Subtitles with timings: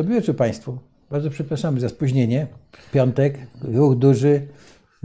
[0.00, 0.78] Dobry wieczór Państwu.
[1.10, 2.46] Bardzo przepraszamy za spóźnienie.
[2.92, 4.48] Piątek, ruch duży.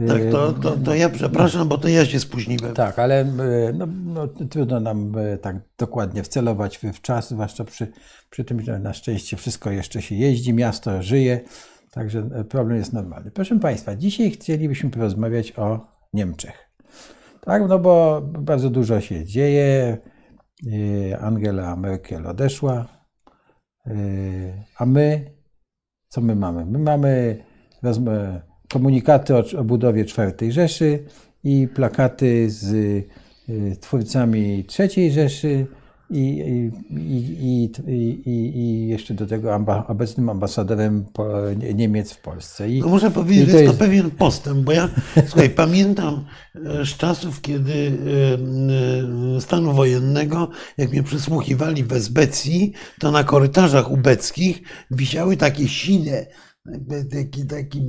[0.08, 2.74] Tak, to, to, to ja przepraszam, bo to ja się spóźniłem.
[2.74, 3.26] Tak, ale e,
[3.74, 7.92] no, no, trudno nam e, tak dokładnie wcelować w, czas, zwłaszcza przy,
[8.30, 11.40] przy tym, że na szczęście wszystko jeszcze się jeździ, miasto żyje,
[11.90, 13.30] także e, problem jest normalny.
[13.30, 16.70] Proszę Państwa, dzisiaj chcielibyśmy porozmawiać o Niemczech.
[17.40, 19.98] Tak, no bo bardzo dużo się dzieje.
[21.20, 22.95] Angela Merkel odeszła,
[24.78, 25.30] a my,
[26.08, 26.64] co my mamy?
[26.64, 27.44] My mamy
[28.68, 31.04] komunikaty o, o budowie czwartej Rzeszy
[31.44, 32.72] i plakaty z
[33.48, 35.66] y, twórcami trzeciej Rzeszy
[36.10, 41.04] i, i, i, i, jeszcze do tego amba, obecnym ambasadorem
[41.74, 42.70] Niemiec w Polsce.
[42.70, 44.88] I, no muszę powiedzieć, że jest to pewien postęp, bo ja
[45.26, 52.72] słuchaj, pamiętam e, z czasów, kiedy e, e, stanu wojennego, jak mnie przysłuchiwali w Esbecji,
[53.00, 56.26] to na korytarzach ubeckich wisiały takie sine
[57.12, 57.82] taki, taki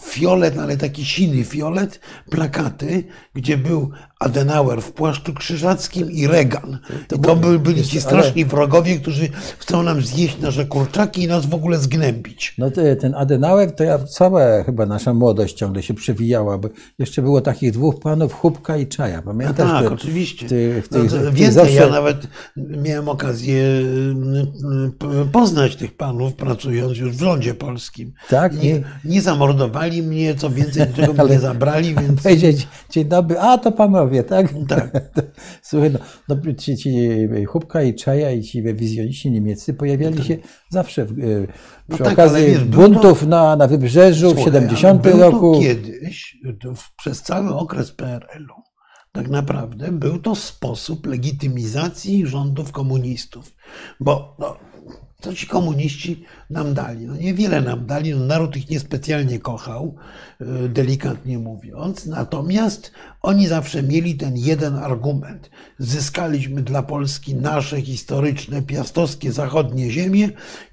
[0.00, 2.00] fiolet, ale taki siny fiolet,
[2.30, 6.78] plakaty, gdzie był Adenauer w płaszczu krzyżackim i Reagan.
[7.16, 9.28] I to byli, byli ci straszni wrogowie, którzy
[9.58, 12.54] chcą nam zjeść nasze kurczaki i nas w ogóle zgnębić.
[12.58, 17.40] No ten Adenauer, to ja cała chyba nasza młodość ciągle się przewijała, bo jeszcze było
[17.40, 19.22] takich dwóch panów, Chubka i Czaja.
[19.22, 19.70] Pamiętasz?
[19.70, 20.48] A tak, te, oczywiście.
[20.48, 21.74] Ty, ty, no, więcej, zawsze...
[21.74, 27.91] ja nawet miałem okazję y, y, poznać tych panów, pracując już w rządzie polskim.
[28.28, 28.62] Tak?
[28.62, 32.22] Nie, nie zamordowali mnie, co więcej, niczego mnie nie zabrali, więc...
[32.22, 34.54] Powiedzieć, dzień dobry, a to panowie tak?
[34.68, 34.90] Tak.
[35.62, 37.08] Słuchaj, no, no ci, ci
[37.46, 40.26] Chubka i Czaja i ci wizjoniści niemieccy pojawiali tak.
[40.26, 40.36] się
[40.68, 41.22] zawsze w, e,
[41.88, 45.60] no przy no okazji wiesz, buntów to, na, na wybrzeżu słuchaj, w 70 roku.
[45.60, 48.62] kiedyś, to przez cały okres PRL-u,
[49.12, 53.54] tak naprawdę był to sposób legitymizacji rządów komunistów.
[54.00, 54.56] Bo no,
[55.22, 57.06] co ci komuniści nam dali?
[57.06, 59.94] No niewiele nam dali, no naród ich niespecjalnie kochał,
[60.40, 62.06] e, delikatnie mówiąc.
[62.06, 65.50] Natomiast oni zawsze mieli ten jeden argument.
[65.78, 70.28] Zyskaliśmy dla Polski nasze historyczne, piastowskie, zachodnie ziemie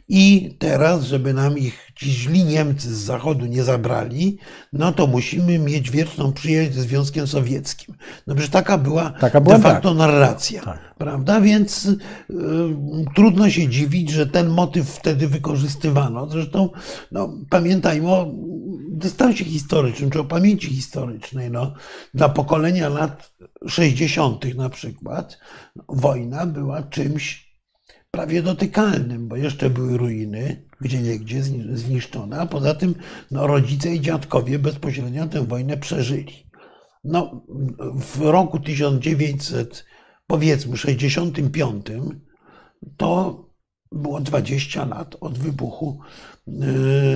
[0.10, 4.38] i teraz, żeby nam ich ci źli Niemcy z zachodu nie zabrali,
[4.74, 7.96] no to musimy mieć wieczną przyjaźń ze Związkiem Sowieckim.
[8.28, 9.98] No przecież taka była, taka była de facto tak.
[9.98, 10.96] narracja, tak.
[10.98, 11.42] prawda?
[11.42, 11.98] Więc y,
[13.16, 16.30] trudno się dziwić, że ten motyw wtedy wykorzystywano.
[16.30, 16.70] Zresztą
[17.12, 18.32] no, pamiętajmy o
[18.92, 21.52] dystansie historycznym, czy o pamięci historycznej.
[21.52, 21.74] No,
[22.14, 23.32] dla pokolenia lat
[23.68, 24.56] 60.
[24.56, 25.40] na przykład
[25.90, 27.49] wojna była czymś
[28.12, 31.44] prawie dotykalnym, bo jeszcze były ruiny, gdzie niegdzie
[31.74, 32.96] zniszczone, a poza tym
[33.32, 36.50] no, rodzice i dziadkowie bezpośrednio tę wojnę przeżyli.
[37.04, 37.46] No,
[37.96, 39.86] w roku 1900,
[40.28, 41.86] powiedzmy 65,
[42.98, 43.46] to
[43.92, 46.00] było 20 lat od wybuchu,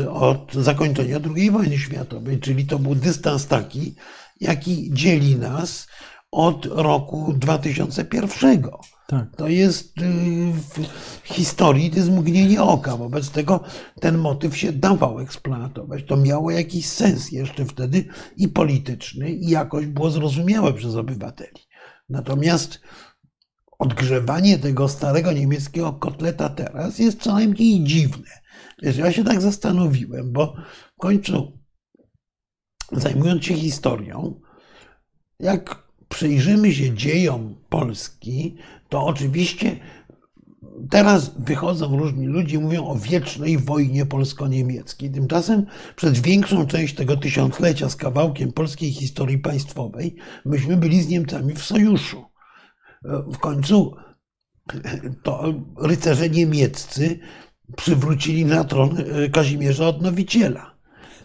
[0.01, 3.95] y, od zakończenia II wojny światowej, czyli to był dystans taki,
[4.41, 5.87] jaki dzieli nas
[6.31, 8.63] od roku 2001.
[9.07, 9.35] Tak.
[9.35, 10.53] To jest y,
[11.23, 12.97] w historii, to jest mgnienie oka.
[12.97, 13.63] Wobec tego
[14.01, 16.03] ten motyw się dawał eksploatować.
[16.03, 18.05] To miało jakiś sens jeszcze wtedy
[18.37, 21.61] i polityczny, i jakoś było zrozumiałe przez obywateli.
[22.09, 22.79] Natomiast
[23.79, 28.29] odgrzewanie tego starego niemieckiego kotleta teraz jest co najmniej dziwne.
[28.81, 30.55] Wiesz, ja się tak zastanowiłem, bo
[30.95, 31.59] w końcu
[32.91, 34.41] zajmując się historią,
[35.39, 38.56] jak przyjrzymy się dziejom Polski,
[38.89, 39.75] to oczywiście
[40.89, 45.11] teraz wychodzą różni ludzie i mówią o wiecznej wojnie polsko-niemieckiej.
[45.11, 51.53] Tymczasem przez większą część tego tysiąclecia z kawałkiem polskiej historii państwowej myśmy byli z Niemcami
[51.53, 52.25] w sojuszu.
[53.33, 53.95] W końcu
[55.24, 57.19] to rycerze niemieccy
[57.77, 58.97] przywrócili na tron
[59.31, 60.72] Kazimierza Odnowiciela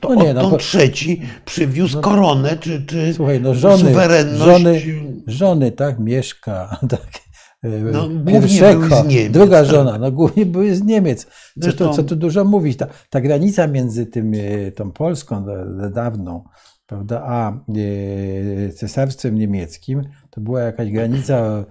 [0.00, 4.44] to no nie, no, trzeci przywiózł no, koronę, czy, czy słuchaj, no żony, suwerenność.
[4.44, 4.82] Żony,
[5.26, 7.20] żony, tak, Mieszka, tak.
[7.62, 9.70] E, no, pierwszego, z Niemiec, druga tak.
[9.70, 11.26] żona, no głównie były z Niemiec.
[11.62, 15.44] Co, to, co tu dużo mówić, ta, ta granica między tym, e, tą Polską
[15.90, 16.44] dawną,
[16.86, 21.64] prawda, a e, cesarstwem niemieckim, to była jakaś granica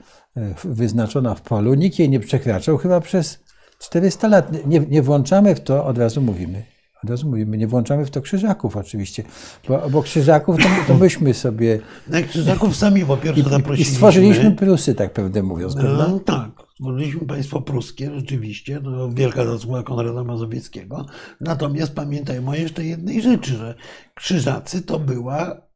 [0.63, 3.39] wyznaczona w polu, nikt jej nie przekraczał chyba przez
[3.79, 4.67] 400 lat.
[4.67, 6.76] Nie, nie włączamy w to, od razu mówimy.
[7.03, 9.23] Od razu mówimy, nie włączamy w to krzyżaków oczywiście,
[9.67, 11.79] bo, bo krzyżaków to, to myśmy sobie...
[12.07, 13.91] No, krzyżaków sami po pierwsze zaprosiliśmy.
[13.91, 16.07] I stworzyliśmy Prusy, tak prawdę mówiąc, no, prawda?
[16.07, 21.05] No, tak, stworzyliśmy państwo pruskie, rzeczywiście, to wielka zasługa Konrada Mazowieckiego.
[21.41, 23.75] Natomiast pamiętajmy o jeszcze jednej rzeczy, że
[24.15, 25.66] krzyżacy to była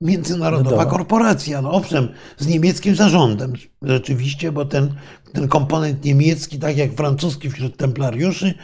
[0.00, 1.62] międzynarodowa no korporacja.
[1.62, 2.08] No owszem,
[2.38, 4.94] z niemieckim zarządem rzeczywiście, bo ten,
[5.32, 8.54] ten komponent niemiecki, tak jak francuski wśród templariuszy,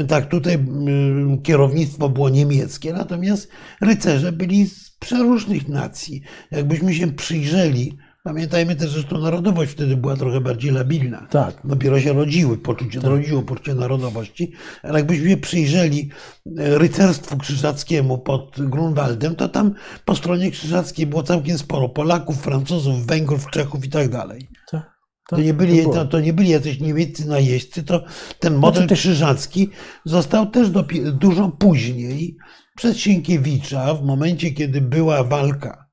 [0.00, 3.48] y, tak tutaj y, kierownictwo było niemieckie, natomiast
[3.80, 6.22] rycerze byli z przeróżnych nacji.
[6.50, 11.26] Jakbyśmy się przyjrzeli Pamiętajmy też, że to narodowość wtedy była trochę bardziej labilna.
[11.30, 11.54] Tak.
[11.64, 13.10] Dopiero się rodziły, poczucie, tak.
[13.10, 14.52] rodziło poczucie narodowości.
[14.82, 16.10] Ale jakbyśmy przyjrzeli
[16.58, 19.74] e, rycerstwu krzyżackiemu pod Grunwaldem, to tam
[20.04, 24.48] po stronie krzyżackiej było całkiem sporo Polaków, Francuzów, Węgrów, Czechów i tak dalej.
[24.70, 24.94] Tak.
[25.28, 28.04] To nie, byli, to, to, nie byli jacyś niemieccy najeźdźcy, to
[28.38, 29.70] ten model znaczy, krzyżacki
[30.04, 30.70] został też
[31.12, 32.36] dużo później
[32.76, 35.83] przez Sienkiewicza, w momencie, kiedy była walka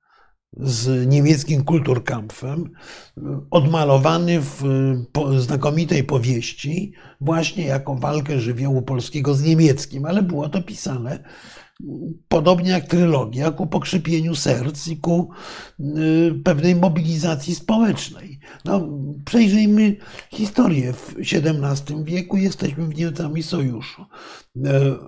[0.57, 2.69] z niemieckim Kulturkampfem,
[3.51, 4.63] odmalowany w
[5.37, 11.23] znakomitej powieści, właśnie jako walkę żywiołu polskiego z niemieckim, ale było to pisane
[12.27, 15.29] podobnie jak trylogia, ku pokrzypieniu serc i ku
[15.79, 18.39] y, pewnej mobilizacji społecznej.
[18.65, 18.87] No,
[19.25, 19.95] przejrzyjmy
[20.31, 20.93] historię.
[20.93, 24.05] W XVII wieku jesteśmy w Niemcami sojuszu.
[24.57, 24.61] Y,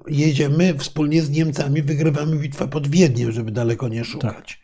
[0.07, 4.62] jedziemy wspólnie z Niemcami, wygrywamy bitwę pod Wiedniem, żeby daleko nie szukać.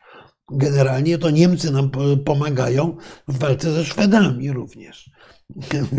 [0.52, 1.92] Generalnie to Niemcy nam
[2.26, 2.98] pomagają
[3.28, 5.10] w walce ze Szwedami również.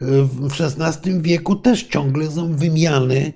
[0.00, 3.32] W XVI wieku też ciągle są wymiany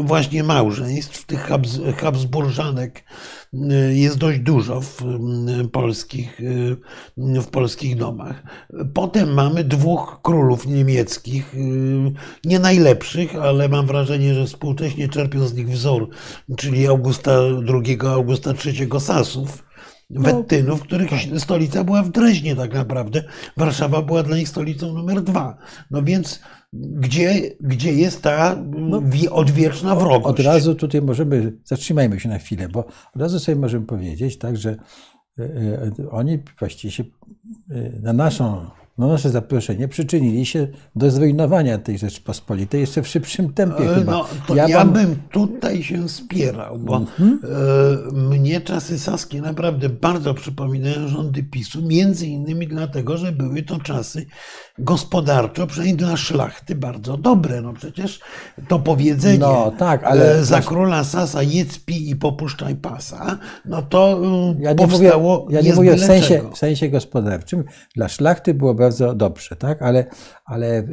[0.00, 1.50] właśnie małżeństw, tych
[1.96, 3.04] Habsburżanek
[3.54, 6.40] y, jest dość dużo w y, polskich,
[7.16, 8.42] w polskich domach.
[8.94, 11.54] Potem mamy dwóch królów niemieckich,
[12.44, 16.08] nie najlepszych, ale mam wrażenie, że współcześnie czerpią z nich wzór,
[16.56, 17.32] czyli Augusta
[17.68, 19.63] II, Augusta III Sasów.
[20.10, 23.24] No, Wettynów, których stolica była w Dreźnie tak naprawdę.
[23.56, 25.56] Warszawa była dla nich stolicą numer dwa.
[25.90, 26.40] No więc
[26.72, 30.26] gdzie, gdzie jest ta no, odwieczna wrogość.
[30.26, 32.84] Od razu tutaj możemy, zatrzymajmy się na chwilę, bo
[33.14, 34.76] od razu sobie możemy powiedzieć, tak, że
[35.38, 37.04] e, e, oni właściwie się
[37.70, 38.66] e, na naszą
[38.98, 44.12] na nasze zaproszenie przyczynili się do zrujnowania tej Rzeczpospolitej jeszcze w szybszym tempie chyba.
[44.12, 44.92] No, to ja, ja mam...
[44.92, 47.36] bym tutaj się spierał, bo mm-hmm.
[48.12, 54.26] mnie czasy saskie naprawdę bardzo przypominają rządy PiSu, między innymi dlatego, że były to czasy
[54.78, 57.60] gospodarczo, przynajmniej dla szlachty, bardzo dobre.
[57.60, 58.20] No przecież
[58.68, 63.82] to powiedzenie no, tak, ale e, za króla Sasa jedz, pij i popuszczaj pasa, no
[63.82, 64.20] to
[64.58, 67.64] ja nie powstało mówię, Ja nie mówię w sensie, w sensie gospodarczym.
[67.96, 69.82] Dla szlachty było bardzo dobrze, tak?
[69.82, 70.06] ale,
[70.44, 70.84] ale e,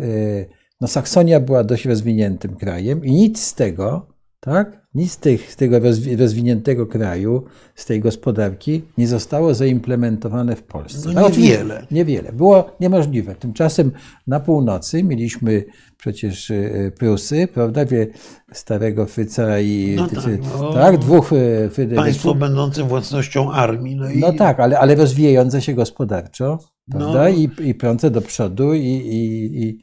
[0.81, 4.07] no, Saksonia była dość rozwiniętym krajem i nic z tego,
[4.39, 4.81] tak?
[4.93, 5.79] Nic z, tych, z tego
[6.17, 7.45] rozwiniętego kraju,
[7.75, 11.09] z tej gospodarki nie zostało zaimplementowane w Polsce.
[11.13, 11.87] No niewiele.
[11.91, 12.31] Niewiele.
[12.31, 13.35] Było niemożliwe.
[13.35, 13.91] Tymczasem
[14.27, 15.65] na północy mieliśmy
[15.97, 18.07] przecież e, Prusy, prawda, wie,
[18.53, 20.25] starego Fryca i no tak,
[20.59, 22.05] no, tak, dwóch e, Fryderyków.
[22.05, 23.95] Państwo będące własnością armii.
[23.95, 24.19] No, i...
[24.19, 26.59] no tak, ale, ale rozwijające się gospodarczo,
[26.91, 27.29] prawda, no.
[27.29, 29.81] I, i prące do przodu i, i, i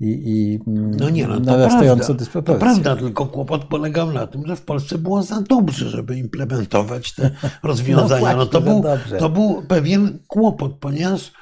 [0.00, 2.58] i, i no nie, no, to narastającą dysproporcję.
[2.60, 7.14] To prawda, tylko kłopot polegał na tym, że w Polsce było za dobrze, żeby implementować
[7.14, 7.30] te
[7.62, 8.32] rozwiązania.
[8.32, 8.84] No, no to, był,
[9.18, 11.32] to był pewien kłopot, ponieważ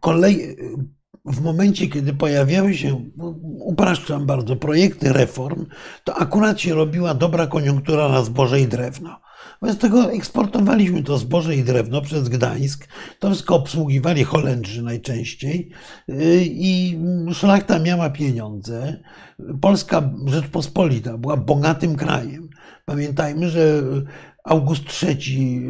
[0.00, 0.56] kolej,
[1.24, 3.04] w momencie, kiedy pojawiały się,
[3.60, 5.66] upraszczam bardzo, projekty reform,
[6.04, 9.20] to akurat się robiła dobra koniunktura na zboże i drewno.
[9.60, 12.88] Wobec tego eksportowaliśmy to zboże i drewno przez Gdańsk.
[13.18, 15.70] To wszystko obsługiwali Holendrzy najczęściej
[16.08, 16.98] y, i
[17.32, 18.96] szlachta miała pieniądze.
[19.60, 22.48] Polska Rzeczpospolita była bogatym krajem.
[22.84, 23.82] Pamiętajmy, że
[24.48, 25.62] August III,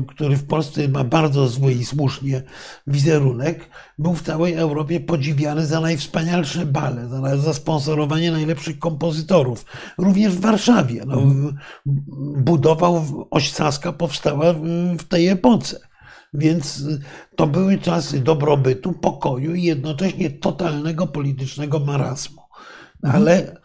[0.00, 2.42] y, który w Polsce ma bardzo zły i słusznie
[2.86, 9.64] wizerunek, był w całej Europie podziwiany za najwspanialsze bale, za, za sponsorowanie najlepszych kompozytorów.
[9.98, 11.02] Również w Warszawie.
[11.06, 11.22] No,
[12.36, 14.52] budował, oś Saska powstała
[14.98, 15.80] w tej epoce.
[16.34, 16.84] Więc
[17.36, 22.42] to były czasy dobrobytu, pokoju i jednocześnie totalnego politycznego marazmu.
[23.02, 23.56] Ale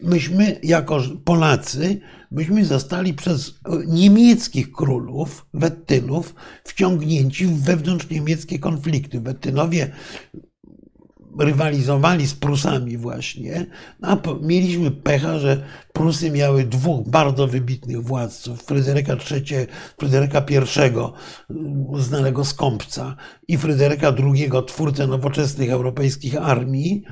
[0.00, 2.00] myśmy, jako Polacy,
[2.30, 3.54] myśmy zostali przez
[3.86, 9.20] niemieckich królów, Wettynów, wciągnięci w wewnątrz niemieckie konflikty.
[9.20, 9.92] Wettynowie
[11.38, 13.66] rywalizowali z Prusami właśnie,
[14.02, 19.66] a mieliśmy pecha, że Prusy miały dwóch bardzo wybitnych władców, Fryderyka III,
[19.98, 20.74] Fryderyka I,
[22.02, 23.16] znanego skąpca
[23.48, 27.02] i Fryderyka II, twórcę nowoczesnych europejskich armii,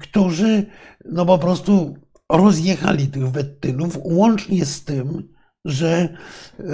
[0.00, 0.66] którzy
[1.04, 1.94] no po prostu
[2.30, 5.28] rozjechali tych Wettynów, łącznie z tym,
[5.64, 6.64] że e,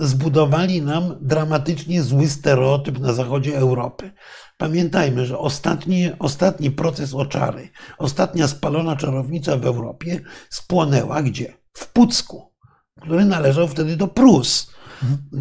[0.00, 4.10] zbudowali nam dramatycznie zły stereotyp na zachodzie Europy.
[4.56, 11.54] Pamiętajmy, że ostatni, ostatni proces oczary, ostatnia spalona czarownica w Europie spłonęła gdzie?
[11.72, 12.52] W Pucku.
[13.00, 14.72] który należał wtedy do Prus.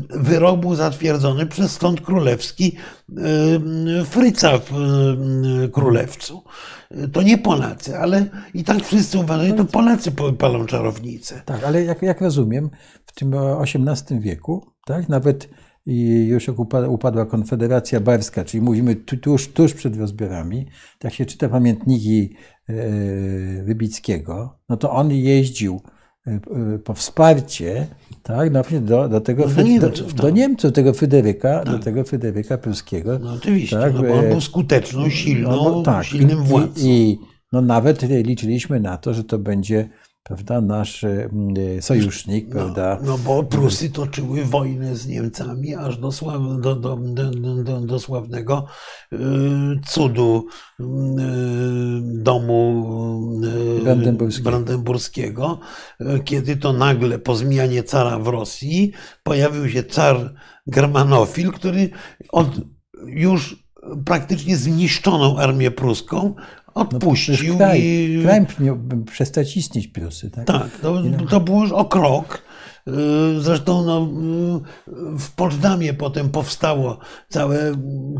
[0.09, 2.75] Wyrok był zatwierdzony przez Sąd Królewski
[4.05, 4.71] Fryca w
[5.71, 6.43] Królewcu.
[7.13, 11.41] To nie Polacy, ale i tak wszyscy uważają, to Polacy palą czarownicę.
[11.45, 12.69] Tak, ale jak, jak rozumiem,
[13.05, 15.49] w tym XVIII wieku, tak, nawet
[15.85, 20.67] i już jak upadła Konfederacja Barska, czyli mówimy tuż, tuż przed rozbiorami,
[20.99, 22.35] tak się czyta pamiętniki
[22.69, 22.73] e,
[23.63, 26.00] Wybickiego, no to on jeździł e, e,
[26.83, 27.87] po wsparcie
[28.23, 31.73] tak, no, do, do tego do Niemców, do, do Niemców, tego Fryderyka, tak.
[31.73, 33.19] do tego Fryderyka Pruskiego.
[33.19, 36.81] No oczywiście, tak, no bo on był skuteczną, silną, no, no, tak, silnym władcą.
[36.81, 37.19] I, I,
[37.51, 39.89] no nawet liczyliśmy na to, że to będzie
[40.23, 41.29] prawda, nasz e,
[41.81, 42.99] sojusznik, no, prawda?
[43.03, 46.97] No bo Prusy toczyły wojnę z Niemcami aż do, sław, do, do,
[47.63, 48.65] do, do sławnego
[49.13, 49.17] y,
[49.87, 50.45] cudu
[50.79, 50.83] y,
[52.03, 52.61] domu.
[54.43, 55.59] Brandenburskiego,
[56.25, 58.91] kiedy to nagle po zmianie cara w Rosji
[59.23, 60.33] pojawił się car
[60.67, 61.89] germanofil, który
[62.29, 62.47] od
[63.05, 63.63] już
[64.05, 66.35] praktycznie zniszczoną armię pruską
[66.73, 67.53] odpuścił.
[67.53, 68.19] No, kraj, i...
[68.23, 68.77] kraj miał
[69.11, 70.29] przestać istnieć Prusy.
[70.29, 72.43] Tak, tak to, to był już o krok.
[72.87, 74.09] Y, zresztą no,
[75.15, 76.99] y, w Poczdamie potem powstało
[77.29, 77.71] całe,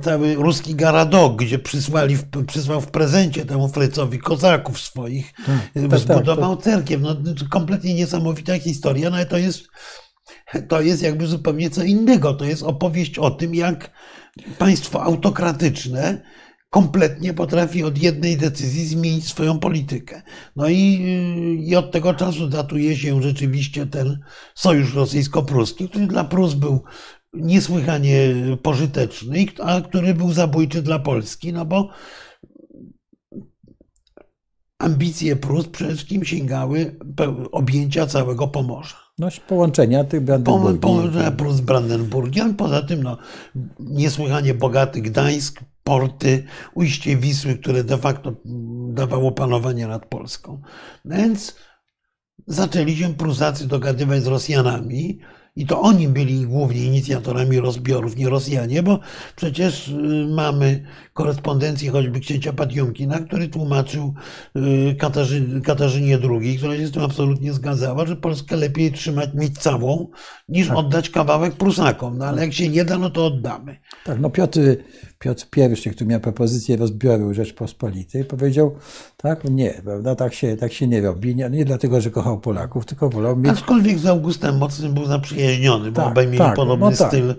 [0.01, 2.17] cały ruski Garadok, gdzie przysłali,
[2.47, 5.33] przysłał w prezencie temu Frycowi kozaków swoich,
[5.73, 7.01] tak, tak, zbudował tak, cerkiew.
[7.01, 7.15] No,
[7.49, 9.67] kompletnie niesamowita historia, no ale to jest,
[10.67, 12.33] to jest jakby zupełnie co innego.
[12.33, 13.91] To jest opowieść o tym, jak
[14.57, 16.21] państwo autokratyczne
[16.71, 20.21] kompletnie potrafi od jednej decyzji zmienić swoją politykę.
[20.55, 21.01] No i,
[21.67, 24.19] i od tego czasu datuje się rzeczywiście ten
[24.55, 26.83] sojusz rosyjsko-pruski, który dla Prus był
[27.33, 28.17] niesłychanie
[28.63, 31.89] pożyteczny, a który był zabójczy dla Polski, no bo
[34.79, 36.95] ambicje Prus przede wszystkim sięgały
[37.51, 38.95] objęcia całego Pomorza.
[39.17, 40.79] No, połączenia tych Brandenburgii.
[40.79, 42.55] Połączenia Prus z Brandenburgiem.
[42.55, 43.17] Poza tym no,
[43.79, 48.33] niesłychanie bogaty Gdańsk, porty, ujście Wisły, które de facto
[48.93, 50.61] dawało panowanie nad Polską.
[51.05, 51.55] Więc
[52.47, 55.19] zaczęli się Prusacy dogadywać z Rosjanami,
[55.55, 58.99] i to oni byli głównie inicjatorami rozbiorów, nie Rosjanie, bo
[59.35, 64.13] przecież y, mamy korespondencję choćby księcia Patiumkina, który tłumaczył
[64.57, 69.57] y, Katarzy, Katarzynie II, która się z tym absolutnie zgadzała, że Polskę lepiej trzymać, mieć
[69.57, 70.07] całą,
[70.49, 70.77] niż tak.
[70.77, 72.17] oddać kawałek Prusakom.
[72.17, 73.77] No ale jak się nie da, no to oddamy.
[74.05, 74.59] Tak, no Piotr,
[75.21, 75.45] Piotr
[75.85, 78.75] I, który miał propozycję rozbioru Rzeczpospolitej, powiedział,
[79.17, 81.35] tak, nie, prawda, tak się, tak się nie robi.
[81.35, 83.51] Nie, nie dlatego, że kochał Polaków, tylko wolał mieć...
[83.51, 87.07] Aczkolwiek z Augustem Mocnym był zaprzyjaźniony, bo tak, obaj mieli tak, podobny no tak.
[87.07, 87.35] styl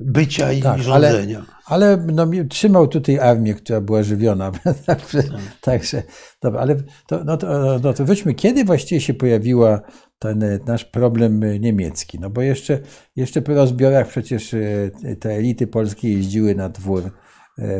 [0.00, 1.44] bycia i tak, rządzenia.
[1.66, 4.52] Ale, ale no, trzymał tutaj armię, która była żywiona.
[4.86, 5.40] także, tak.
[5.60, 6.02] także
[6.42, 9.80] dobra, ale to, no, to, no to weźmy, kiedy właściwie się pojawiła
[10.18, 12.18] ten nasz problem niemiecki?
[12.20, 12.78] No bo jeszcze,
[13.16, 17.10] jeszcze po rozbiorach przecież e, te elity polskie jeździły na dwór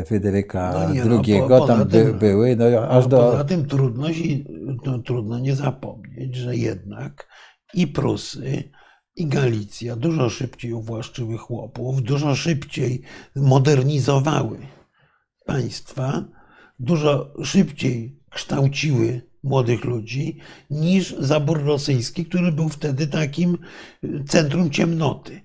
[0.05, 3.17] Fryderyka no nie, II, no, po, tam tym, były, no aż no, do...
[3.17, 4.07] Poza tym trudno,
[4.85, 7.27] no, trudno nie zapomnieć, że jednak
[7.73, 8.63] i Prusy,
[9.15, 13.01] i Galicja dużo szybciej uwłaszczyły chłopów, dużo szybciej
[13.35, 14.57] modernizowały
[15.45, 16.25] państwa,
[16.79, 20.37] dużo szybciej kształciły młodych ludzi
[20.69, 23.57] niż zabór rosyjski, który był wtedy takim
[24.27, 25.41] centrum ciemnoty.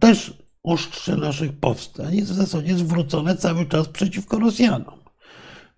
[0.00, 4.98] Też ostrze naszych powstań jest w zasadzie zwrócone cały czas przeciwko Rosjanom.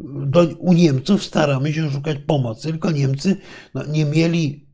[0.00, 3.36] Do, u Niemców staramy się szukać pomocy, tylko Niemcy
[3.74, 4.66] no, nie mieli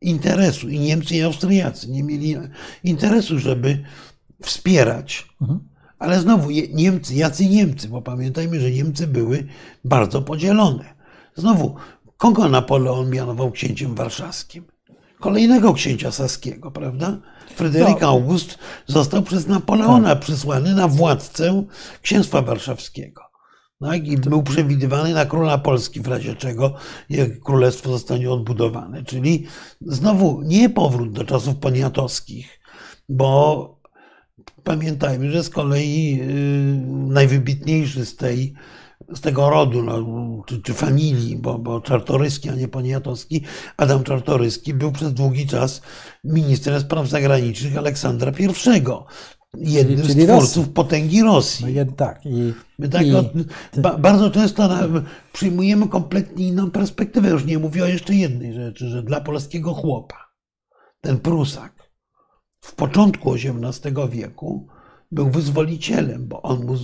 [0.00, 2.36] interesu i Niemcy i Austriacy nie mieli
[2.84, 3.84] interesu, żeby
[4.42, 5.28] wspierać.
[5.40, 5.60] Mhm.
[5.98, 9.46] Ale znowu Niemcy, jacy Niemcy, bo pamiętajmy, że Niemcy były
[9.84, 10.94] bardzo podzielone.
[11.36, 11.74] Znowu,
[12.16, 14.64] kogo Napoleon mianował księciem warszawskim?
[15.20, 17.20] Kolejnego księcia saskiego, prawda?
[17.54, 18.08] Fryderyk no.
[18.08, 20.20] August został przez Napoleona tak.
[20.20, 21.64] przysłany na władcę
[22.02, 23.22] księstwa warszawskiego.
[23.80, 24.06] Tak?
[24.06, 26.74] I był przewidywany na króla Polski, w razie czego
[27.44, 29.04] królestwo zostanie odbudowane.
[29.04, 29.46] Czyli
[29.80, 32.60] znowu nie powrót do czasów poniatowskich,
[33.08, 33.68] bo
[34.64, 36.26] pamiętajmy, że z kolei yy,
[37.12, 38.54] najwybitniejszy z tej
[39.14, 40.04] z tego rodu, no,
[40.46, 43.44] czy, czy, familii, bo, bo Czartoryski, a nie Poniatowski,
[43.76, 45.82] Adam Czartoryski był przez długi czas
[46.24, 48.32] ministrem spraw zagranicznych Aleksandra
[49.58, 50.72] I jednym czyli, czyli z twórców Rosji.
[50.72, 51.74] potęgi Rosji.
[51.74, 52.26] No, tak.
[52.26, 53.12] I, My tak i,
[53.80, 54.88] ba, bardzo często na,
[55.32, 57.28] przyjmujemy kompletnie inną perspektywę.
[57.28, 60.28] Już nie mówię o jeszcze jednej rzeczy, że dla polskiego chłopa
[61.00, 61.90] ten Prusak
[62.60, 64.68] w początku XVIII wieku
[65.14, 66.76] był wyzwolicielem, bo on mu,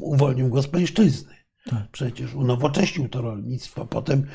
[0.00, 1.34] uwolnił go z pańszczyzny.
[1.64, 1.90] Tak.
[1.92, 3.86] Przecież unowocześnił to rolnictwo.
[3.86, 4.26] Potem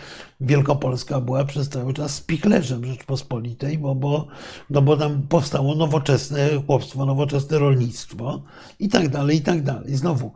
[0.42, 4.28] Wielkopolska była przez cały czas spichlerzem Rzeczpospolitej, bo, bo,
[4.70, 8.44] no bo tam powstało nowoczesne chłopstwo, nowoczesne rolnictwo
[8.80, 9.96] i tak dalej, i tak dalej.
[9.96, 10.34] Znowu,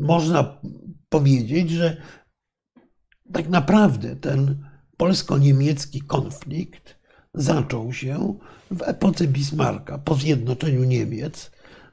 [0.00, 0.60] można
[1.08, 1.96] powiedzieć, że
[3.32, 6.98] tak naprawdę ten polsko-niemiecki konflikt
[7.34, 8.34] zaczął się
[8.70, 11.50] w epoce Bismarcka, po zjednoczeniu Niemiec,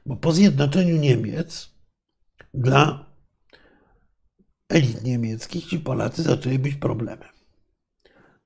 [0.08, 1.70] bo po zjednoczeniu Niemiec
[2.54, 3.06] dla
[4.68, 7.28] elit niemieckich ci Polacy zaczęli być problemem.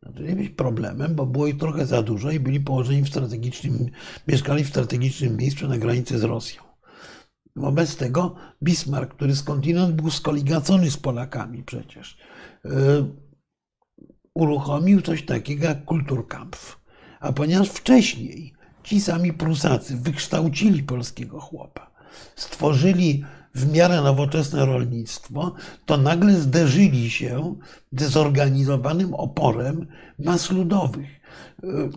[0.02, 3.90] Zaczęli być problemem, bo było ich trochę za dużo i byli położeni w strategicznym,
[4.28, 6.62] mieszkali w strategicznym miejscu na granicy z Rosją.
[7.56, 12.18] Wobec tego Bismarck, który skądinąd był skoligacony z Polakami przecież,
[12.64, 12.70] yy,
[14.34, 16.80] uruchomił coś takiego jak Kulturkampf.
[17.20, 21.90] A ponieważ wcześniej ci sami Prusacy wykształcili polskiego chłopa,
[22.36, 23.24] stworzyli
[23.54, 25.54] w miarę nowoczesne rolnictwo,
[25.86, 27.54] to nagle zderzyli się
[27.92, 29.86] ze zorganizowanym oporem
[30.18, 31.22] mas ludowych.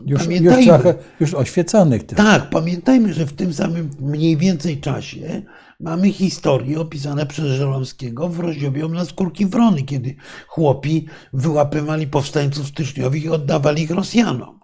[0.05, 2.05] Już, pamiętajmy, już, trochę, już oświeconych.
[2.05, 2.17] Tym.
[2.17, 5.41] Tak, pamiętajmy, że w tym samym mniej więcej czasie
[5.79, 10.15] mamy historie opisane przez Żeromskiego w rozdziałie na skórki wrony, kiedy
[10.47, 14.59] chłopi wyłapywali powstańców styczniowych i oddawali ich Rosjanom.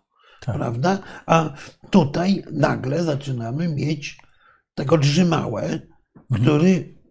[0.45, 0.55] Tak.
[0.55, 0.99] Prawda?
[1.25, 1.49] A
[1.91, 4.17] tutaj nagle zaczynamy mieć
[4.75, 6.41] tego drzymałe, mhm.
[6.41, 7.01] który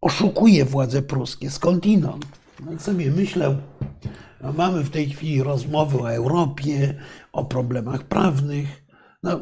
[0.00, 2.26] oszukuje władze pruskie skądinąd.
[2.66, 3.56] No i sobie myślę,
[4.42, 6.94] no mamy w tej chwili rozmowy o Europie,
[7.32, 8.84] o problemach prawnych.
[9.22, 9.40] No,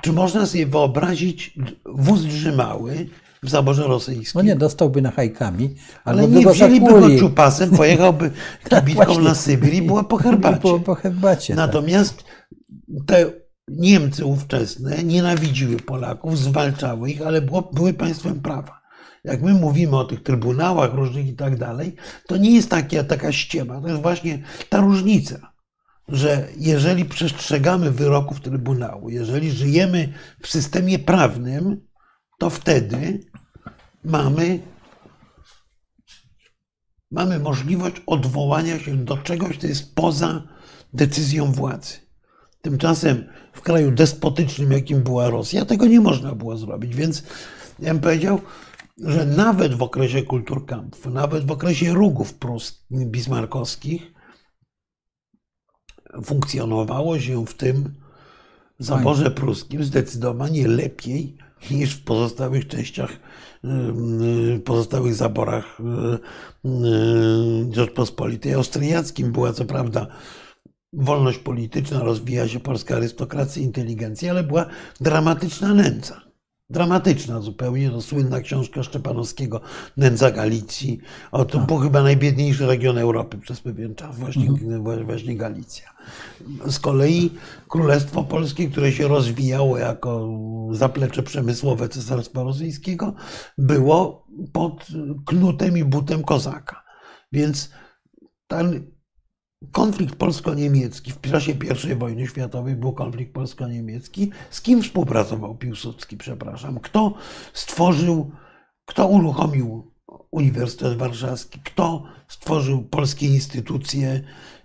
[0.00, 3.08] czy można sobie wyobrazić wóz drzymały
[3.42, 4.38] w zaborze rosyjskim?
[4.40, 5.74] No nie, dostałby na hajkami.
[6.04, 8.30] Ale nie wzięliby go ciupasem, pojechałby
[8.68, 10.60] tak, kibitką na Sybir i była po herbacie.
[10.60, 11.66] Było po herbacie tak.
[11.66, 12.24] Natomiast
[13.06, 13.30] te
[13.70, 18.80] Niemcy ówczesne nienawidziły Polaków, zwalczały ich, ale było, były państwem prawa.
[19.24, 23.32] Jak my mówimy o tych trybunałach różnych i tak dalej, to nie jest taka, taka
[23.32, 23.80] ściema.
[23.80, 25.52] To jest właśnie ta różnica,
[26.08, 31.88] że jeżeli przestrzegamy wyroków Trybunału, jeżeli żyjemy w systemie prawnym,
[32.38, 33.20] to wtedy
[34.04, 34.60] mamy,
[37.10, 40.42] mamy możliwość odwołania się do czegoś, co jest poza
[40.92, 41.94] decyzją władzy.
[42.62, 46.96] Tymczasem w kraju despotycznym, jakim była Rosja, tego nie można było zrobić.
[46.96, 47.22] Więc
[47.78, 48.40] ja bym powiedział,
[48.98, 52.34] że nawet w okresie kulturkampfu, nawet w okresie rugów
[52.90, 54.12] bismarckowskich,
[56.24, 57.94] funkcjonowało się w tym
[58.78, 61.36] zaborze pruskim zdecydowanie lepiej
[61.70, 63.10] niż w pozostałych częściach,
[64.64, 65.78] pozostałych zaborach
[67.72, 68.54] Rzeczpospolitej.
[68.54, 70.06] Austriackim była co prawda
[70.92, 74.66] wolność polityczna, rozwija się polska arystokracja, inteligencja, ale była
[75.00, 76.28] dramatyczna nędza.
[76.70, 79.60] Dramatyczna zupełnie, to słynna książka Szczepanowskiego,
[79.96, 81.00] Nędza Galicji.
[81.32, 85.04] O, to był chyba najbiedniejszy region Europy przez pewien czas, właśnie, mhm.
[85.06, 85.90] właśnie Galicja.
[86.66, 87.30] Z kolei
[87.68, 90.28] Królestwo Polskie, które się rozwijało jako
[90.70, 93.14] zaplecze przemysłowe Cesarstwa Rosyjskiego,
[93.58, 94.86] było pod
[95.26, 96.84] knutem i butem kozaka.
[97.32, 97.70] Więc
[98.46, 98.86] ten
[99.72, 101.52] konflikt polsko-niemiecki w czasie
[101.92, 104.30] I wojny światowej był konflikt polsko-niemiecki.
[104.50, 106.80] Z kim współpracował Piłsudski, przepraszam?
[106.80, 107.14] Kto
[107.52, 108.30] stworzył,
[108.84, 109.92] kto uruchomił
[110.30, 114.20] Uniwersytet Warszawski, kto stworzył polskie instytucje,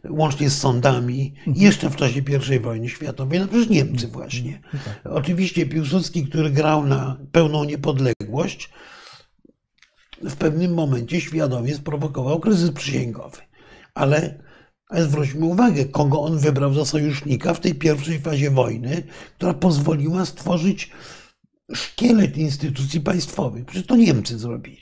[0.09, 2.21] łącznie z sądami, jeszcze w czasie
[2.55, 4.61] I wojny światowej, no przecież Niemcy właśnie.
[5.03, 8.69] Oczywiście Piłsudski, który grał na pełną niepodległość,
[10.21, 13.37] w pewnym momencie świadomie sprowokował kryzys przysięgowy.
[13.93, 14.43] Ale
[14.93, 19.03] ale zwróćmy uwagę, kogo on wybrał za sojusznika w tej pierwszej fazie wojny,
[19.37, 20.91] która pozwoliła stworzyć
[21.73, 23.65] szkielet instytucji państwowych.
[23.65, 24.81] Przecież to Niemcy zrobili.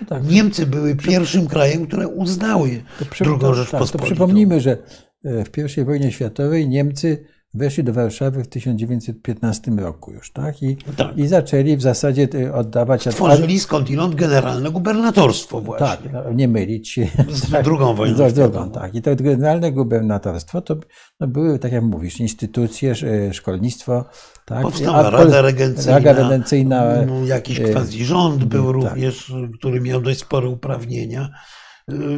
[0.00, 3.92] No tak, Niemcy były pierwszym krajem, które uznały przy, drugą Rzeczpospolitą.
[3.92, 4.78] Tak, to przypomnijmy, że
[5.24, 10.62] e, w I wojnie światowej Niemcy weszli do Warszawy w 1915 roku już, tak?
[10.62, 11.18] I, tak.
[11.18, 13.02] i zaczęli w zasadzie e, oddawać...
[13.02, 15.86] Stworzyli skądinąd generalne gubernatorstwo właśnie.
[15.86, 17.08] Tak, no, nie mylić się.
[17.28, 18.94] Z tak, drugą wojną z drugą, tak.
[18.94, 20.76] I to generalne gubernatorstwo to
[21.20, 22.94] no, były, tak jak mówisz, instytucje,
[23.32, 24.04] szkolnictwo,
[24.44, 24.62] tak?
[24.62, 26.84] Powstała Rada Regencyjna, Rada Regencyjna
[27.24, 28.74] jakiś e, quasi rząd był tak.
[28.74, 31.28] również, który miał dość spore uprawnienia.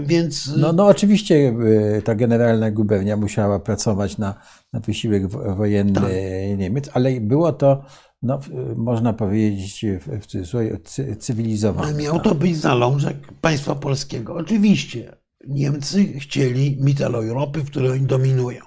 [0.02, 0.56] Więc...
[0.56, 1.54] No, no oczywiście
[1.96, 4.34] e, ta generalna gubernia musiała pracować na,
[4.72, 6.10] na wysiłek wojenny tak.
[6.56, 7.84] Niemiec, ale było to,
[8.22, 8.40] no,
[8.76, 10.78] można powiedzieć w cudzysłowie,
[11.18, 12.02] cywilizowane.
[12.02, 14.34] Miał to być zalążek państwa polskiego.
[14.34, 15.16] Oczywiście
[15.48, 18.60] Niemcy chcieli Mitteleuropy, w której oni dominują.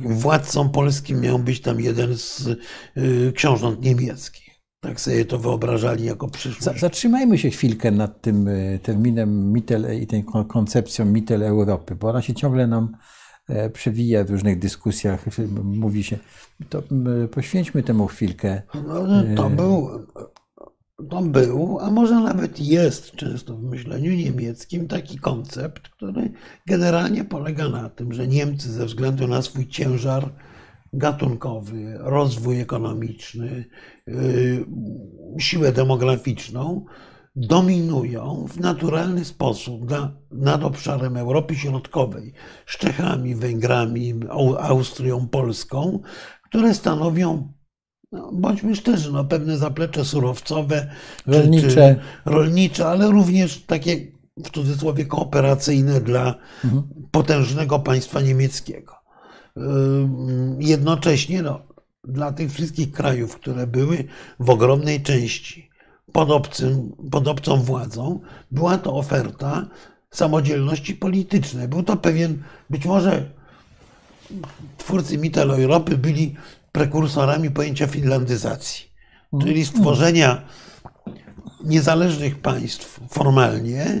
[0.00, 2.46] Władcą polskim miał być tam jeden z
[2.96, 4.41] y, książąt niemieckich.
[4.82, 6.80] Tak sobie to wyobrażali jako przyszłość.
[6.80, 8.48] Zatrzymajmy się chwilkę nad tym
[8.82, 12.96] terminem Mittel i tą koncepcją Mittel Europy, bo ona się ciągle nam
[13.48, 15.24] e, przewija w różnych dyskusjach.
[15.64, 16.18] Mówi się,
[16.68, 16.82] to
[17.30, 18.62] poświęćmy temu chwilkę.
[18.74, 19.88] No, no to, był,
[21.10, 26.32] to był, a może nawet jest często w myśleniu niemieckim taki koncept, który
[26.66, 30.30] generalnie polega na tym, że Niemcy ze względu na swój ciężar
[30.92, 33.64] gatunkowy, rozwój ekonomiczny,
[34.08, 34.64] y,
[35.38, 36.84] siłę demograficzną
[37.36, 39.90] dominują w naturalny sposób
[40.30, 42.32] nad obszarem Europy Środkowej,
[42.66, 44.14] z Czechami, Węgrami,
[44.58, 46.00] Austrią, Polską,
[46.42, 47.52] które stanowią
[48.12, 50.90] no, bądźmy szczerzy, no, pewne zaplecze surowcowe,
[51.26, 51.68] rolnicze.
[51.68, 56.82] Czy, czy rolnicze, ale również takie w cudzysłowie kooperacyjne dla mhm.
[57.10, 59.01] potężnego państwa niemieckiego.
[60.58, 61.60] Jednocześnie no,
[62.04, 64.04] dla tych wszystkich krajów, które były
[64.40, 65.70] w ogromnej części
[66.12, 69.66] pod, obcym, pod obcą władzą, była to oferta
[70.10, 71.68] samodzielności politycznej.
[71.68, 73.30] Był to pewien, być może
[74.78, 76.34] twórcy Mittel Europy byli
[76.72, 78.86] prekursorami pojęcia finlandyzacji,
[79.40, 79.66] czyli mhm.
[79.66, 80.42] stworzenia
[81.64, 84.00] niezależnych państw formalnie,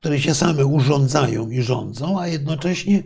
[0.00, 3.02] które się same urządzają i rządzą, a jednocześnie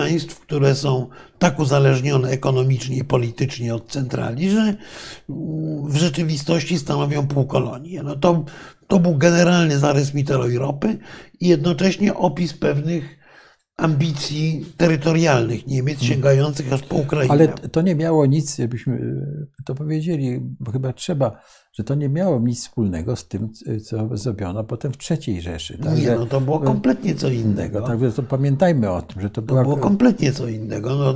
[0.00, 4.74] państw, które są tak uzależnione ekonomicznie i politycznie od centrali, że
[5.88, 8.02] w rzeczywistości stanowią półkolonie.
[8.02, 8.44] No to,
[8.86, 10.98] to był generalny zarys Mitteleuropy
[11.40, 13.26] i jednocześnie opis pewnych
[13.76, 16.14] ambicji terytorialnych Niemiec hmm.
[16.14, 17.32] sięgających aż po Ukrainę.
[17.32, 19.26] Ale to nie miało nic, jakbyśmy
[19.64, 21.40] to powiedzieli, bo chyba trzeba,
[21.78, 23.52] że to nie miało nic wspólnego z tym,
[23.84, 25.78] co zrobiono potem w III Rzeszy.
[25.78, 25.98] Tak?
[25.98, 27.82] Nie, no to było kompletnie co innego.
[27.82, 30.96] Także to pamiętajmy o tym, że to, to było kompletnie co innego.
[30.96, 31.14] No,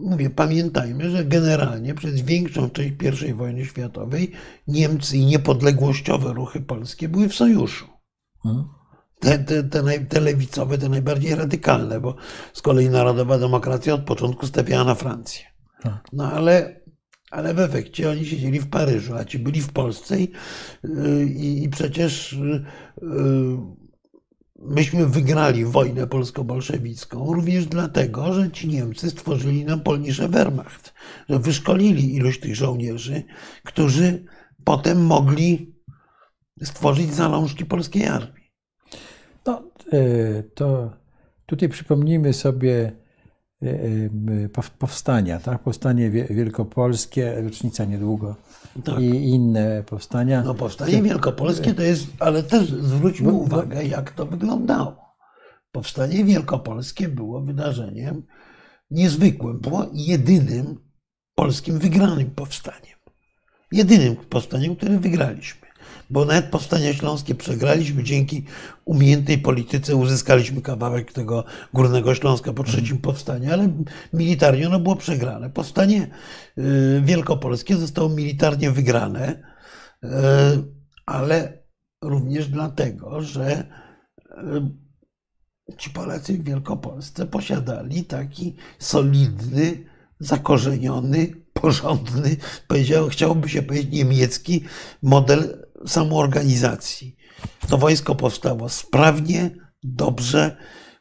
[0.00, 2.94] mówię, pamiętajmy, że generalnie przez większą część
[3.28, 4.32] I wojny światowej
[4.66, 7.86] Niemcy i niepodległościowe ruchy polskie były w sojuszu.
[8.42, 8.64] Hmm
[9.20, 12.14] te, te, te, te lewicowe, te najbardziej radykalne, bo
[12.52, 15.44] z kolei Narodowa Demokracja od początku stawiała na Francję.
[15.82, 16.08] Tak.
[16.12, 16.79] No ale,
[17.30, 20.32] ale w efekcie oni siedzieli w Paryżu, a ci byli w Polsce i,
[21.36, 22.64] i, i przecież y,
[24.58, 30.94] myśmy wygrali wojnę polsko-bolszewicką również dlatego, że ci Niemcy stworzyli nam Polnische Wehrmacht,
[31.28, 33.22] że wyszkolili ilość tych żołnierzy,
[33.64, 34.24] którzy
[34.64, 35.74] potem mogli
[36.62, 38.50] stworzyć zalążki polskiej armii.
[39.46, 39.62] No,
[40.54, 40.96] to
[41.46, 42.92] tutaj przypomnijmy sobie
[44.78, 45.62] powstania, tak?
[45.62, 48.36] Powstanie wielkopolskie, rocznica niedługo
[48.84, 49.00] tak.
[49.00, 50.42] i inne powstania.
[50.42, 55.16] No powstanie wielkopolskie to jest, ale też zwróćmy uwagę, jak to wyglądało.
[55.72, 58.22] Powstanie wielkopolskie było wydarzeniem
[58.90, 60.78] niezwykłym, było jedynym
[61.34, 62.98] polskim wygranym powstaniem.
[63.72, 65.69] Jedynym powstaniem, które wygraliśmy
[66.10, 68.44] bo nawet powstanie śląskie przegraliśmy dzięki
[68.84, 73.00] umiejętnej polityce, uzyskaliśmy kawałek tego Górnego Śląska po trzecim mhm.
[73.00, 73.72] powstaniu, ale
[74.12, 75.50] militarnie ono było przegrane.
[75.50, 76.10] Powstanie
[76.58, 79.42] y, wielkopolskie zostało militarnie wygrane,
[80.04, 80.08] y,
[81.06, 81.62] ale
[82.02, 83.64] również dlatego, że
[84.30, 89.84] y, ci Polacy w Wielkopolsce posiadali taki solidny,
[90.20, 92.36] zakorzeniony, porządny,
[92.68, 94.64] powiedział, chciałoby się powiedzieć niemiecki
[95.02, 97.16] model samoorganizacji.
[97.68, 99.50] To wojsko powstało sprawnie,
[99.82, 100.56] dobrze,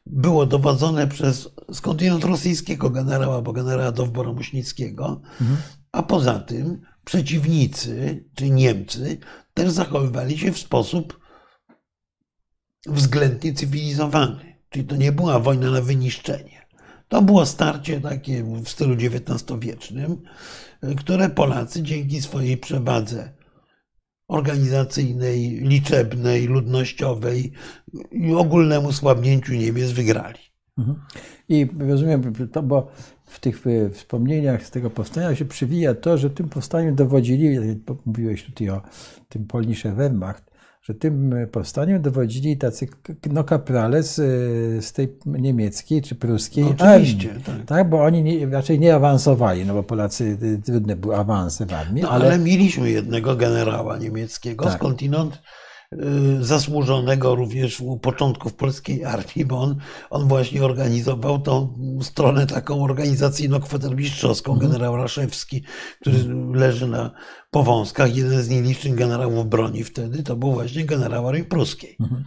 [0.06, 5.58] było dowodzone przez skądinąd rosyjskiego generała, bo generała Dowbora-Muśnickiego, mhm.
[5.92, 9.18] a poza tym przeciwnicy, czy Niemcy,
[9.54, 11.20] też zachowywali się w sposób
[12.86, 14.60] względnie cywilizowany.
[14.70, 16.66] Czyli to nie była wojna na wyniszczenie.
[17.08, 20.22] To było starcie takie w stylu XIX-wiecznym,
[20.98, 23.39] które Polacy dzięki swojej przewadze
[24.30, 27.52] organizacyjnej, liczebnej, ludnościowej
[28.12, 30.40] i ogólnemu słabnięciu Niemiec wygrali.
[30.78, 31.00] Mhm.
[31.50, 32.92] I rozumiem, to, bo
[33.26, 33.64] w tych
[33.94, 37.58] wspomnieniach z tego powstania się przywija to, że tym powstaniem dowodzili,
[38.06, 38.82] mówiłeś tutaj o
[39.30, 40.49] tym Polnische Wehrmacht,
[40.82, 42.88] że tym powstaniem dowodzili tacy
[43.32, 44.16] no, kaprale z,
[44.86, 47.66] z tej niemieckiej czy pruskiej no, Oczywiście, armii, tak.
[47.66, 47.90] tak.
[47.90, 52.04] Bo oni nie, raczej nie awansowali, no bo Polacy y, trudne były awanse w armii.
[52.04, 52.26] No, ale...
[52.26, 54.74] ale mieliśmy jednego generała niemieckiego tak.
[54.74, 55.42] skądinąd
[56.42, 59.76] zasłużonego również u początków polskiej armii, bo on,
[60.10, 64.60] on właśnie organizował tą stronę taką organizacyjno-kwatermistrzowską, mhm.
[64.60, 65.64] generał Raszewski,
[66.02, 66.18] który
[66.54, 67.12] leży na
[67.52, 71.96] powązkach, jeden z nielicznych generałów broni wtedy, to był właśnie generał armii pruskiej.
[72.00, 72.24] Mhm.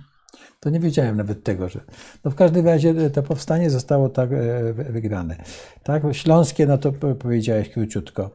[0.61, 1.81] To nie wiedziałem nawet tego, że.
[2.25, 5.37] No w każdym razie to powstanie zostało tak e, wygrane.
[5.83, 8.31] Tak, śląskie, no to powiedziałeś króciutko.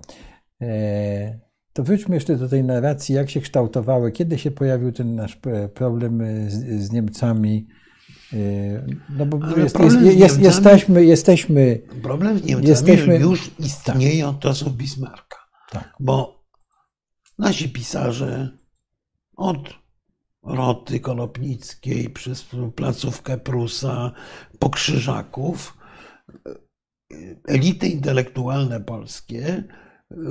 [1.77, 5.37] To wróćmy jeszcze do tej narracji, jak się kształtowały, kiedy się pojawił ten nasz
[5.73, 7.67] problem z, z Niemcami.
[9.09, 11.81] No bo jest, jest, jest, jesteśmy, jesteśmy.
[12.03, 14.35] Problem z Niemcami jesteśmy, już istnieje tak.
[14.35, 15.37] od czasów Bismarcka.
[15.71, 15.93] Tak.
[15.99, 16.45] Bo
[17.39, 18.57] nasi pisarze
[19.35, 19.73] od
[20.43, 24.11] Roty Kolopnickiej przez placówkę Prusa
[24.59, 25.77] po Krzyżaków,
[27.47, 29.63] elity intelektualne polskie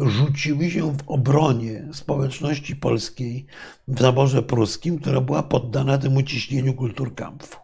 [0.07, 3.47] rzuciły się w obronie społeczności polskiej
[3.89, 7.59] w zaborze pruskim, która była poddana temu ciśnieniu kulturkampfu.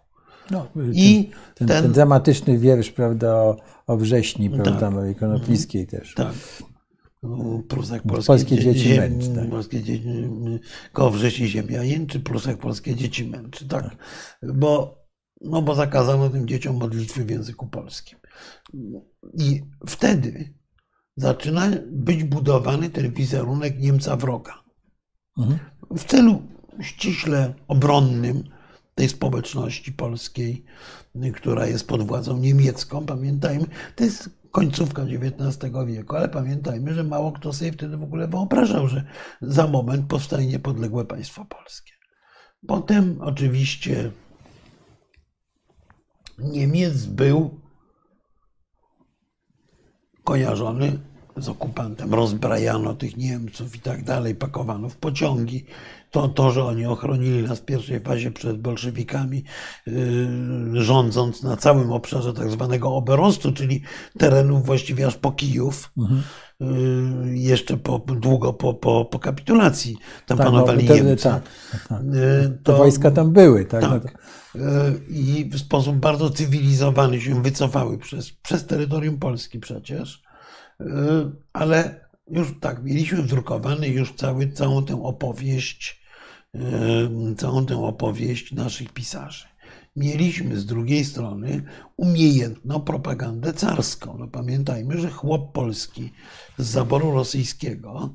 [0.50, 5.86] No, I ten, ten, ten, dramatyczny wiersz, prawda, o, o wrześni, prawda, tak, Marii Konopnickiej
[5.86, 6.14] też.
[6.14, 6.32] Tak.
[7.68, 9.28] Prusak polskie, polskie dzieci ziem, męczy.
[9.34, 9.50] Tak.
[9.50, 10.04] Polskie dzieci,
[10.92, 13.68] koło wrześni ziemia jęczy, Prusak polskie dzieci męczy.
[13.68, 13.82] Tak.
[13.84, 13.96] tak.
[14.54, 15.02] Bo,
[15.40, 18.18] no bo zakazano tym dzieciom modlitwy w języku polskim.
[19.38, 20.54] I wtedy
[21.16, 24.62] zaczyna być budowany ten wizerunek Niemca wroga.
[25.38, 25.58] Mhm.
[25.90, 26.42] W celu
[26.80, 28.44] ściśle obronnym
[28.94, 30.64] tej społeczności polskiej,
[31.34, 33.06] która jest pod władzą niemiecką.
[33.06, 38.28] Pamiętajmy, to jest końcówka XIX wieku, ale pamiętajmy, że mało kto sobie wtedy w ogóle
[38.28, 39.04] wyobrażał, że
[39.40, 41.92] za moment powstanie niepodległe państwo polskie.
[42.66, 44.10] Potem oczywiście
[46.38, 47.60] Niemiec był
[50.24, 50.98] kojarzony
[51.36, 55.64] z okupantem, rozbrajano tych Niemców i tak dalej, pakowano w pociągi.
[56.10, 59.44] To, to, że oni ochronili nas w pierwszej fazie przed bolszewikami,
[59.86, 59.94] yy,
[60.72, 63.82] rządząc na całym obszarze tak zwanego Oberostu, czyli
[64.18, 66.22] terenów właściwie aż po Kijów, mhm.
[66.60, 71.24] yy, jeszcze po, długo po, po, po kapitulacji tam tak, panowali no, Niemcy.
[71.24, 71.42] Tak,
[71.72, 72.02] tak, tak.
[72.04, 73.64] Yy, to, wojska tam były.
[73.64, 74.02] Tak, tak.
[74.54, 74.64] No
[75.08, 80.22] I w sposób bardzo cywilizowany się wycofały przez, przez terytorium Polski przecież.
[80.80, 80.84] E,
[81.52, 86.02] ale już tak, mieliśmy wdrukowany już cały, całą tę opowieść,
[86.54, 86.60] e,
[87.36, 89.46] całą tę opowieść naszych pisarzy.
[89.96, 91.62] Mieliśmy z drugiej strony
[91.96, 94.16] umiejętną propagandę carską.
[94.18, 96.12] No pamiętajmy, że chłop polski
[96.58, 98.14] z zaboru rosyjskiego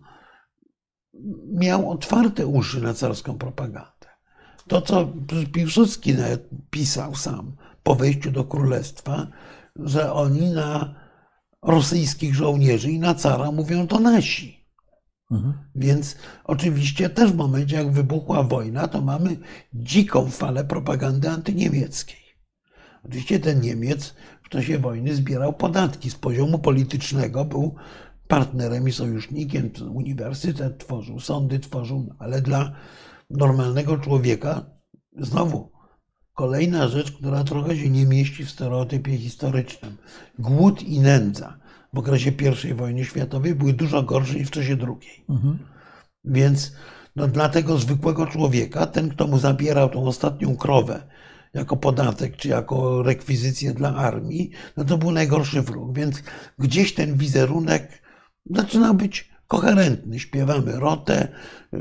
[1.54, 4.08] miał otwarte uszy na carską propagandę.
[4.68, 5.14] To, co
[5.54, 6.16] Piłsudski
[6.70, 9.28] pisał sam po wejściu do królestwa,
[9.76, 10.96] że oni na
[11.62, 14.68] rosyjskich żołnierzy i na cara mówią to nasi.
[15.32, 15.54] Mhm.
[15.76, 19.38] Więc oczywiście też w momencie, jak wybuchła wojna, to mamy
[19.74, 22.28] dziką falę propagandy antyniemieckiej.
[23.06, 27.76] Oczywiście ten Niemiec w czasie wojny zbierał podatki z poziomu politycznego, był
[28.28, 32.72] partnerem i sojusznikiem, uniwersytet tworzył, sądy tworzył, ale dla
[33.30, 34.66] normalnego człowieka
[35.18, 35.77] znowu
[36.38, 39.98] Kolejna rzecz, która trochę się nie mieści w stereotypie historycznym.
[40.40, 41.58] Głód i nędza
[41.94, 42.32] w okresie
[42.70, 45.26] I wojny światowej były dużo gorsze niż w czasie II.
[45.30, 45.60] Mhm.
[46.26, 46.76] Więc
[47.16, 51.04] no, dla tego zwykłego człowieka, ten, kto mu zabierał tą ostatnią krowę
[51.54, 55.96] jako podatek czy jako rekwizycję dla armii, no to był najgorszy wróg.
[55.96, 56.24] Więc
[56.60, 58.02] gdzieś ten wizerunek
[58.46, 60.20] zaczyna być koherentny.
[60.20, 61.28] Śpiewamy rotę,
[61.72, 61.80] yy,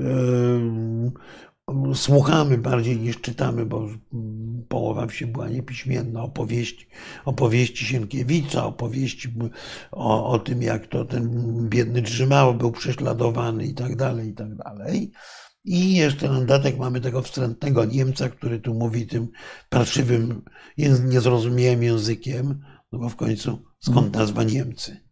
[1.94, 3.88] słuchamy bardziej niż czytamy, bo
[4.68, 6.86] połowa wsi była niepiśmienna, opowieści,
[7.24, 9.34] opowieści Sienkiewicza, opowieści
[9.92, 11.30] o, o tym, jak to ten
[11.68, 15.12] biedny Drzymało był prześladowany i tak dalej, i tak dalej.
[15.64, 19.28] I jeszcze na dodatek mamy tego wstrętnego Niemca, który tu mówi tym
[19.68, 20.42] parszywym,
[21.04, 24.24] niezrozumiałym językiem, no bo w końcu skąd mhm.
[24.24, 25.06] nazwa Niemcy?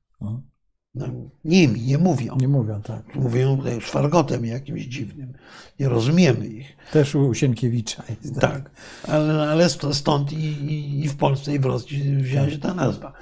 [0.94, 1.06] No,
[1.44, 2.36] nimi nie mówią.
[2.40, 3.14] Nie mówią, tak.
[3.14, 5.32] Mówią szwargotem jakimś dziwnym.
[5.80, 6.76] Nie rozumiemy ich.
[6.92, 8.40] Też u Sienkiewicza jest.
[8.40, 8.70] Tak, tak.
[9.08, 13.12] ale, ale stąd i, i, w Polsce, i w Rosji wzięła się ta nazwa.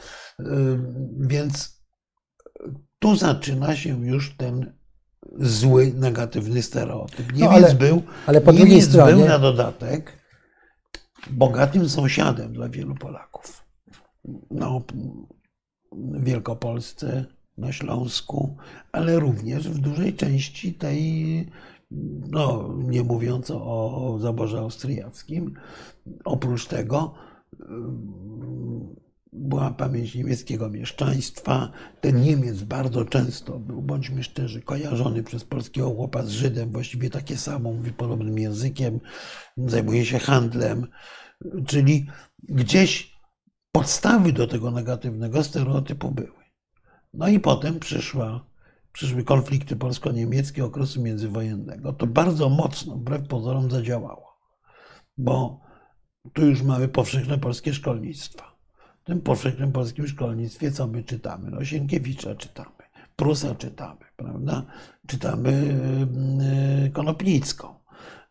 [1.20, 1.82] Więc
[2.98, 4.72] tu zaczyna się już ten
[5.40, 7.32] zły, negatywny stereotyp.
[7.32, 9.14] Niemiec, no, ale, był, ale po Niemiec stronie...
[9.14, 10.18] był na dodatek
[11.30, 13.64] bogatym sąsiadem dla wielu Polaków.
[14.50, 14.82] No,
[15.92, 17.24] w Wielkopolsce
[17.62, 18.56] na Śląsku,
[18.92, 21.46] ale również w dużej części tej,
[22.30, 25.54] no nie mówiąc o, zaborze austriackim,
[26.24, 27.14] oprócz tego
[29.32, 31.72] była pamięć niemieckiego mieszczaństwa.
[32.00, 37.36] Ten Niemiec bardzo często był, bądźmy szczerzy, kojarzony przez polskiego chłopa z Żydem, właściwie takie
[37.36, 39.00] samo, mówi podobnym językiem,
[39.56, 40.86] zajmuje się handlem,
[41.66, 42.06] czyli
[42.42, 43.12] gdzieś
[43.72, 46.41] podstawy do tego negatywnego stereotypu były.
[47.14, 48.44] No i potem przyszła,
[48.92, 51.92] przyszły konflikty polsko-niemieckie okresu międzywojennego.
[51.92, 54.38] To bardzo mocno, wbrew pozorom, zadziałało,
[55.18, 55.60] bo
[56.32, 58.44] tu już mamy powszechne polskie szkolnictwo.
[59.02, 61.50] W tym powszechnym polskim szkolnictwie co my czytamy?
[61.50, 62.82] No Sienkiewicza czytamy.
[63.16, 64.62] Prusa czytamy, prawda?
[65.06, 65.78] Czytamy
[66.92, 67.74] Konopnicką.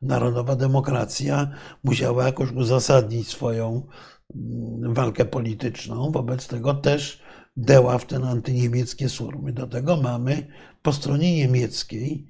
[0.02, 1.52] Narodowa demokracja
[1.84, 3.88] musiała jakoś uzasadnić swoją
[4.36, 7.22] mm, walkę polityczną, wobec tego też
[7.58, 9.54] deła w ten antyniemieckie surmy.
[9.54, 10.48] Do tego mamy
[10.82, 12.28] po stronie niemieckiej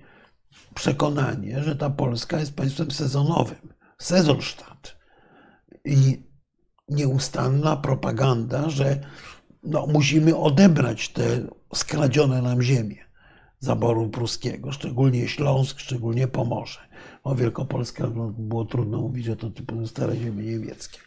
[0.75, 3.73] przekonanie, że ta Polska jest państwem sezonowym.
[3.97, 4.97] Sezonstadt.
[5.85, 6.23] I
[6.89, 8.99] nieustanna propaganda, że
[9.63, 11.23] no, musimy odebrać te
[11.75, 13.11] skradzione nam ziemie
[13.59, 16.79] zaboru pruskiego, szczególnie Śląsk, szczególnie Pomorze.
[17.23, 20.99] O Wielkopolska no, było trudno mówić, że to typu stare ziemie niemieckie.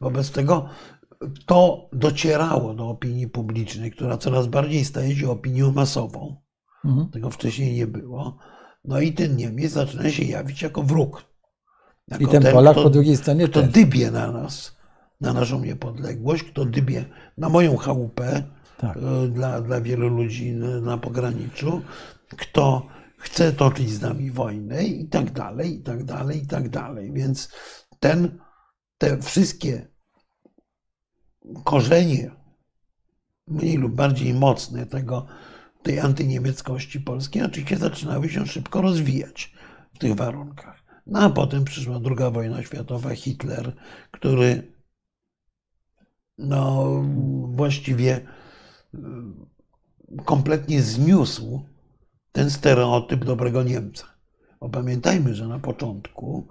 [0.00, 0.68] Wobec tego
[1.46, 6.36] to docierało do opinii publicznej, która coraz bardziej staje się opinią masową.
[6.84, 7.10] Mhm.
[7.10, 8.38] Tego wcześniej nie było.
[8.84, 11.24] No i ten Niemiec zaczyna się jawić jako wróg.
[12.08, 13.70] Jako I ten, ten Polak kto, po drugiej stronie kto też.
[13.70, 14.76] dybie na nas,
[15.20, 17.04] na naszą niepodległość, kto dybie
[17.38, 18.42] na moją chałupę,
[18.78, 18.96] tak.
[18.96, 21.82] E, dla, dla wielu ludzi na pograniczu,
[22.36, 22.86] kto
[23.18, 27.12] chce toczyć z nami wojnę i tak dalej, i tak dalej, i tak dalej.
[27.12, 27.52] Więc
[28.00, 28.38] ten,
[28.98, 29.91] te wszystkie
[31.64, 32.30] korzenie,
[33.48, 35.26] mniej lub bardziej mocne tego,
[35.82, 39.54] tej antyniemieckości polskiej, oczywiście zaczynały się szybko rozwijać
[39.94, 40.82] w tych warunkach.
[41.06, 43.76] No a potem przyszła druga wojna światowa, Hitler,
[44.10, 44.72] który
[46.38, 46.86] no,
[47.48, 48.26] właściwie
[48.94, 48.98] y,
[50.24, 51.66] kompletnie zniósł
[52.32, 54.06] ten stereotyp dobrego Niemca.
[54.60, 56.48] Bo pamiętajmy, że na początku,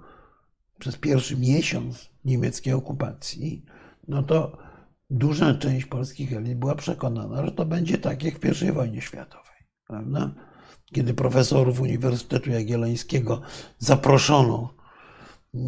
[0.78, 3.64] przez pierwszy miesiąc niemieckiej okupacji,
[4.08, 4.58] no to
[5.12, 9.66] duża część polskich elit była przekonana, że to będzie tak jak w I wojnie światowej.
[9.86, 10.34] Prawda?
[10.92, 13.40] Kiedy profesorów Uniwersytetu Jagiellońskiego
[13.78, 14.74] zaproszono
[15.54, 15.58] e,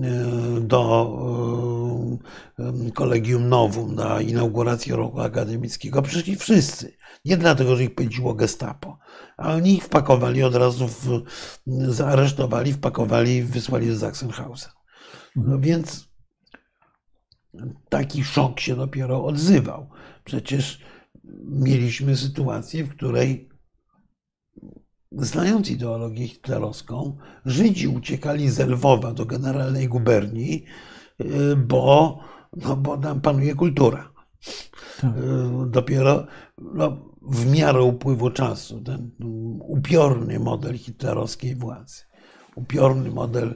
[0.61, 1.13] do
[2.59, 6.97] e, Kolegium Nowum na inaugurację roku akademickiego, przyszli wszyscy.
[7.25, 8.99] Nie dlatego, że ich pędziło gestapo,
[9.37, 11.23] a oni ich wpakowali od razu, w,
[11.89, 14.73] zaaresztowali, wpakowali i wysłali do Sachsenhausen.
[15.37, 16.14] No więc
[17.89, 19.87] taki szok się dopiero odzywał.
[20.25, 20.81] Przecież
[21.45, 23.49] mieliśmy sytuację, w której
[25.13, 30.65] znając ideologię hitlerowską, Żydzi uciekali z Lwowa do generalnej guberni,
[31.21, 32.21] y, bo,
[32.57, 34.13] no, bo tam panuje kultura.
[35.01, 35.17] Tak.
[35.17, 36.27] Y, dopiero
[36.59, 39.11] no, w miarę upływu czasu ten
[39.61, 42.03] upiorny model hitlerowskiej władzy,
[42.55, 43.55] upiorny model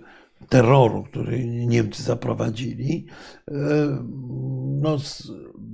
[0.49, 3.07] terroru, który Niemcy zaprowadzili,
[3.51, 3.55] e,
[4.81, 4.97] no,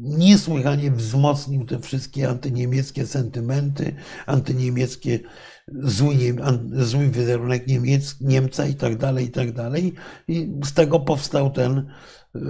[0.00, 3.94] niesłychanie wzmocnił te wszystkie antyniemieckie sentymenty,
[4.26, 5.20] antyniemieckie
[5.68, 6.14] zły,
[6.72, 9.92] zły wizerunek Niemiec, Niemca i tak dalej, i tak dalej.
[10.28, 11.78] I z tego powstał ten,
[12.34, 12.40] e,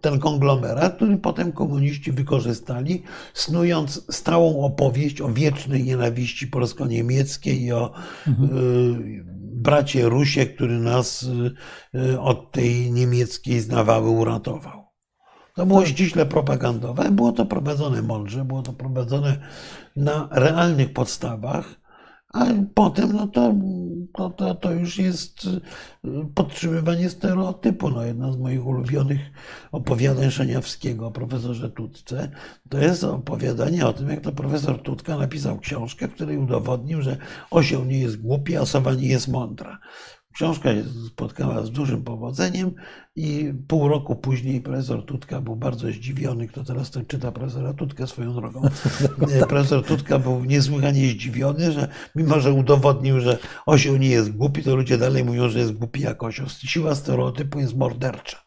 [0.00, 3.02] ten konglomerat, który potem komuniści wykorzystali,
[3.34, 7.92] snując stałą opowieść o wiecznej nienawiści polsko-niemieckiej i o
[8.26, 9.34] mhm.
[9.64, 14.84] Bracie Rusie, który nas y, y, od tej niemieckiej znawały uratował.
[15.54, 15.88] To było tak.
[15.88, 19.48] ściśle propagandowe, było to prowadzone mądrze, było to prowadzone
[19.96, 21.83] na realnych podstawach,
[22.34, 23.54] a potem no to,
[24.12, 25.60] to, to, to już jest y,
[26.34, 27.90] podtrzymywanie stereotypu.
[27.90, 29.20] No, jedna z moich ulubionych
[29.72, 32.30] opowiadań Szeniawskiego o profesorze Tutce
[32.68, 37.16] to jest opowiadanie o tym, jak to profesor Tutka napisał książkę, w której udowodnił, że
[37.50, 39.78] osioł nie jest głupi, a sowa nie jest mądra.
[40.34, 40.70] Książka
[41.06, 42.74] spotkała z dużym powodzeniem
[43.16, 46.48] i pół roku później profesor Tutka był bardzo zdziwiony.
[46.48, 48.62] Kto teraz to czyta profesora Tutkę swoją drogą?
[49.48, 54.76] Profesor Tutka był niesłychanie zdziwiony, że mimo, że udowodnił, że osioł nie jest głupi, to
[54.76, 56.46] ludzie dalej mówią, że jest głupi jak osioł.
[56.48, 58.38] Siła stereotypu jest mordercza.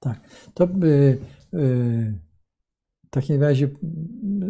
[0.00, 0.20] Tak.
[0.54, 1.18] To by,
[1.54, 2.18] y,
[3.06, 3.68] w takim razie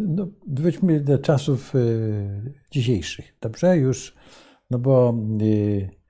[0.07, 3.37] no, wróćmy do czasów y, dzisiejszych.
[3.41, 3.77] Dobrze?
[3.77, 4.15] Już,
[4.69, 6.04] no bo y,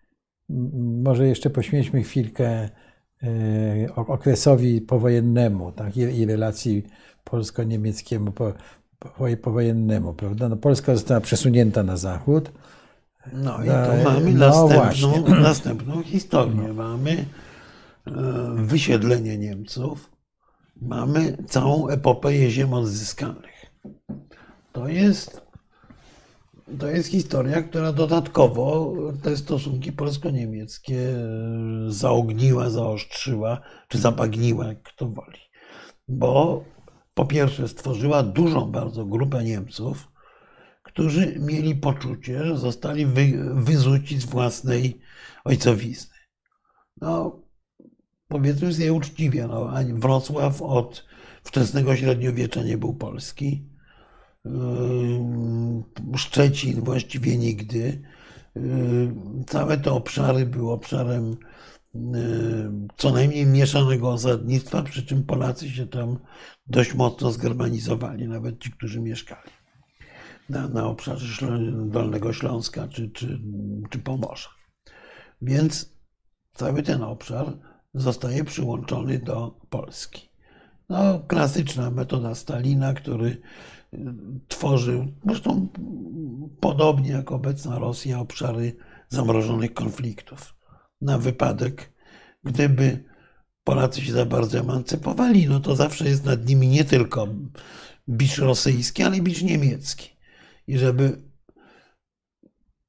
[1.04, 2.70] może jeszcze poświęćmy chwilkę
[3.24, 6.84] e, okresowi powojennemu tak, i relacji
[7.24, 8.34] polsko-niemieckiemu
[9.42, 10.14] powojennemu.
[10.14, 10.50] Prawda?
[10.50, 12.52] No, Polska została przesunięta na zachód.
[13.34, 16.68] No i tu mamy no następną, następną historię.
[16.68, 16.74] No.
[16.74, 17.26] Mamy
[18.08, 18.12] e,
[18.56, 20.12] wysiedlenie Niemców,
[20.82, 23.66] mamy całą epopeję ziem odzyskanych.
[24.72, 25.45] To jest
[26.80, 28.94] to jest historia, która dodatkowo
[29.24, 31.22] te stosunki polsko-niemieckie e,
[31.88, 35.40] zaogniła, zaostrzyła, czy zabagniła, jak kto woli.
[36.08, 36.64] Bo
[37.14, 40.12] po pierwsze stworzyła dużą bardzo grupę Niemców,
[40.84, 45.02] którzy mieli poczucie, że zostali wy, wyzuci z własnej
[45.44, 46.16] ojcowizny.
[47.02, 47.40] No,
[48.28, 51.06] powiedzmy sobie uczciwie, no, Wrocław od
[51.44, 53.75] wczesnego średniowiecza nie był polski.
[56.16, 58.02] Szczecin właściwie nigdy.
[59.48, 61.38] Całe te obszary były obszarem
[62.98, 66.20] co najmniej mieszanego osadnictwa, przy czym Polacy się tam
[66.68, 69.52] dość mocno zgermanizowali, nawet ci, którzy mieszkali
[70.50, 73.40] na, na obszarze Dolnego Śląska czy, czy,
[73.90, 74.50] czy Pomorza.
[75.42, 75.96] Więc
[76.54, 77.58] cały ten obszar
[77.94, 80.30] zostaje przyłączony do Polski.
[80.90, 83.42] No, klasyczna metoda Stalina, który
[84.48, 85.68] tworzył, zresztą
[86.60, 88.76] podobnie jak obecna Rosja, obszary
[89.10, 90.56] zamrożonych konfliktów.
[91.02, 91.94] Na wypadek,
[92.44, 93.04] gdyby
[93.64, 97.28] Polacy się za bardzo emancypowali, no to zawsze jest nad nimi nie tylko
[98.10, 100.10] bicz rosyjski, ale i bicz niemiecki.
[100.68, 101.22] I żeby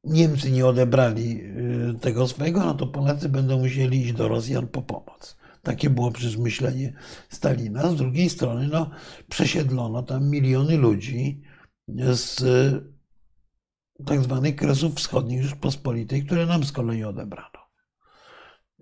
[0.05, 4.82] Niemcy nie odebrali y, tego swojego, no to Polacy będą musieli iść do Rosjan po
[4.82, 5.36] pomoc.
[5.66, 6.92] Takie było przecież myślenie
[7.28, 7.90] Stalina.
[7.90, 8.90] Z drugiej strony no,
[9.28, 11.42] przesiedlono tam miliony ludzi
[12.12, 12.44] z
[14.06, 17.58] tak zwanych kresów wschodnich Rzeczpospolitej, które nam z kolei odebrano.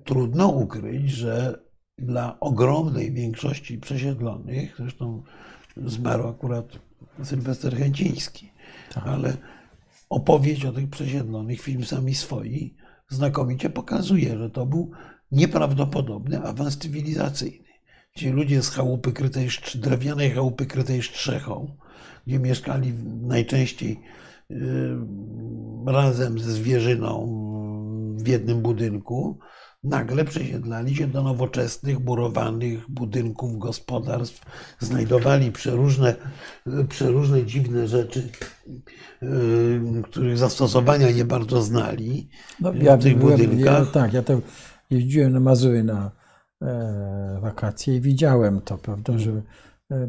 [0.05, 1.63] Trudno ukryć, że
[1.99, 5.23] dla ogromnej większości przesiedlonych, zresztą
[5.77, 6.67] zmarł akurat
[7.23, 8.53] Sylwester Chęciński,
[8.95, 9.07] tak.
[9.07, 9.37] ale
[10.11, 12.77] opowieść o tych przesiedlonych, film sami swoi,
[13.09, 14.91] znakomicie pokazuje, że to był
[15.35, 17.65] nieprawdopodobny awans cywilizacyjny.
[18.17, 21.77] Ci ludzie z chałupy krytej, drewnianej chałupy krytej strzechą,
[22.27, 24.01] gdzie mieszkali najczęściej
[24.51, 24.57] y,
[25.87, 27.41] razem ze zwierzyną
[28.17, 29.39] w jednym budynku,
[29.85, 34.45] nagle przesiedlali się do nowoczesnych, murowanych budynków, gospodarstw,
[34.79, 36.15] znajdowali przeróżne,
[36.89, 38.29] przeróżne dziwne rzeczy,
[39.23, 42.29] y, których zastosowania nie bardzo znali
[42.61, 43.87] no, ja w tych byłem, budynkach.
[43.87, 44.41] Ja, tak, ja to
[44.91, 46.11] jeździłem na Mazury na
[46.63, 49.31] e, wakacje i widziałem to, prawda, że
[49.91, 50.09] e,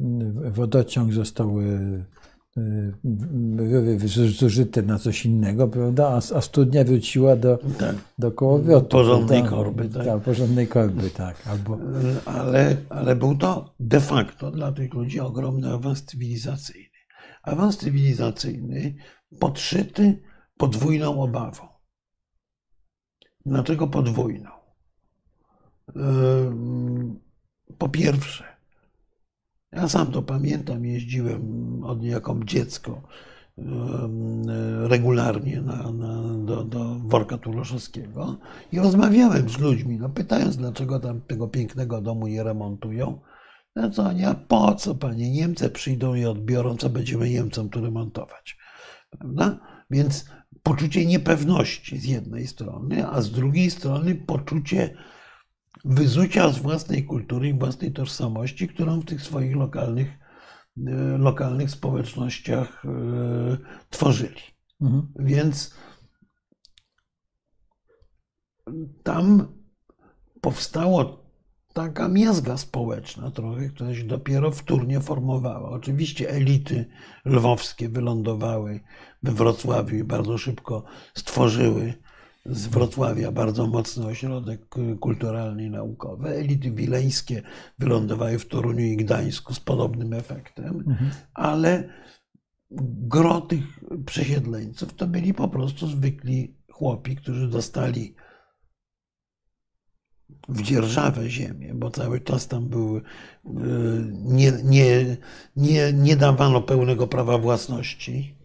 [0.51, 2.05] wodociąg został e,
[4.39, 6.07] zużyte na coś innego, prawda?
[6.07, 7.95] A, a studnia wróciła do, tak.
[8.17, 8.87] do kołowrotu.
[8.87, 9.57] Porządnej prawda?
[9.57, 10.05] korby, tak.
[10.05, 10.21] tak.
[10.21, 11.47] porządnej korby, tak.
[11.47, 11.77] Albo...
[12.25, 16.95] Ale, ale był to de facto dla tych ludzi ogromny awans cywilizacyjny.
[17.43, 18.95] Awans cywilizacyjny
[19.39, 20.21] podszyty
[20.57, 21.67] podwójną obawą.
[23.45, 24.54] Dlaczego podwójną?
[27.77, 28.43] Po pierwsze,
[29.71, 33.01] ja sam to pamiętam, jeździłem od jako dziecko
[34.83, 38.37] regularnie na, na, do, do worka Tuloszowskiego
[38.71, 43.19] i rozmawiałem z ludźmi, no, pytając, dlaczego tam tego pięknego domu nie remontują.
[43.75, 47.81] No co oni, a po co panie, Niemcy przyjdą i odbiorą, co będziemy Niemcom tu
[47.81, 48.57] remontować.
[49.09, 49.59] Prawda?
[49.89, 50.25] Więc
[50.63, 54.97] poczucie niepewności z jednej strony, a z drugiej strony poczucie
[55.85, 60.07] wyzucia z własnej kultury i własnej tożsamości, którą w tych swoich lokalnych,
[60.87, 62.89] e, lokalnych społecznościach e,
[63.89, 64.41] tworzyli.
[64.81, 65.07] Mhm.
[65.19, 65.75] Więc
[69.03, 69.47] tam
[70.41, 71.25] powstało
[71.73, 75.69] taka miazga społeczna trochę, która się dopiero wtórnie formowała.
[75.69, 76.85] Oczywiście elity
[77.25, 78.79] lwowskie wylądowały
[79.23, 80.83] we Wrocławiu i bardzo szybko
[81.13, 81.93] stworzyły
[82.45, 86.29] z Wrocławia bardzo mocny ośrodek kulturalny i naukowy.
[86.29, 87.41] Elity wileńskie
[87.79, 91.11] wylądowały w Toruniu i Gdańsku z podobnym efektem, mhm.
[91.33, 91.89] ale
[93.07, 93.63] gro tych
[94.05, 98.15] przesiedleńców to byli po prostu zwykli chłopi, którzy dostali
[100.49, 103.01] w dzierżawę ziemię, bo cały czas tam był,
[104.11, 105.17] nie, nie,
[105.55, 108.35] nie, nie dawano pełnego prawa własności.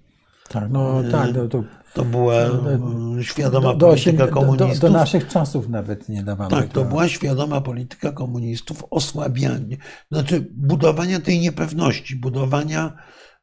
[0.51, 4.80] Tak, no tak, no, to to była mm, świadoma do, polityka komunistów.
[4.80, 6.51] Do, do, naszych czasów nawet nie dawano.
[6.51, 9.76] Tak, to była świadoma polityka komunistów, osłabianie,
[10.12, 12.96] znaczy budowania tej niepewności, budowania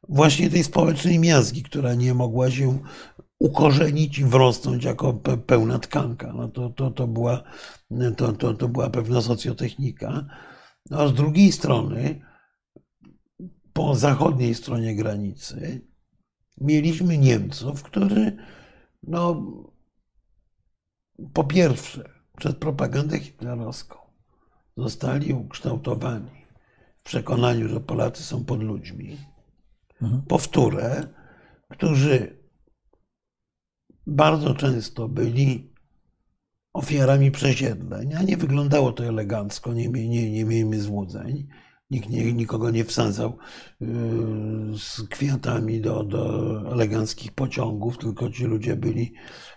[0.08, 2.78] właśnie tej społecznej miazgi, która nie mogła się
[3.38, 5.12] ukorzenić i wrosnąć jako
[5.46, 6.32] pełna tkanka.
[6.32, 7.42] No to, to, to, była,
[8.16, 10.26] to, to, to była pewna socjotechnika.
[10.90, 12.20] No a z drugiej strony,
[13.72, 15.87] po zachodniej stronie granicy,
[16.60, 18.36] mieliśmy Niemców, którzy,
[19.02, 19.42] no,
[21.32, 23.96] po pierwsze, przez propagandę hitlerowską
[24.76, 26.46] zostali ukształtowani
[26.98, 29.18] w przekonaniu, że Polacy są pod ludźmi.
[30.02, 30.22] Mhm.
[30.22, 31.06] Po wtóre,
[31.68, 32.38] którzy
[34.06, 35.72] bardzo często byli
[36.72, 41.48] ofiarami przesiedleń, a nie wyglądało to elegancko, nie, nie, nie miejmy złudzeń.
[41.90, 43.38] Nikt nie, nikogo nie wsadzał
[43.82, 43.86] y,
[44.78, 49.12] z kwiatami do, do eleganckich pociągów, tylko ci ludzie byli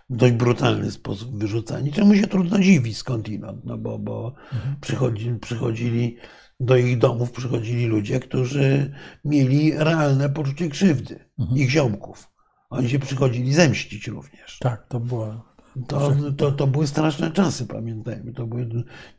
[0.10, 4.76] w dość brutalny sposób wyrzucani, czemu się trudno dziwić skądinąd, no bo, bo mhm.
[4.82, 6.18] przychodzi, przychodzili
[6.60, 8.94] do ich domów, przychodzili ludzie, którzy
[9.26, 11.58] mieli realne poczucie krzywdy, mhm.
[11.58, 12.32] ich ziomków.
[12.70, 14.60] Oni się przychodzili zemścić również.
[14.60, 15.52] Tak, to było.
[15.88, 18.34] To, to, to były straszne czasy, pamiętajmy.
[18.34, 18.70] To były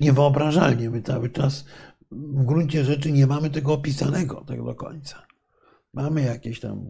[0.01, 0.91] niewyobrażalnie.
[0.91, 1.65] My cały czas
[2.13, 5.27] w gruncie rzeczy nie mamy tego opisanego tak do końca.
[5.95, 6.85] Mamy jakieś tam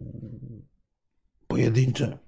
[1.47, 2.19] pojedyncze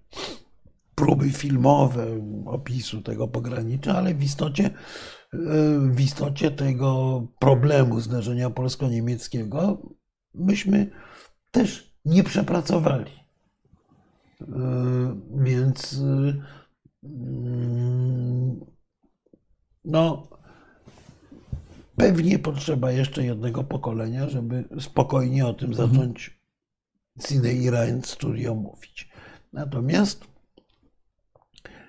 [0.96, 2.08] próby filmowe
[2.46, 4.70] opisu tego pogranicza, ale w istocie,
[5.92, 9.82] w istocie tego problemu zdarzenia polsko-niemieckiego
[10.34, 10.92] myśmy
[11.52, 13.12] też nie przepracowali.
[15.36, 16.02] Więc
[19.86, 20.28] no,
[21.96, 25.90] Pewnie potrzeba jeszcze jednego pokolenia, żeby spokojnie o tym mhm.
[25.90, 26.40] zacząć
[27.28, 29.10] Cine Iran Studio mówić.
[29.54, 30.26] Natomiast,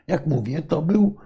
[0.06, 1.16] jak mówię, to był,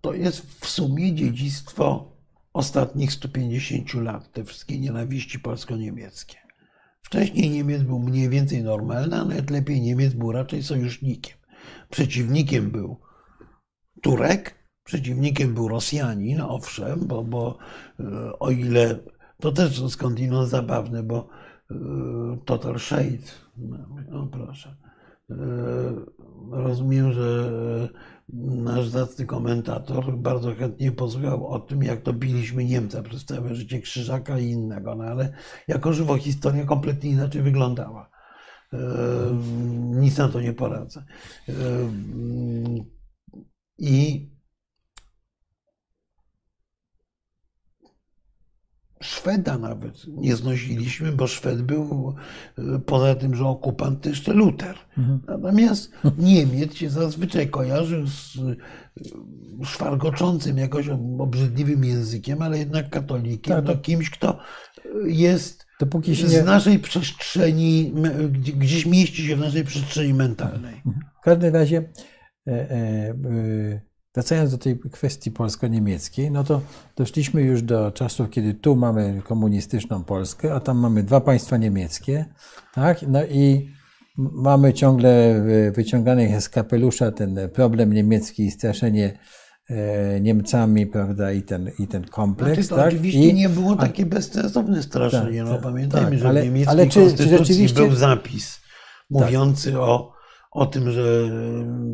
[0.00, 2.16] to jest w sumie dziedzictwo
[2.52, 6.36] ostatnich 150 lat, te wszystkie nienawiści polsko-niemieckie.
[7.02, 11.36] Wcześniej Niemiec był mniej więcej normalny, a nawet lepiej Niemiec był raczej sojusznikiem.
[11.90, 13.00] Przeciwnikiem był
[14.02, 14.54] Turek,
[14.90, 17.58] Przeciwnikiem był Rosjanin, owszem, bo, bo
[18.00, 18.98] e, o ile
[19.40, 21.28] to też skądinąd zabawne, bo
[21.70, 21.74] e,
[22.44, 23.30] Total Shade,
[24.08, 24.76] no proszę,
[25.30, 25.34] e,
[26.50, 27.50] rozumiem, że
[28.38, 33.80] nasz zacny komentator bardzo chętnie posłuchał o tym, jak to biliśmy Niemca przez całe życie
[33.80, 35.32] Krzyżaka i innego, no ale
[35.68, 38.10] jako żywo historia kompletnie inaczej wyglądała.
[39.90, 41.04] Nic na to nie poradzę.
[43.78, 44.29] I
[49.02, 52.14] Szweda nawet nie znosiliśmy, bo Szwed był
[52.58, 54.76] e, poza tym, że okupant, to jeszcze Luter.
[54.98, 55.20] Mhm.
[55.28, 60.88] Natomiast Niemiec się zazwyczaj kojarzył z e, szwargoczącym jakoś
[61.18, 63.82] obrzydliwym językiem, ale jednak katolikiem, tak, to tak.
[63.82, 64.38] kimś, kto
[65.04, 67.94] jest Dopóki się z naszej przestrzeni,
[68.56, 70.74] gdzieś mieści się w naszej przestrzeni mentalnej.
[70.74, 71.04] Mhm.
[71.20, 71.92] W każdym razie
[72.46, 73.80] e, e,
[74.14, 76.60] Wracając do tej kwestii polsko-niemieckiej, no to
[76.96, 82.24] doszliśmy już do czasów, kiedy tu mamy komunistyczną Polskę, a tam mamy dwa państwa niemieckie,
[82.74, 83.02] tak?
[83.02, 83.70] No i
[84.16, 85.42] mamy ciągle
[85.74, 89.18] wyciągany z kapelusza ten problem niemiecki i straszenie
[89.68, 92.54] e, Niemcami, prawda, i ten, i ten kompleks.
[92.54, 92.88] Znaczy to tak?
[92.88, 95.38] oczywiście I, nie było takie bezsensowne straszenie.
[95.38, 97.80] Tak, no, tak, pamiętajmy, tak, że ale, w niemieckiej ale czy, konstytucji czy rzeczywiście...
[97.80, 98.60] był zapis
[99.10, 99.80] mówiący tak.
[99.80, 100.19] o
[100.50, 101.30] o tym, że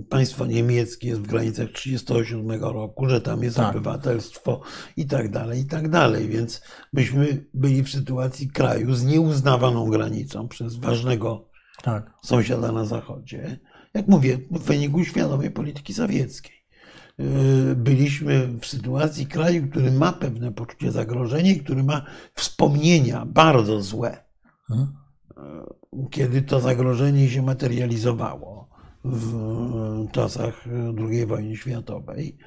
[0.09, 3.71] państwo niemieckie jest w granicach 1937 roku, że tam jest tak.
[3.71, 4.61] obywatelstwo
[4.97, 6.29] i tak dalej, i tak dalej.
[6.29, 11.49] Więc myśmy byli w sytuacji kraju z nieuznawaną granicą przez ważnego
[11.83, 12.11] tak.
[12.23, 13.59] sąsiada na zachodzie.
[13.95, 16.57] Jak mówię, w wyniku świadomej polityki sowieckiej.
[17.19, 24.25] Yy, byliśmy w sytuacji kraju, który ma pewne poczucie zagrożenia który ma wspomnienia bardzo złe.
[24.69, 25.07] Hmm
[26.11, 28.69] kiedy to zagrożenie się materializowało
[29.05, 29.35] w
[30.13, 30.65] czasach
[31.11, 32.39] II wojny światowej,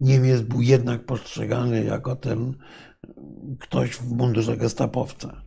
[0.00, 2.54] Niemiec był jednak postrzegany jako ten
[3.58, 5.42] ktoś w mundurze gestapowca.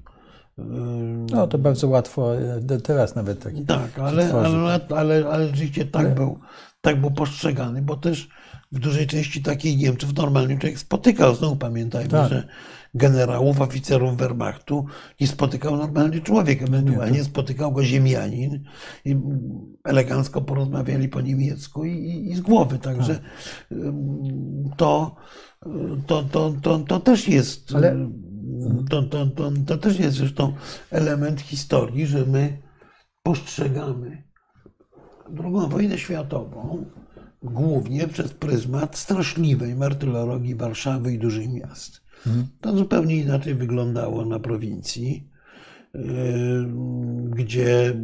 [1.31, 2.31] No to bardzo łatwo,
[2.83, 3.65] teraz nawet taki.
[3.65, 6.15] Tak, ale, ale, ale, ale rzeczywiście tak, ale...
[6.15, 6.39] Był,
[6.81, 8.29] tak był postrzegany, bo też
[8.71, 11.35] w dużej części takich Niemców normalnie człowiek spotykał.
[11.35, 12.29] Znowu pamiętajmy, tak.
[12.29, 12.47] że
[12.95, 14.85] generałów, oficerów Wehrmachtu
[15.21, 18.63] nie spotykał normalny człowiek, ewentualnie spotykał go ziemianin
[19.05, 19.17] i
[19.83, 22.79] elegancko porozmawiali po niemiecku i, i z głowy.
[22.79, 23.77] Także tak.
[24.77, 25.15] to,
[26.07, 27.75] to, to, to, to też jest.
[27.75, 28.09] Ale...
[28.89, 30.53] To, to, to, to też jest zresztą
[30.91, 32.61] element historii, że my
[33.23, 34.23] postrzegamy
[35.43, 36.85] II wojnę światową
[37.43, 42.04] głównie przez pryzmat straszliwej martyrologii Warszawy i dużych miast.
[42.61, 45.29] To zupełnie inaczej wyglądało na prowincji,
[45.93, 46.01] yy,
[47.29, 47.95] gdzie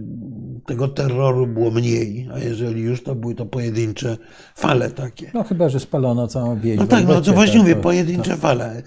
[0.66, 4.18] tego terroru było mniej, a jeżeli już, to były to pojedyncze
[4.56, 5.32] fale takie.
[5.34, 6.78] No chyba, że spalono całą wieś.
[6.78, 8.40] No tak, no to właśnie tak, mówię, pojedyncze tak.
[8.40, 8.84] fale.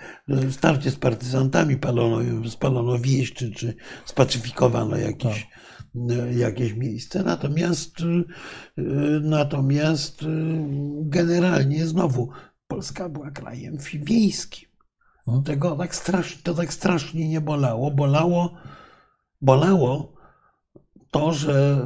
[0.51, 3.75] Starcie z partyzantami palono, spalono wieś, czy, czy
[4.05, 5.47] spacyfikowano jakieś,
[6.09, 6.37] tak.
[6.37, 7.23] jakieś miejsce.
[7.23, 8.01] Natomiast,
[8.77, 10.29] yy, natomiast yy,
[11.01, 12.29] generalnie znowu
[12.69, 14.74] Polska była krajem wiejskim.
[15.27, 15.43] No.
[15.43, 17.91] Tego tak strasznie, to tak strasznie nie bolało.
[17.91, 18.55] Bolało,
[19.41, 20.13] bolało
[21.11, 21.85] to, że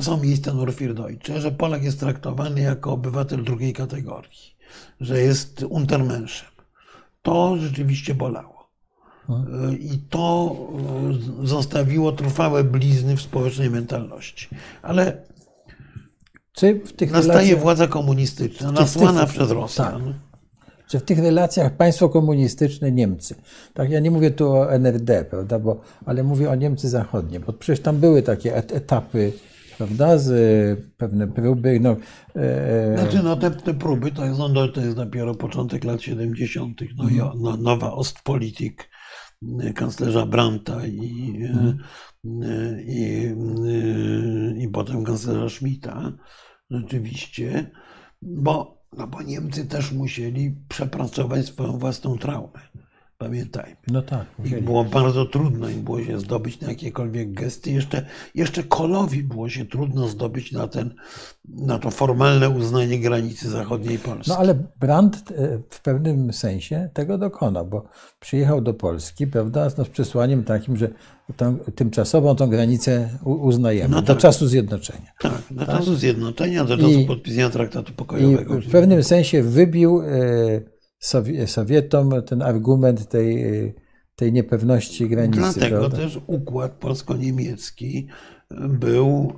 [0.00, 4.56] są miejsca Nurfirdeutsche, że Polak jest traktowany jako obywatel drugiej kategorii,
[5.00, 6.48] że jest untermenschem.
[7.22, 8.70] To rzeczywiście bolało.
[9.28, 9.80] Mhm.
[9.80, 10.56] I to
[11.42, 14.48] zostawiło trwałe blizny w społecznej mentalności.
[14.82, 15.22] Ale
[16.52, 20.04] czy w tych nastaje relacjach, władza komunistyczna, nasłana przez Rosjan.
[20.04, 20.29] Tak.
[20.90, 23.34] Czy w tych relacjach państwo komunistyczne Niemcy,
[23.74, 27.52] tak ja nie mówię tu o NRD, prawda, bo, ale mówię o Niemcy zachodnie, bo
[27.52, 29.32] przecież tam były takie etapy
[29.78, 30.28] prawda, z
[30.96, 31.80] pewne próby.
[31.80, 31.96] No,
[32.36, 36.02] e, e, znaczy, no te, te próby to jest, no, to jest dopiero początek lat
[36.02, 36.80] 70.
[36.96, 37.42] No, mhm.
[37.42, 38.90] no, nowa Ostpolitik
[39.42, 41.78] y, kanclerza Brandta i, mhm.
[42.86, 43.34] i,
[44.58, 46.12] i, i potem kanclerza Schmidta.
[46.70, 47.70] Rzeczywiście,
[48.22, 52.60] bo, no bo Niemcy też musieli przepracować swoją własną traumę.
[53.20, 53.76] Pamiętajmy.
[53.88, 54.26] No tak.
[54.44, 57.70] I było bardzo trudno im było się zdobyć na jakiekolwiek gesty.
[57.70, 60.94] Jeszcze, jeszcze Kolowi było się trudno zdobyć na, ten,
[61.48, 64.30] na to formalne uznanie granicy zachodniej Polski.
[64.30, 67.84] No ale Brandt e, w pewnym sensie tego dokonał, bo
[68.20, 70.88] przyjechał do Polski, prawda, no, z przesłaniem takim, że
[71.36, 74.16] tą, tymczasową tą granicę uznajemy no tak.
[74.16, 75.12] do czasu zjednoczenia.
[75.20, 75.76] Tak, do tak?
[75.76, 78.58] czasu zjednoczenia, do czasu I, podpisania traktatu pokojowego.
[78.58, 80.02] I w pewnym sensie wybił...
[81.38, 83.44] E, Sowietom ten argument tej,
[84.16, 85.40] tej niepewności granicy.
[85.40, 85.96] Dlatego prawda?
[85.96, 88.06] też układ polsko-niemiecki
[88.68, 89.32] był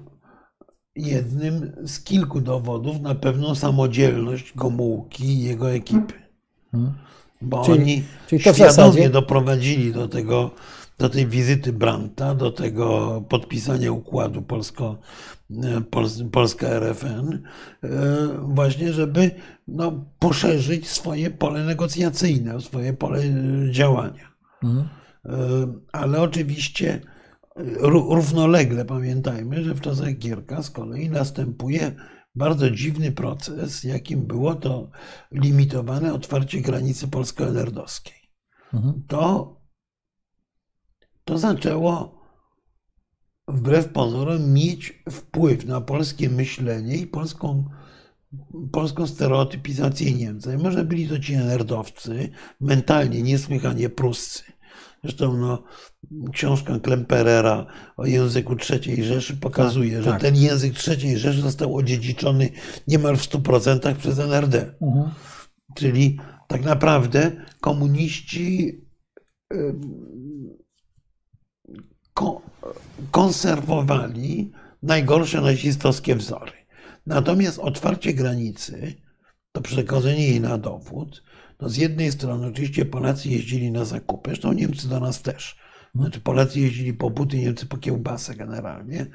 [0.97, 6.15] jednym z kilku dowodów na pewną samodzielność Gomułki i jego ekipy.
[6.73, 6.93] Hmm.
[7.43, 9.11] Bo czyli, oni czyli świadomie zasadzie...
[9.11, 10.51] doprowadzili do tego,
[10.99, 14.99] do tej wizyty Brandta, do tego podpisania układu polsko,
[16.32, 17.88] Polska RFN, e,
[18.43, 19.30] właśnie, żeby
[19.68, 23.22] no, poszerzyć swoje pole negocjacyjne, swoje pole
[23.70, 24.32] działania.
[24.62, 24.88] Mhm.
[25.24, 25.28] E,
[25.93, 27.01] ale oczywiście
[27.80, 31.93] równolegle pamiętajmy, że w czasach Gierka z kolei następuje
[32.34, 34.90] bardzo dziwny proces, jakim było to
[35.32, 38.30] limitowane otwarcie granicy polsko-enerdowskiej.
[38.74, 39.03] Mhm.
[39.09, 39.57] To,
[41.25, 42.23] to zaczęło
[43.49, 47.64] wbrew pozorom mieć wpływ na polskie myślenie i polską,
[48.73, 50.59] polską stereotypizację Niemcy.
[50.59, 54.43] Może byli to ci nerdowcy, mentalnie niesłychanie pruscy.
[55.03, 55.62] Zresztą no,
[56.33, 57.66] książka Klemperera
[57.97, 60.20] o języku III Rzeszy pokazuje, tak, że tak.
[60.20, 62.51] ten język III Rzeszy został odziedziczony
[62.89, 64.75] niemal w 100% przez NRD.
[64.83, 65.11] Mhm.
[65.75, 66.18] Czyli
[66.49, 68.81] tak naprawdę komuniści
[73.11, 74.53] konserwowali
[74.83, 76.53] najgorsze nazistowskie wzory.
[77.07, 78.95] Natomiast otwarcie granicy,
[79.53, 81.23] to przechodzenie jej na dowód,
[81.59, 85.57] to z jednej strony oczywiście Polacy jeździli na zakupy, zresztą Niemcy do nas też.
[85.95, 89.07] Znaczy Polacy jeździli po buty, Niemcy po kiełbasę generalnie.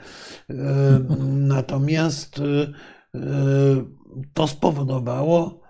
[0.50, 0.54] E,
[1.56, 2.74] natomiast e,
[4.34, 5.62] to spowodowało,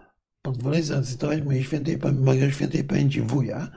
[0.41, 3.71] pozwolę zacytować mojej świętej, mojego świętej pamięci wuja,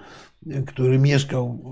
[0.67, 1.63] który mieszkał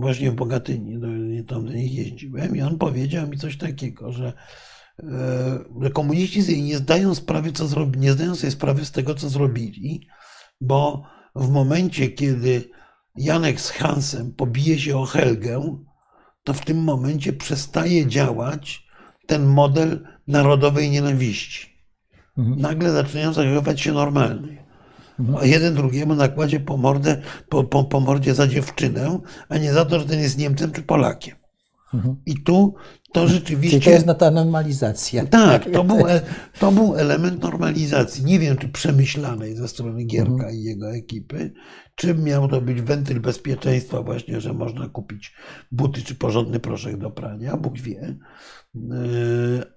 [0.00, 1.00] właśnie w Bogatyni,
[1.48, 4.32] tam do nich jeździłem i on powiedział mi coś takiego, że,
[5.02, 9.28] e, że komuniści nie zdają sprawy, co zrobili, nie zdają sobie sprawy z tego, co
[9.28, 10.06] zrobili,
[10.60, 11.02] bo
[11.34, 12.70] w momencie, kiedy
[13.16, 15.78] Janek z Hansem pobije się o Helgę,
[16.44, 18.86] to w tym momencie przestaje działać
[19.26, 21.74] ten model narodowej nienawiści.
[22.38, 22.60] Mhm.
[22.60, 24.63] Nagle zaczynają zachowywać się normalnie
[25.40, 29.84] a jeden drugiemu nakładzie po, mordę, po, po, po mordzie za dziewczynę, a nie za
[29.84, 31.36] to, że ten jest Niemcem czy Polakiem.
[31.94, 32.16] Mhm.
[32.26, 32.74] I tu
[33.12, 33.80] to rzeczywiście.
[33.80, 35.26] Czyli to jest ta normalizacja.
[35.26, 36.20] Tak, to był, e,
[36.60, 38.24] to był element normalizacji.
[38.24, 40.54] Nie wiem, czy przemyślanej ze strony Gierka mhm.
[40.54, 41.52] i jego ekipy,
[41.94, 45.34] czy miał to być wentyl bezpieczeństwa, właśnie, że można kupić
[45.72, 48.00] buty czy porządny proszek do prania, Bóg wie.
[48.00, 48.18] E,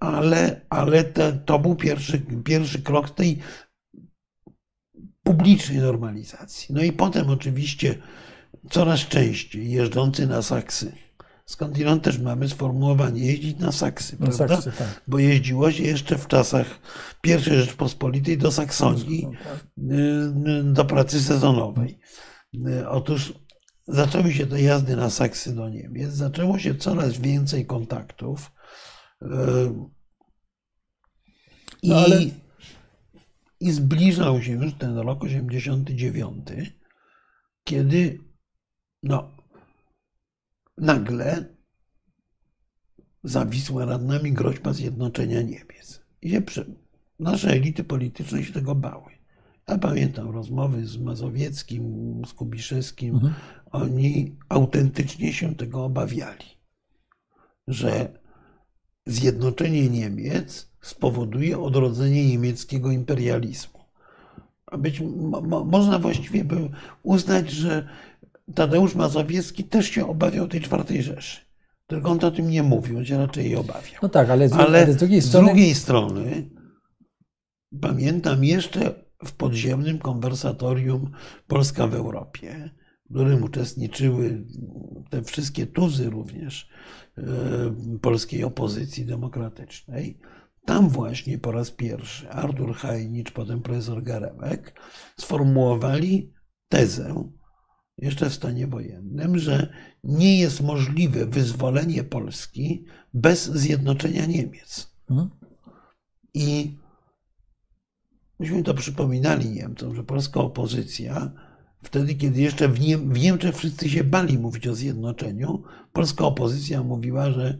[0.00, 3.38] ale, ale te, to był pierwszy, pierwszy krok tej
[5.28, 6.74] publicznej normalizacji.
[6.74, 7.94] No i potem oczywiście
[8.70, 10.92] coraz częściej jeżdżący na saksy.
[11.46, 14.56] Skądinąd też mamy sformułowanie jeździć na saksy, na prawda?
[14.56, 15.02] Saksy, tak.
[15.08, 16.66] Bo jeździło się jeszcze w czasach
[17.24, 19.58] I Rzeczpospolitej do Saksonii, tak.
[19.78, 21.98] y, do pracy sezonowej.
[22.54, 23.32] Y, otóż
[23.88, 28.52] zaczęły się te jazdy na saksy do Niemiec, zaczęło się coraz więcej kontaktów.
[29.22, 29.26] Y,
[31.82, 32.20] I no ale
[33.60, 36.48] i zbliżał się już ten rok 89,
[37.64, 38.18] kiedy
[39.02, 39.36] no,
[40.78, 41.44] nagle
[43.24, 46.02] zawisła nad nami groźba zjednoczenia Niemiec.
[46.22, 46.64] I się
[47.18, 49.18] nasze elity polityczne się tego bały.
[49.68, 53.14] Ja pamiętam rozmowy z Mazowieckim, z Kubiszewskim.
[53.14, 53.34] Mhm.
[53.70, 56.46] Oni autentycznie się tego obawiali,
[57.66, 58.18] że
[59.06, 63.78] zjednoczenie Niemiec spowoduje odrodzenie niemieckiego imperializmu.
[64.66, 66.70] A być mo, można właściwie by
[67.02, 67.88] uznać, że
[68.54, 71.40] Tadeusz Mazowiecki też się obawiał tej czwartej Rzeszy.
[71.86, 74.00] Tylko on o tym nie mówił, on się raczej jej obawiał.
[74.02, 75.46] No tak, ale z, ale z, drugiej, strony...
[75.46, 76.50] z drugiej strony
[77.80, 81.10] pamiętam jeszcze w podziemnym konwersatorium
[81.46, 82.70] Polska w Europie,
[83.10, 84.44] w którym uczestniczyły
[85.10, 86.68] te wszystkie tuzy również
[87.18, 87.22] e,
[88.02, 90.18] polskiej opozycji demokratycznej.
[90.68, 94.80] Tam właśnie po raz pierwszy Artur Hajnicz, potem profesor Garemek
[95.20, 96.32] sformułowali
[96.68, 97.30] tezę,
[97.98, 99.72] jeszcze w stanie wojennym, że
[100.04, 104.94] nie jest możliwe wyzwolenie Polski bez zjednoczenia Niemiec.
[105.10, 105.30] Mhm.
[106.34, 106.76] I
[108.40, 111.32] myśmy to przypominali Niemcom, że polska opozycja,
[111.82, 115.62] wtedy kiedy jeszcze w, Niem w Niemczech wszyscy się bali mówić o zjednoczeniu,
[115.92, 117.58] polska opozycja mówiła, że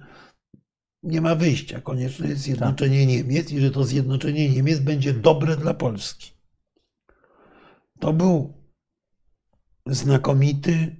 [1.02, 3.08] nie ma wyjścia, konieczne jest zjednoczenie tak.
[3.08, 6.32] Niemiec i że to zjednoczenie Niemiec będzie dobre dla Polski.
[8.00, 8.54] To był
[9.86, 10.96] znakomity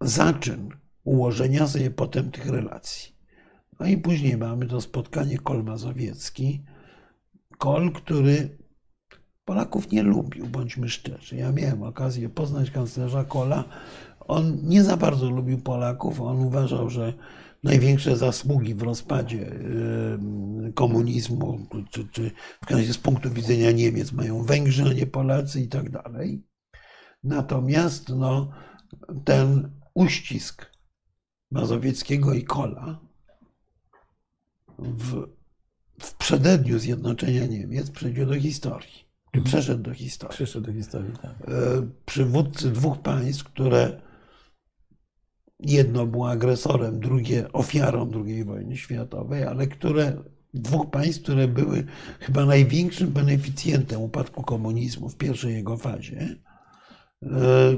[0.00, 0.68] zaczyn
[1.04, 3.20] ułożenia sobie potem tych relacji.
[3.80, 6.64] No i później mamy to spotkanie Kol Mazowiecki.
[7.58, 8.58] Kol, który
[9.44, 11.36] Polaków nie lubił, bądźmy szczerzy.
[11.36, 13.64] Ja miałem okazję poznać kanclerza Kola.
[14.20, 16.20] On nie za bardzo lubił Polaków.
[16.20, 17.12] On uważał, że
[17.62, 19.52] największe zasługi w rozpadzie
[20.74, 22.30] komunizmu, czy, czy
[22.62, 26.42] w każdym z punktu widzenia Niemiec mają Węgrzy, a nie Polacy i tak dalej.
[27.24, 28.50] Natomiast no,
[29.24, 30.66] ten uścisk
[31.50, 33.00] Mazowieckiego i Kola
[34.78, 35.26] w,
[36.00, 39.10] w przededniu zjednoczenia Niemiec przejdzie do historii.
[39.26, 39.44] Mhm.
[39.44, 40.34] Przeszedł do historii.
[40.34, 41.48] Przeszedł do historii, tak.
[41.48, 44.00] E, przywódcy dwóch państw, które
[45.62, 50.22] jedno było agresorem, drugie ofiarą II wojny światowej, ale które
[50.54, 51.84] dwóch państw, które były
[52.20, 56.36] chyba największym beneficjentem upadku komunizmu w pierwszej jego fazie,
[57.22, 57.76] E,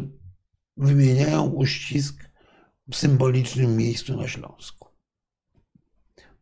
[0.76, 2.30] wymieniają uścisk
[2.90, 4.88] w symbolicznym miejscu na Śląsku.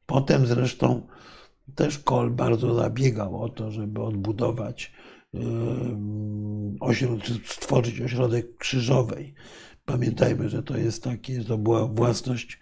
[0.06, 1.06] Potem zresztą
[1.74, 4.92] też Kol bardzo zabiegał o to, żeby odbudować,
[5.34, 5.38] e,
[7.44, 9.34] stworzyć ośrodek krzyżowej.
[9.92, 12.58] Pamiętajmy, że to jest taki, to była własność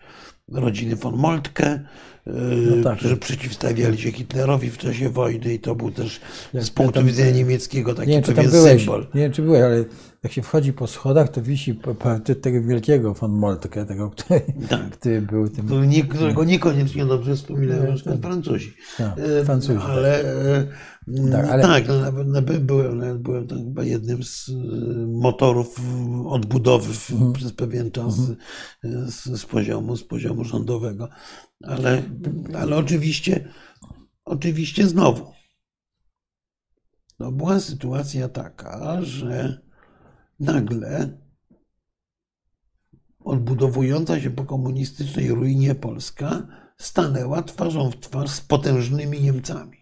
[0.52, 1.80] rodziny von Moltke,
[2.26, 2.98] no tak.
[2.98, 6.20] którzy przeciwstawiali się Hitlerowi w czasie wojny i to był też
[6.54, 9.06] z punktu widzenia niemieckiego taki nie, pewien byłeś, symbol.
[9.14, 9.84] Nie wiem, czy byłeś, ale
[10.22, 14.90] jak się wchodzi po schodach, to wisi portret tego wielkiego von Moltke, tego, który, tak.
[14.90, 15.66] który był tym...
[16.08, 18.74] którego niekoniecznie dobrze wspominają na przykład Francuzi.
[18.98, 19.14] Tak,
[19.44, 19.78] Francuzi.
[19.82, 20.24] Ale,
[21.16, 21.32] tak.
[21.32, 21.62] tak, ale...
[21.62, 24.50] tak no, nawet, byłem, byłem tam chyba jednym z
[25.06, 25.80] motorów
[26.26, 27.32] odbudowy w, mhm.
[27.32, 28.36] przez pewien czas mhm.
[29.10, 31.08] z, z, poziomu, z poziomu rządowego.
[31.62, 32.02] Ale,
[32.54, 33.48] ale oczywiście,
[34.24, 35.32] oczywiście znowu,
[37.18, 39.60] no była sytuacja taka, że
[40.40, 41.18] nagle
[43.20, 46.46] odbudowująca się po komunistycznej ruinie Polska
[46.78, 49.77] stanęła twarzą w twarz z potężnymi Niemcami.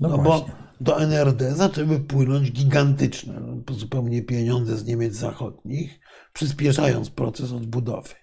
[0.00, 0.46] No, no bo
[0.80, 6.00] do NRD zaczęły płynąć gigantyczne, no, zupełnie pieniądze z Niemiec zachodnich,
[6.32, 8.14] przyspieszając proces odbudowy.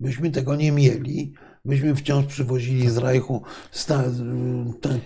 [0.00, 1.34] Myśmy tego nie mieli,
[1.64, 3.42] Myśmy wciąż przywozili z Reichu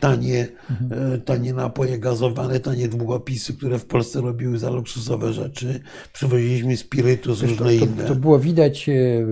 [0.01, 1.21] tanie, mhm.
[1.23, 5.81] tanie napoje gazowane, tanie długopisy, które w Polsce robiły za luksusowe rzeczy.
[6.13, 8.03] Przywoziliśmy spirytus, Wiesz, różne to, inne.
[8.03, 9.27] To, to było widać e,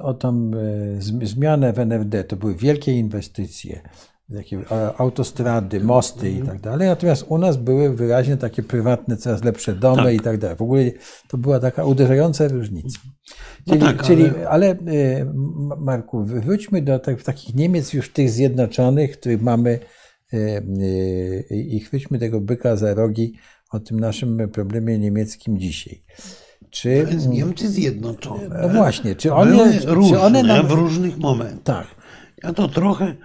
[0.00, 2.24] o tą e, zmianę w NFD.
[2.24, 3.82] To były wielkie inwestycje
[4.36, 4.62] takie
[4.98, 6.88] autostrady, mosty i tak dalej.
[6.88, 10.14] Natomiast u nas były wyraźnie takie prywatne, coraz lepsze domy tak.
[10.14, 10.56] i tak dalej.
[10.56, 10.90] W ogóle
[11.28, 12.98] to była taka uderzająca różnica.
[13.66, 14.48] No czyli, tak, czyli ale...
[14.48, 14.76] ale e,
[15.78, 19.78] Marku, wróćmy do tak, takich Niemiec już tych zjednoczonych, których mamy
[20.32, 20.62] e, e,
[21.56, 23.34] i chwyćmy tego byka za rogi
[23.72, 26.02] o tym naszym problemie niemieckim dzisiaj.
[26.70, 28.58] Czy, to jest Niemcy zjednoczone.
[28.62, 31.86] No właśnie, czy one, różne, czy one nam, w różnych momentach.
[31.86, 31.97] Tak.
[32.42, 33.16] Ja to trochę,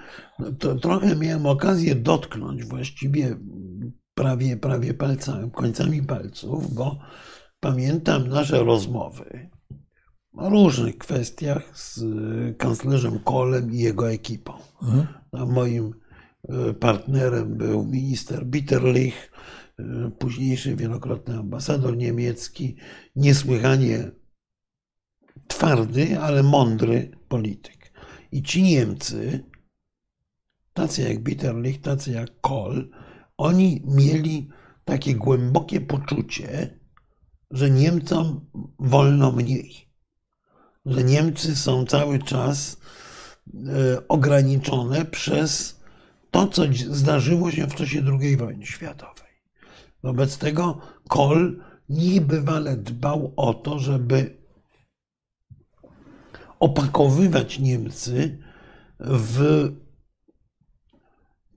[0.60, 3.38] to trochę miałem okazję dotknąć właściwie
[4.14, 7.00] prawie, prawie palcami, końcami palców, bo
[7.60, 9.50] pamiętam nasze rozmowy
[10.34, 12.04] o różnych kwestiach z
[12.58, 14.54] kanclerzem Kolem i jego ekipą.
[14.82, 15.08] Mhm.
[15.32, 15.94] A moim
[16.50, 19.32] e, partnerem był minister Bitterlich,
[19.80, 22.76] e, późniejszy wielokrotny ambasador niemiecki,
[23.16, 24.12] niesłychanie
[25.48, 27.83] twardy, ale mądry polityk.
[28.34, 29.44] I ci Niemcy,
[30.74, 32.90] tacy jak Bitterlich, tacy jak Kohl,
[33.38, 34.50] oni mieli
[34.86, 36.80] takie głębokie poczucie,
[37.52, 39.94] że Niemcom wolno mniej
[40.86, 42.78] że Niemcy są cały czas
[43.54, 45.80] e, ograniczone przez
[46.32, 49.34] to, co zdarzyło się w czasie II wojny światowej.
[50.04, 50.78] Wobec tego
[51.08, 51.60] Kohl
[51.90, 54.43] niebywale dbał o to, żeby
[56.64, 58.38] opakowywać Niemcy
[59.00, 59.70] w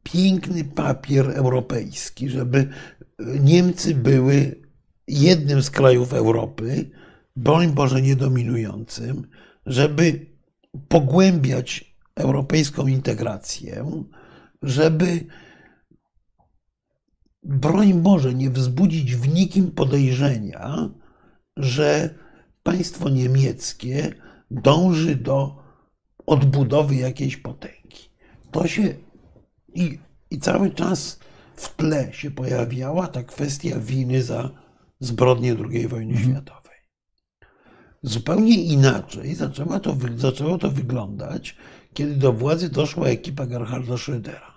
[0.03, 2.69] piękny papier europejski, żeby
[3.41, 4.63] Niemcy były
[5.09, 6.91] jednym z krajów Europy,
[7.37, 9.27] broń Boże niedominującym,
[9.67, 10.27] żeby
[10.89, 14.03] pogłębiać europejską integrację,
[14.63, 15.27] żeby
[17.43, 20.91] broń Boże nie wzbudzić w nikim podejrzenia,
[21.57, 22.15] że
[22.63, 25.57] państwo niemieckie dąży do
[26.27, 28.11] odbudowy jakiejś potęgi.
[28.51, 28.95] To się
[29.75, 29.99] i,
[30.31, 31.21] i cały czas
[31.57, 34.51] w tle się pojawiała ta kwestia winy za
[35.01, 36.33] zbrodnie II wojny mhm.
[36.33, 36.77] światowej.
[38.03, 41.57] Zupełnie inaczej zaczęło to, zaczęło to wyglądać,
[41.95, 44.53] kiedy do władzy doszła ekipa Gerharda Schrödera.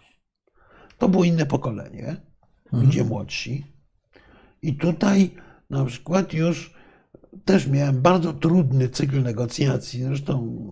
[0.97, 2.07] To było inne pokolenie,
[2.65, 2.85] mhm.
[2.85, 3.65] ludzie młodsi.
[4.61, 5.35] I tutaj
[5.69, 6.73] na przykład już
[7.45, 10.65] też miałem bardzo trudny cykl negocjacji, zresztą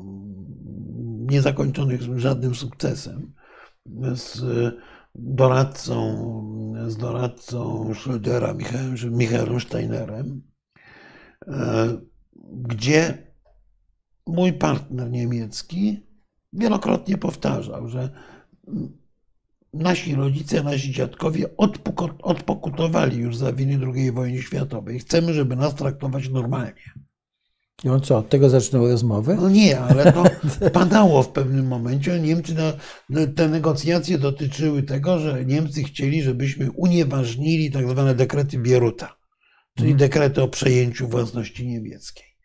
[1.31, 3.33] niezakończonych żadnym sukcesem,
[4.13, 4.41] z
[5.15, 6.23] doradcą,
[6.87, 10.41] z doradcą Schrödera, Michałem, Michałem Steinerem,
[11.47, 11.97] e,
[12.53, 13.27] gdzie
[14.27, 16.07] mój partner niemiecki
[16.53, 18.09] wielokrotnie powtarzał, że
[19.77, 21.45] nasi rodzice, nasi dziadkowie
[22.23, 24.99] odpokutowali już za winy II wojny światowej.
[24.99, 26.93] Chcemy, żeby nas traktować normalnie.
[27.83, 29.37] I on co, od tego zaczynał rozmowę?
[29.41, 30.23] No nie, ale to
[30.73, 32.19] padało w pewnym momencie.
[32.19, 32.55] Niemcy,
[33.35, 39.17] te negocjacje dotyczyły tego, że Niemcy chcieli, żebyśmy unieważnili tak zwane dekrety Bieruta,
[39.75, 40.09] czyli mhm.
[40.09, 42.36] dekrety o przejęciu własności niemieckiej.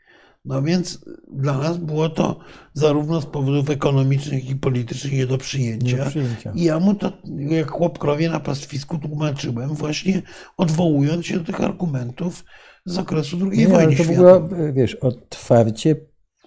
[0.45, 2.39] No więc dla nas było to
[2.75, 6.11] zarówno z powodów ekonomicznych i politycznych nie do przyjęcia.
[6.55, 10.23] I ja mu to jak chłop krowie na pastwisku tłumaczyłem, właśnie
[10.57, 12.45] odwołując się do tych argumentów
[12.87, 14.25] z okresu II nie, wojny to światowej.
[14.25, 15.97] To było, wiesz, otwarcie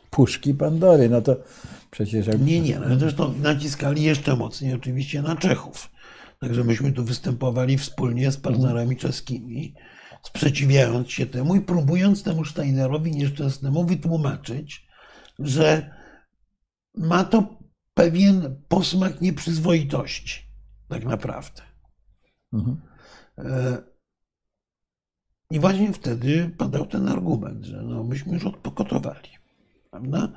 [0.09, 1.09] puszki Pandory.
[1.09, 1.35] No to
[1.91, 2.27] przecież...
[2.27, 2.41] Jak...
[2.41, 2.79] Nie, nie.
[2.79, 5.91] No zresztą naciskali jeszcze mocniej oczywiście na Czechów.
[6.39, 9.73] Także myśmy tu występowali wspólnie z partnerami czeskimi
[10.28, 14.88] sprzeciwiając się temu i próbując temu Steinerowi nieszczęsnemu wytłumaczyć,
[15.39, 15.95] że
[16.97, 17.59] ma to
[17.93, 20.41] pewien posmak nieprzyzwoitości,
[20.88, 21.61] tak naprawdę.
[22.53, 22.82] Mhm.
[23.38, 23.78] E,
[25.51, 29.30] I właśnie wtedy padał ten argument, że no, myśmy już odpokotowali.
[29.91, 30.32] Prawda?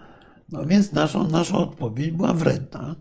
[0.49, 2.97] No więc nasza, nasza odpowiedź była wredna,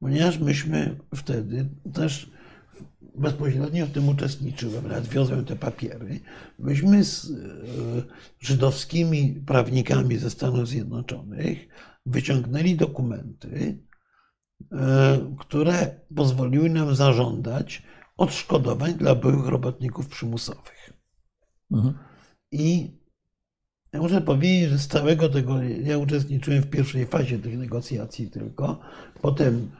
[0.00, 2.30] ponieważ myśmy wtedy też
[3.14, 6.20] bezpośrednio w tym uczestniczyłem, nawet wiozłem te papiery.
[6.58, 7.34] Myśmy z e,
[8.40, 11.68] żydowskimi prawnikami ze Stanów Zjednoczonych
[12.06, 13.78] wyciągnęli dokumenty,
[14.72, 17.82] e, które pozwoliły nam zażądać
[18.16, 20.92] odszkodowań dla byłych robotników przymusowych.
[21.70, 21.94] Mhm.
[22.52, 22.90] I
[23.92, 28.80] ja muszę powiedzieć, że z całego tego, ja uczestniczyłem w pierwszej fazie tych negocjacji tylko,
[29.22, 29.70] potem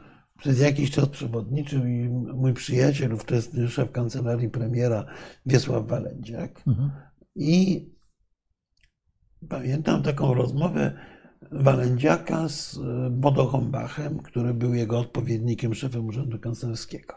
[0.43, 5.05] przez jakiś czas przewodniczył i mój przyjaciel, ówczesny szef kancelarii premiera
[5.47, 6.63] Wiesław Walędziak.
[6.67, 6.91] Mhm.
[7.35, 7.91] I
[9.49, 10.93] pamiętam taką rozmowę
[11.53, 12.79] Walędziaka z
[13.11, 17.15] Bodo Hombachem, który był jego odpowiednikiem, szefem Urzędu Kanclerskiego.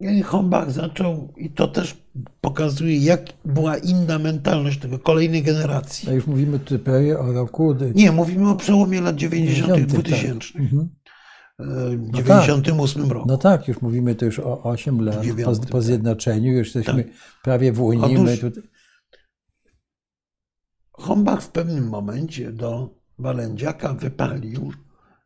[0.00, 1.96] E, Hombach zaczął, i to też
[2.40, 6.08] pokazuje, jak była inna mentalność tego kolejnej generacji.
[6.08, 7.74] A już mówimy tutaj o roku.
[7.94, 10.52] Nie, mówimy o przełomie lat 90., 2000.
[10.52, 10.62] Tak.
[10.62, 10.88] Mhm.
[11.58, 13.14] W 98 no tak.
[13.14, 13.28] roku.
[13.28, 15.82] No tak, już mówimy to już o 8 lat 9, po, po, tak.
[15.82, 17.12] zjednoczeniu, już jesteśmy tak.
[17.42, 18.16] prawie w Unii.
[18.16, 18.62] Otóż, tutaj...
[20.92, 24.72] Hombach w pewnym momencie do Walędziaka wypalił,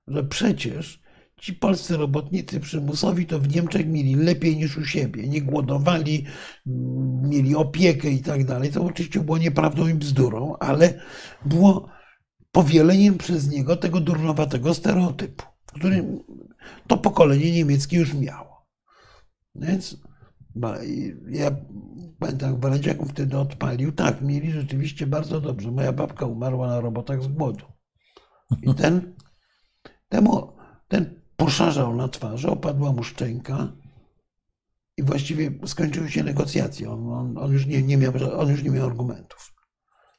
[0.07, 1.04] że przecież
[1.45, 5.29] Ci polscy robotnicy przymusowi to w Niemczech mieli lepiej niż u siebie.
[5.29, 6.25] Nie głodowali,
[6.67, 8.71] mm, mieli opiekę i tak dalej.
[8.73, 11.01] To oczywiście było nieprawdą i bzdurą, ale
[11.45, 11.89] było
[12.53, 16.05] powieleniem przez niego tego durnowatego stereotypu, który
[16.87, 18.67] to pokolenie niemieckie już miało.
[19.55, 19.97] Więc
[21.29, 21.57] ja
[22.19, 23.93] pamiętam, jak Walędziaków wtedy odpalił.
[23.93, 25.71] Tak, mieli rzeczywiście bardzo dobrze.
[25.71, 27.65] Moja babka umarła na robotach z głodu.
[28.63, 29.15] I ten,
[30.09, 30.53] temu,
[30.89, 33.73] ten poszarzał na twarzy, opadła mu szczęka
[34.97, 36.91] i właściwie skończyły się negocjacje.
[36.91, 39.55] On, on, on, już, nie, nie miał, on już nie miał argumentów.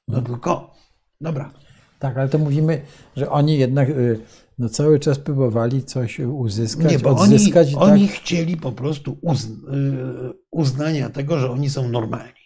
[0.07, 0.31] No hmm.
[0.31, 0.73] tylko,
[1.21, 1.51] dobra.
[1.99, 2.81] Tak, ale to mówimy,
[3.15, 4.19] że oni jednak y,
[4.57, 7.67] no, cały czas próbowali coś uzyskać, nie, bo odzyskać.
[7.67, 7.83] Oni, tak...
[7.83, 12.45] oni chcieli po prostu uzn y, uznania tego, że oni są normalni.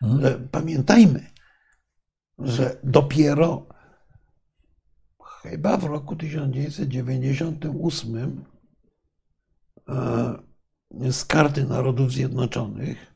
[0.00, 0.48] Hmm.
[0.50, 1.30] Pamiętajmy,
[2.38, 3.73] że dopiero
[5.50, 8.44] chyba w roku 1998
[9.88, 10.34] e,
[11.12, 13.14] z karty Narodów Zjednoczonych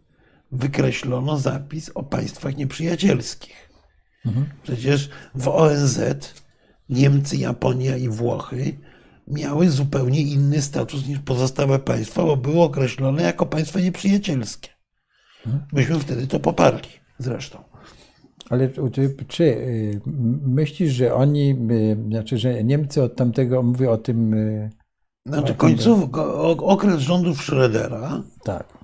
[0.52, 3.70] wykreślono zapis o państwach nieprzyjacielskich.
[4.26, 4.46] Mhm.
[4.62, 6.00] Przecież w ONZ
[6.88, 8.78] Niemcy, Japonia i Włochy
[9.26, 14.68] miały zupełnie inny status niż pozostałe państwa, bo były określone jako państwa nieprzyjacielskie.
[15.46, 15.64] Mhm.
[15.72, 17.64] Myśmy wtedy to poparli zresztą.
[18.50, 18.70] Ale
[19.28, 20.00] czy y,
[20.46, 24.34] myślisz, że oni, y, znaczy, że Niemcy od tamtego, mówię o tym.
[24.34, 24.70] Y,
[25.26, 26.10] znaczy, końców,
[26.58, 28.22] okres rządów Schrödera.
[28.44, 28.78] Tak.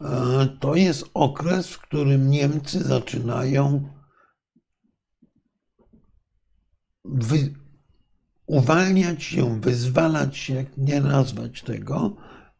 [0.00, 3.88] E, to jest okres, w którym Niemcy zaczynają
[7.04, 7.54] wy,
[8.46, 12.16] uwalniać się, wyzwalać się, jak nie nazwać tego,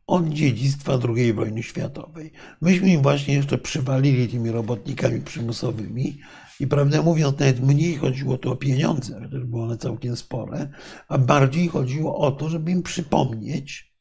[0.06, 2.32] od dziedzictwa II wojny światowej.
[2.60, 6.18] Myśmy im właśnie jeszcze przywalili tymi robotnikami przymusowymi
[6.60, 10.68] i prawdę mówiąc, nawet mniej chodziło tu o pieniądze, chociaż były one całkiem spore,
[11.08, 13.94] a bardziej chodziło o to, żeby im przypomnieć,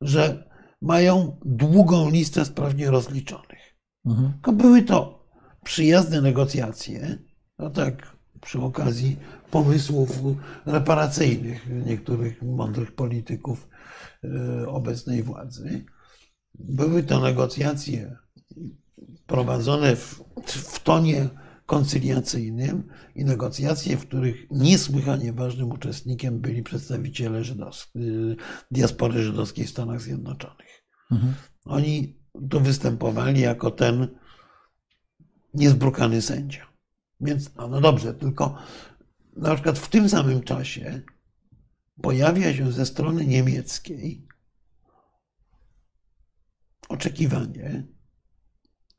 [0.00, 0.50] że
[0.82, 3.76] mają długą listę spraw nierozliczonych.
[4.06, 4.32] Mhm.
[4.42, 5.26] To były to
[5.64, 7.18] przyjazne negocjacje,
[7.58, 9.16] no tak przy okazji
[9.50, 10.10] pomysłów
[10.66, 13.68] reparacyjnych niektórych mądrych polityków
[14.24, 15.84] e, obecnej władzy.
[16.54, 18.16] Były to negocjacje
[19.26, 21.28] prowadzone w, w tonie
[21.66, 28.02] koncyliacyjnym i negocjacje, w których niesłychanie ważnym uczestnikiem byli przedstawiciele żydowskiej,
[28.70, 30.84] diaspory żydowskiej w Stanach Zjednoczonych.
[31.10, 31.34] Mhm.
[31.64, 34.08] Oni tu występowali jako ten
[35.54, 36.66] niezbrukany sędzia.
[37.20, 38.58] Więc, no, no dobrze, tylko
[39.36, 41.02] na przykład w tym samym czasie
[42.02, 44.26] pojawia się ze strony niemieckiej
[46.88, 47.86] oczekiwanie,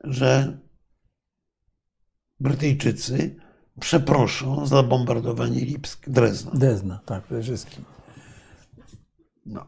[0.04, 0.58] że
[2.40, 3.36] Brytyjczycy
[3.80, 6.50] przeproszą za bombardowanie Lipsk, Drezna.
[6.54, 7.84] Drezna, tak, przede wszystkim.
[9.46, 9.66] No.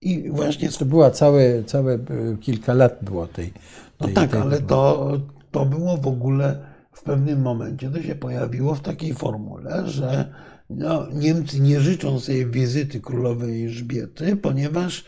[0.00, 0.68] I właśnie...
[0.68, 1.98] To była całe, całe e,
[2.40, 3.52] kilka lat było tej...
[4.00, 4.40] No tej no tak, tej...
[4.40, 5.12] ale to,
[5.50, 10.34] to było w ogóle w pewnym momencie, to się pojawiło w takiej formule, że
[10.70, 15.04] no, Niemcy nie życzą sobie wizyty królowej Elżbiety, ponieważ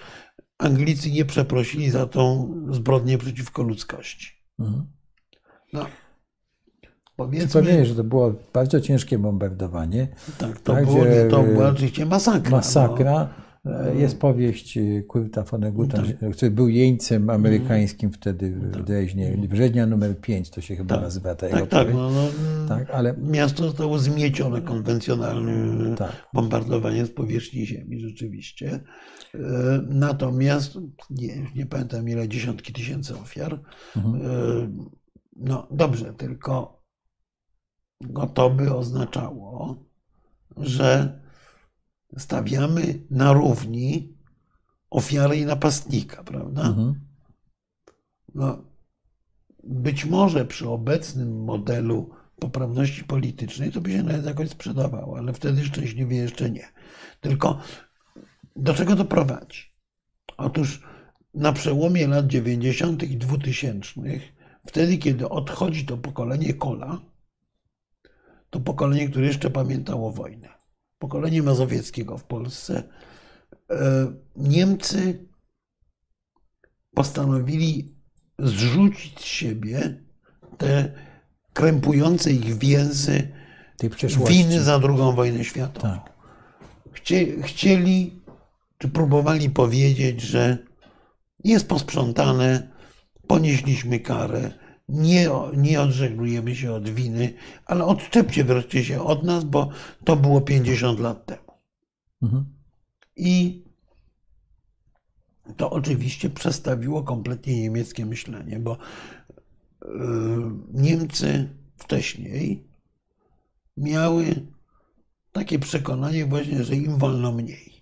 [0.59, 4.36] Anglicy nie przeprosili za tą zbrodnię przeciwko ludzkości.
[4.59, 4.87] Mhm.
[5.73, 5.87] No.
[7.17, 10.09] Powiedzmy, że to było bardzo ciężkie bombardowanie.
[10.39, 12.51] Tak, to, tak, było, to była oczywiście masakra.
[12.51, 13.13] Masakra.
[13.13, 13.46] No.
[13.99, 16.37] Jest powieść Kurta Foneguta, tak.
[16.37, 18.83] który był jeńcem amerykańskim wtedy w tak.
[18.83, 19.37] Dreźnie.
[19.49, 21.05] Września numer 5 to się chyba tak.
[21.05, 22.29] nazywa ta tak, tak, no, no,
[22.69, 23.15] tak, ale...
[23.17, 26.29] Miasto zostało zmiecione konwencjonalnym tak.
[26.35, 28.81] bombardowaniem z powierzchni ziemi, rzeczywiście.
[29.35, 29.41] E,
[29.89, 30.79] natomiast,
[31.11, 33.61] nie, nie pamiętam ile, dziesiątki tysięcy ofiar.
[33.97, 34.15] Mhm.
[34.15, 34.29] E,
[35.37, 36.83] no dobrze, tylko
[38.01, 39.77] no to by oznaczało,
[40.57, 41.21] że
[42.19, 44.17] stawiamy na równi
[44.91, 46.63] ofiary i napastnika, prawda?
[46.63, 47.01] Mhm.
[48.35, 48.65] No,
[49.65, 55.65] być może przy obecnym modelu poprawności politycznej to by się nawet jakoś sprzedawało, ale wtedy
[55.65, 56.69] szczęśliwie jeszcze nie.
[57.21, 57.61] Tylko
[58.57, 59.63] do czego to prowadzi?
[60.37, 60.83] Otóż
[61.35, 63.03] na przełomie lat 90.
[63.03, 64.01] i 2000
[64.67, 67.01] Wtedy, kiedy odchodzi to pokolenie Kola,
[68.51, 70.49] to pokolenie, które jeszcze pamiętało wojnę,
[70.99, 72.83] pokolenie Mazowieckiego w Polsce,
[73.71, 73.77] e,
[74.37, 75.29] Niemcy
[76.95, 77.97] postanowili
[78.39, 80.05] zrzucić z siebie
[80.59, 80.93] te
[81.53, 83.29] krępujące ich więzy
[84.29, 85.89] winy za II wojnę światową.
[85.89, 86.17] Tak.
[87.43, 88.23] Chcieli,
[88.79, 90.59] czy próbowali powiedzieć, że
[91.45, 92.69] jest posprzątane,
[93.27, 94.51] ponieśliśmy karę,
[94.89, 97.35] nie, nie odżegnujemy się od winy,
[97.67, 99.71] ale odczepcie wreszcie się od nas, bo
[100.05, 101.53] to było 50 lat temu.
[102.23, 102.45] Mhm.
[103.17, 103.65] I
[105.57, 108.79] to oczywiście przestawiło kompletnie niemieckie myślenie, bo
[109.85, 109.91] yy,
[110.73, 112.67] Niemcy wcześniej
[113.77, 114.47] miały
[115.33, 117.73] takie przekonanie właśnie, że im wolno mniej.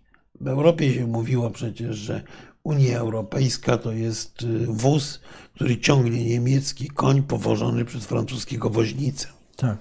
[0.41, 2.23] W Europie się mówiło przecież, że
[2.65, 5.21] Unia Europejska to jest y, wóz,
[5.55, 9.29] który ciągnie niemiecki koń powożony przez francuskiego woźnicę.
[9.57, 9.79] Tak.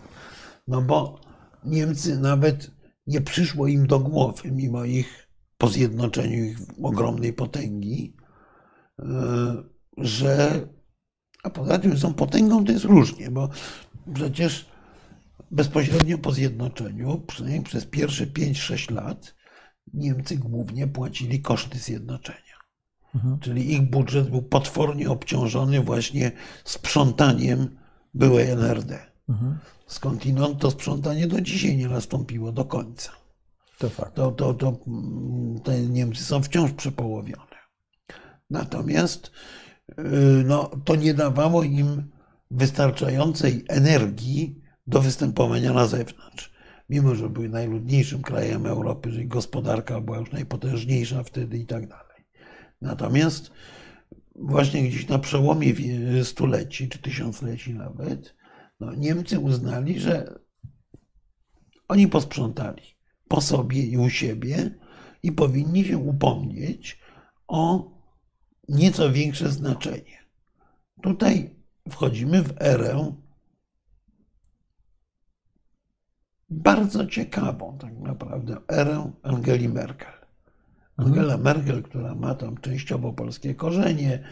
[0.67, 1.21] No bo
[1.65, 2.71] Niemcy nawet
[3.07, 5.27] nie przyszło im do głowy, mimo ich
[5.57, 8.15] po zjednoczeniu ich ogromnej potęgi,
[8.99, 9.03] y,
[9.97, 10.67] że
[11.43, 13.49] a poza tym są potęgą, to jest różnie, bo
[14.13, 14.65] przecież
[15.51, 19.35] bezpośrednio po zjednoczeniu, przynajmniej przez pierwsze 5-6 lat,
[19.93, 22.52] Niemcy głównie płacili koszty zjednoczenia.
[23.15, 23.39] Mhm.
[23.39, 26.31] Czyli ich budżet był potwornie obciążony właśnie
[26.63, 27.77] sprzątaniem
[28.13, 28.99] byłej NRD.
[29.29, 29.57] Mhm.
[29.87, 33.11] Skądinąd to sprzątanie do dzisiaj nie nastąpiło do końca.
[33.77, 34.15] To fakt.
[34.15, 34.79] To, to, to,
[35.63, 37.57] te Niemcy są wciąż przepołowione.
[38.49, 39.31] Natomiast
[40.45, 42.11] no, to nie dawało im
[42.51, 46.53] wystarczającej energii do występowania na zewnątrz.
[46.89, 52.02] Mimo, że były najludniejszym krajem Europy, że gospodarka była już najpotężniejsza wtedy i tak dalej.
[52.83, 53.51] Natomiast
[54.35, 55.73] właśnie gdzieś na przełomie
[56.23, 58.35] stuleci czy tysiącleci nawet,
[58.79, 60.39] no, Niemcy uznali, że
[61.87, 62.83] oni posprzątali
[63.27, 64.79] po sobie i u siebie
[65.23, 66.99] i powinni się upomnieć
[67.47, 67.91] o
[68.69, 70.25] nieco większe znaczenie.
[71.01, 71.55] Tutaj
[71.89, 73.15] wchodzimy w erę
[76.49, 80.22] bardzo ciekawą, tak naprawdę, erę Angeli Merkel.
[80.97, 84.23] Angela Merkel, która ma tam częściowo polskie korzenie,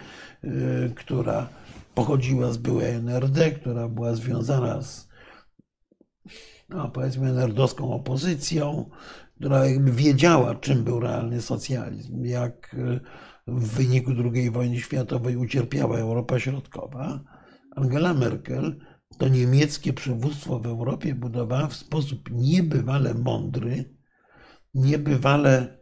[0.44, 1.50] yy, która
[1.96, 5.10] pochodziła z byłej NRD, która była związana z,
[6.70, 8.90] no, powiedzmy, nerdowską opozycją,
[9.36, 13.00] która jakby wiedziała, czym był realny socjalizm, jak yy,
[13.48, 17.24] w wyniku II wojny światowej ucierpiała Europa Środkowa.
[17.76, 18.80] Angela Merkel
[19.18, 23.96] to niemieckie przywództwo w Europie budowała w sposób niebywale mądry,
[24.74, 25.81] niebywale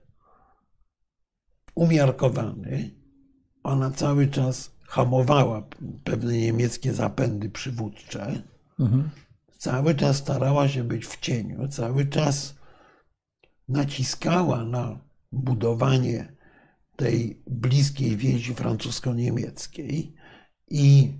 [1.75, 2.91] umiarkowany.
[3.63, 5.67] Ona cały czas hamowała
[6.03, 8.41] pewne niemieckie zapędy przywódcze.
[8.79, 9.09] Mhm.
[9.57, 12.55] Cały czas starała się być w cieniu, cały czas
[13.67, 14.99] naciskała na
[15.31, 16.35] budowanie
[16.95, 20.15] tej bliskiej więzi francusko-niemieckiej
[20.69, 21.13] i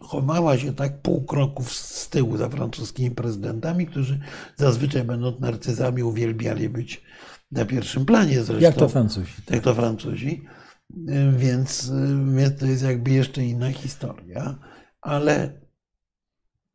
[0.00, 4.20] chowała się tak pół kroków z tyłu za francuskimi prezydentami, którzy
[4.56, 7.02] zazwyczaj będąc narcyzami uwielbiali być
[7.50, 8.62] na pierwszym planie zresztą.
[8.62, 9.32] Jak to Francuzi.
[9.50, 10.44] Jak to Francuzi.
[11.36, 11.92] Więc,
[12.34, 14.58] więc to jest jakby jeszcze inna historia,
[15.00, 15.60] ale,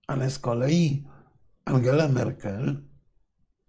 [0.07, 1.03] ale z kolei
[1.65, 2.83] Angela Merkel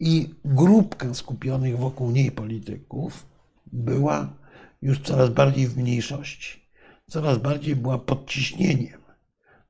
[0.00, 3.26] i grupka skupionych wokół niej polityków
[3.66, 4.36] była
[4.82, 6.70] już coraz bardziej w mniejszości.
[7.10, 9.00] Coraz bardziej była pod ciśnieniem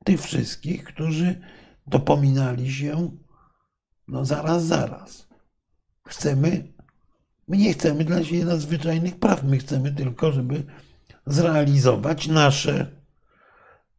[0.04, 1.40] tych wszystkich, którzy
[1.86, 3.16] dopominali się,
[4.08, 5.28] no zaraz, zaraz.
[6.06, 6.73] Chcemy,
[7.48, 10.64] my nie chcemy dla siebie nadzwyczajnych praw, my chcemy tylko, żeby
[11.26, 12.86] zrealizować nasze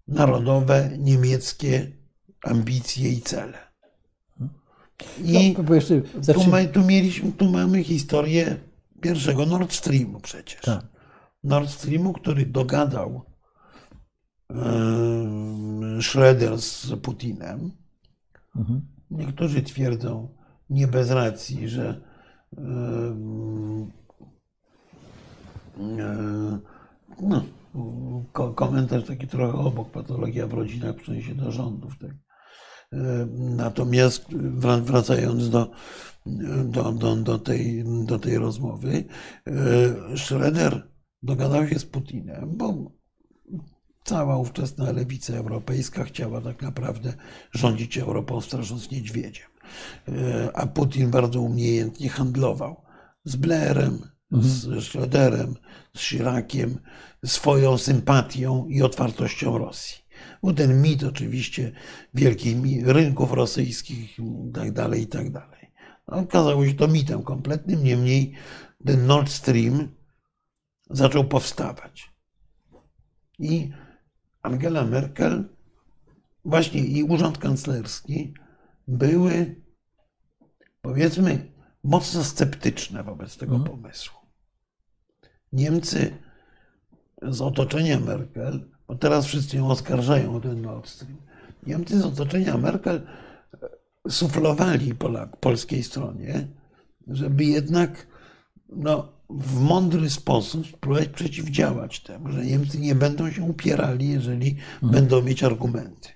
[0.08, 1.91] narodowe, niemieckie
[2.43, 3.58] ambicje i cele.
[5.24, 5.56] I
[6.28, 8.58] no, tu, ma, tu, mieliśmy, tu mamy historię
[9.02, 10.62] pierwszego Nord Streamu przecież.
[10.62, 10.86] Tak.
[11.43, 13.26] Nord Streamu, który dogadał
[16.02, 17.72] Schroeder z Putinem.
[18.56, 18.82] Mhm.
[19.12, 20.30] Niektórzy twierdzą,
[20.70, 22.02] nie bez racji, że
[27.22, 27.45] no,
[28.56, 31.93] komentarz taki trochę obok, patologia w rodzinach przeniesie do rządów.
[31.99, 32.12] Tak.
[33.38, 34.34] Natomiast
[34.82, 35.72] wracając do,
[36.66, 39.06] do, do, do, tej, do tej rozmowy,
[40.16, 40.91] Schroeder
[41.24, 42.91] dogadał się z Putinem, bo
[44.06, 47.14] cała ówczesna lewica europejska chciała tak naprawdę
[47.51, 49.47] rządzić Europą strasząc niedźwiedziem.
[50.08, 52.82] E, a Putin bardzo umiejętnie handlował
[53.24, 53.99] z Blairem,
[54.32, 54.82] z mhm.
[54.82, 55.53] Schröderem,
[55.97, 56.78] z Chiraciem,
[57.26, 60.06] swoją sympatią i otwartością Rosji.
[60.43, 61.72] Był ten mit oczywiście
[62.14, 65.72] wielkich rynków rosyjskich i tak dalej, i tak dalej.
[66.08, 68.34] No, okazało się to mitem kompletnym, niemniej
[68.86, 69.89] ten Nord Stream
[70.89, 72.14] zaczął powstawać.
[73.39, 73.72] I
[74.46, 75.43] Angela Merkel,
[76.46, 78.34] właśnie i urząd kanclerski
[78.88, 79.56] były,
[80.82, 81.52] powiedzmy,
[81.84, 83.78] mocno sceptyczne wobec tego mhm.
[83.78, 84.20] pomysłu.
[85.54, 86.17] Niemcy
[87.22, 91.17] z otoczenia Merkel, bo teraz wszyscy ją oskarżają o ten Nord Stream,
[91.67, 93.08] Niemcy z otoczenia Merkel
[94.05, 96.47] e, suflowali Polak, polskiej stronie,
[97.08, 98.08] żeby jednak
[98.70, 104.92] no, w mądry sposób spróbować przeciwdziałać temu, że Niemcy nie będą się upierali, jeżeli mhm.
[104.92, 106.10] będą mieć argumenty.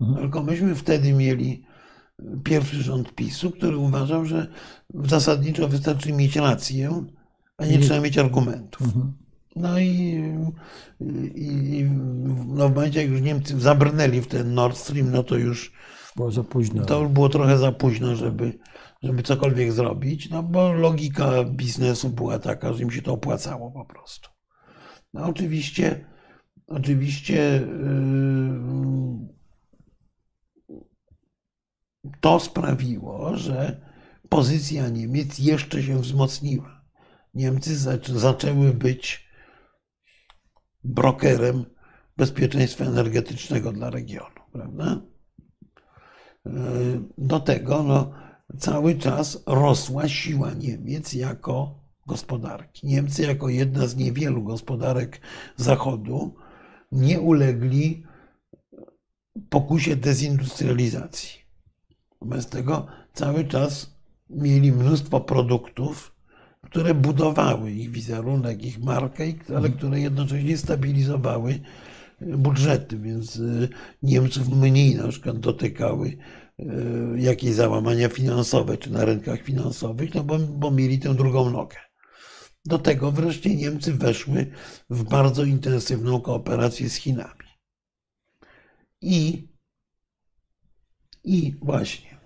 [0.00, 0.18] Mhm.
[0.18, 1.62] Tylko myśmy wtedy mieli
[2.44, 4.46] pierwszy rząd PiSu, który uważał, że
[4.94, 7.04] zasadniczo wystarczy mieć rację,
[7.56, 8.86] a nie trzeba mieć argumentów.
[8.86, 9.12] Mhm.
[9.56, 10.22] No i,
[11.34, 11.84] i,
[12.46, 15.72] no w momencie, jak już Niemcy zabrnęli w ten Nord Stream, no to już
[16.16, 16.84] było za późno.
[16.84, 18.58] To już było trochę za późno, żeby,
[19.02, 23.84] żeby cokolwiek zrobić, no bo logika biznesu była taka, że im się to opłacało po
[23.84, 24.30] prostu.
[25.14, 26.06] No oczywiście,
[26.66, 29.28] oczywiście yy,
[32.20, 33.88] to sprawiło, że
[34.28, 36.84] pozycja Niemiec jeszcze się wzmocniła.
[37.34, 37.76] Niemcy
[38.18, 39.28] zaczęły być
[40.84, 41.64] brokerem
[42.16, 45.02] bezpieczeństwa energetycznego dla regionu, prawda?
[46.44, 46.52] Yy,
[47.18, 48.27] do tego no,
[48.58, 51.74] cały czas rosła siła Niemiec jako
[52.06, 52.86] gospodarki.
[52.86, 55.20] Niemcy, jako jedna z niewielu gospodarek
[55.56, 56.34] Zachodu,
[56.92, 58.02] nie ulegli
[59.48, 61.38] pokusie dezindustrializacji.
[62.22, 63.94] Bez tego cały czas
[64.30, 66.14] mieli mnóstwo produktów,
[66.62, 69.72] które budowały ich wizerunek, ich markę, ale mhm.
[69.72, 71.60] które jednocześnie stabilizowały
[72.20, 73.68] budżety, więc y,
[74.02, 76.16] Niemców mniej na przykład dotykały
[77.16, 81.76] jakieś załamania finansowe, czy na rynkach finansowych, no bo, bo mieli tę drugą nogę.
[82.64, 84.46] Do tego wreszcie Niemcy weszły
[84.90, 87.48] w bardzo intensywną kooperację z Chinami.
[89.00, 89.48] I,
[91.24, 92.18] i właśnie,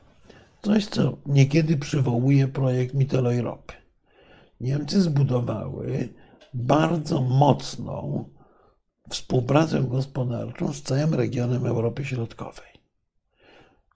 [0.63, 3.73] coś, co niekiedy przywołuje projekt Mitteleuropy.
[3.73, 3.83] Europy.
[4.63, 6.09] Niemcy zbudowały
[6.55, 8.25] bardzo mocną
[9.11, 12.72] współpracę gospodarczą z całym regionem Europy Środkowej.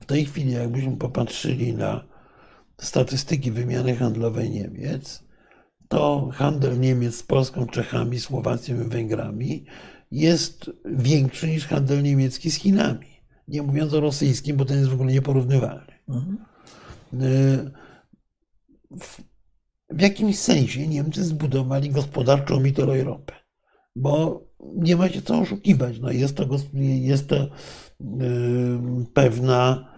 [0.07, 2.05] W tej chwili, jakbyśmy popatrzyli na
[2.81, 5.25] statystyki wymiany handlowej Niemiec,
[5.89, 9.65] to handel Niemiec z Polską, Czechami, Słowacją i Węgrami
[10.11, 13.07] jest większy niż handel niemiecki z Chinami.
[13.49, 15.93] Nie mówiąc o rosyjskim, bo ten jest w ogóle nieporównywalny.
[19.01, 19.23] W,
[19.91, 23.33] w jakimś sensie Niemcy zbudowali gospodarczą Mitteleuropę,
[23.97, 25.99] bo nie ma się co oszukiwać.
[26.01, 26.49] No jest to,
[26.83, 27.49] jest to
[29.15, 29.96] pewna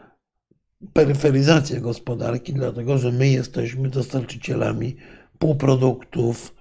[0.93, 4.97] peryferyzacja gospodarki, dlatego że my jesteśmy dostarczycielami
[5.39, 6.55] półproduktów,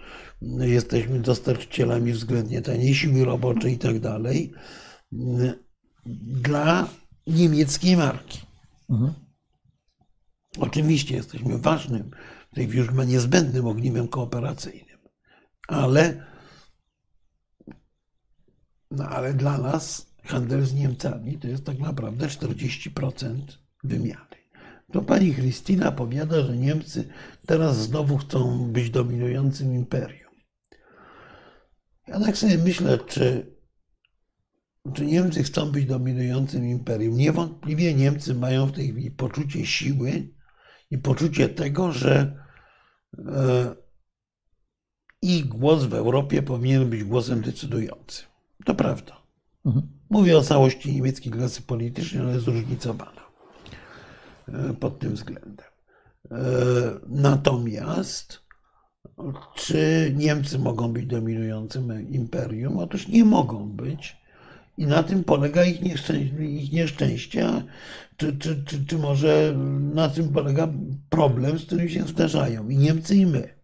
[0.60, 4.53] jesteśmy dostarczycielami względnie taniej siły roboczej i tak dalej
[6.41, 6.88] dla
[7.27, 8.39] niemieckiej marki.
[8.89, 9.14] Mhm.
[10.60, 12.11] Oczywiście jesteśmy ważnym,
[12.49, 14.98] tutaj już niezbędnym ogniwem kooperacyjnym,
[15.68, 16.26] ale
[18.91, 23.41] no ale dla nas handel z Niemcami to jest tak naprawdę 40%
[23.83, 24.37] wymiany.
[24.91, 27.09] To pani Christina powiada, że Niemcy
[27.45, 30.31] teraz znowu chcą być dominującym imperium.
[32.07, 33.55] Ja tak sobie myślę, czy,
[34.93, 37.17] czy Niemcy chcą być dominującym imperium.
[37.17, 40.29] Niewątpliwie Niemcy mają w tej chwili poczucie siły
[40.91, 42.43] i poczucie tego, że
[43.17, 43.75] e,
[45.21, 48.27] ich głos w Europie powinien być głosem decydującym.
[48.65, 49.21] To prawda.
[49.65, 49.87] Mhm.
[50.09, 53.16] Mówię o całości niemieckiej klasy politycznej, jest zróżnicowana
[54.80, 55.68] pod tym względem.
[56.32, 56.38] E,
[57.07, 58.48] natomiast
[59.56, 62.78] czy Niemcy mogą być dominującym imperium?
[62.78, 64.18] Otóż nie mogą być.
[64.78, 67.64] I na tym polega ich nieszczęście, ich nieszczęście
[68.18, 69.53] czy, czy, czy, czy może
[69.94, 70.68] na tym polega
[71.10, 73.60] problem, z którym się zdarzają i Niemcy, i my.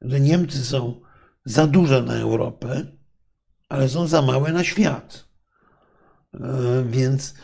[0.00, 1.00] Że Niemcy są
[1.44, 2.86] za duże na Europę,
[3.68, 5.28] ale są za małe na świat.
[6.34, 6.40] E,
[6.88, 7.34] więc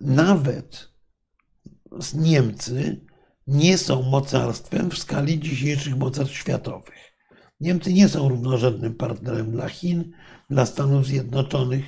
[0.00, 0.88] nawet
[2.14, 3.06] Niemcy
[3.46, 7.14] nie są mocarstwem w skali dzisiejszych mocarstw światowych.
[7.60, 10.12] Niemcy nie są równorzędnym partnerem dla Chin,
[10.50, 11.84] dla Stanów Zjednoczonych,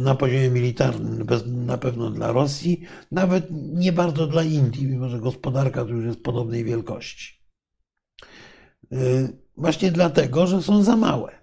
[0.00, 5.84] na poziomie militarnym, na pewno dla Rosji, nawet nie bardzo dla Indii, mimo że gospodarka
[5.84, 7.40] tu już jest podobnej wielkości.
[8.92, 8.96] E,
[9.56, 11.40] właśnie dlatego, że są za małe.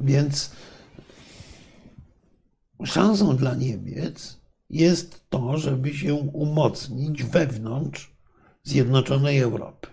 [0.00, 0.56] Więc
[2.84, 4.41] szansą dla Niemiec
[4.72, 8.16] jest to, żeby się umocnić wewnątrz
[8.62, 9.88] Zjednoczonej Europy.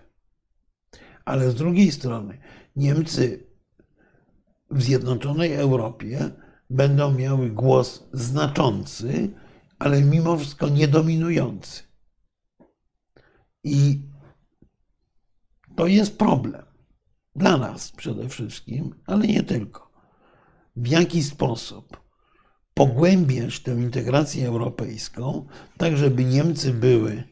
[1.24, 2.38] Ale z drugiej strony
[2.76, 3.46] Niemcy
[4.70, 6.30] w Zjednoczonej Europie
[6.70, 9.30] będą miały głos znaczący,
[9.78, 11.82] ale mimo wszystko niedominujący.
[13.64, 14.02] I
[15.76, 16.64] to jest problem.
[17.36, 19.90] Dla nas przede wszystkim, ale nie tylko
[20.76, 22.00] w jaki sposób
[22.80, 25.46] pogłębiać tę integrację europejską,
[25.76, 27.24] tak żeby Niemcy były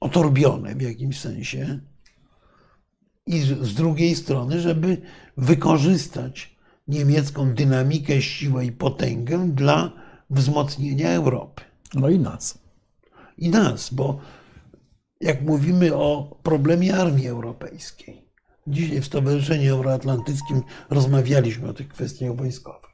[0.00, 1.80] otorbione w jakimś sensie,
[3.26, 5.02] i z drugiej strony, żeby
[5.36, 6.56] wykorzystać
[6.88, 9.92] niemiecką dynamikę, siłę i potęgę dla
[10.30, 11.62] wzmocnienia Europy.
[11.94, 12.58] No i nas.
[13.38, 14.20] I nas, bo
[15.20, 18.22] jak mówimy o problemie armii europejskiej,
[18.66, 22.91] Dzisiaj w Stowarzyszeniu Euroatlantyckim rozmawialiśmy o tych kwestiach wojskowych.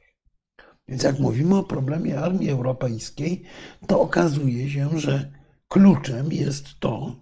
[0.89, 3.43] Więc jak mówimy o problemie armii europejskiej,
[3.87, 5.31] to okazuje się, że
[5.67, 7.15] kluczem jest to,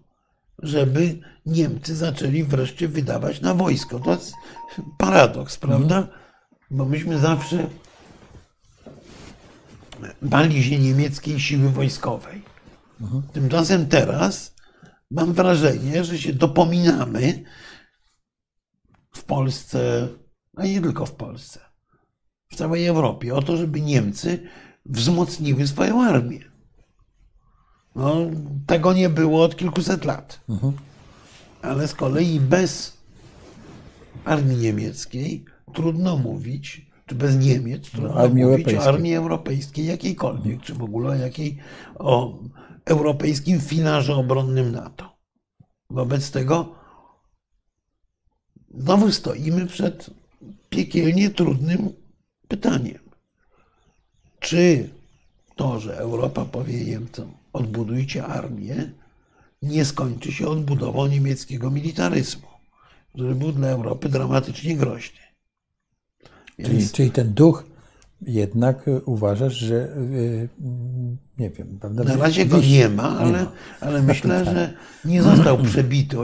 [0.60, 4.00] żeby Niemcy zaczęli wreszcie wydawać na wojsko.
[4.00, 4.34] To jest
[4.98, 6.08] paradoks, prawda?
[6.72, 7.70] Bo myśmy zawsze
[10.22, 12.42] bali się niemieckiej siły wojskowej.
[13.34, 14.56] Tymczasem teraz
[15.12, 17.44] mam wrażenie, że się dopominamy,
[19.16, 20.08] w Polsce,
[20.56, 21.60] a nie tylko w Polsce,
[22.50, 24.40] w całej Europie, o to, żeby Niemcy
[24.86, 26.40] wzmocniły swoją armię.
[27.96, 28.16] No,
[28.68, 30.42] tego nie było od kilkuset lat.
[30.50, 30.74] Mhm.
[31.62, 32.98] Ale z kolei bez
[34.26, 38.78] armii niemieckiej trudno mówić, czy bez Niemiec trudno no, mówić europejskiej.
[38.78, 41.58] o armii europejskiej jakiejkolwiek, czy w ogóle o jakiej,
[41.96, 42.40] o
[42.86, 45.18] europejskim filarze obronnym NATO.
[45.90, 46.76] Wobec tego
[48.78, 50.10] znowu stoimy przed
[50.70, 51.94] piekielnie trudnym
[52.48, 53.00] pytaniem.
[54.40, 54.90] Czy
[55.56, 58.92] to, że Europa powie Niemcom, odbudujcie armię,
[59.62, 62.48] nie skończy się odbudową niemieckiego militaryzmu,
[63.14, 65.20] który był dla Europy dramatycznie groźny.
[66.60, 66.70] Więc...
[66.70, 67.77] Czyli, czyli ten duch
[68.22, 70.50] jednak uważasz, że y,
[71.40, 71.78] nie wiem.
[71.82, 72.04] Prawda?
[72.04, 73.52] Na razie go nie ma, ale, nie ma.
[73.82, 74.56] ale myślę, tak.
[74.56, 74.74] że
[75.06, 76.18] nie został przebity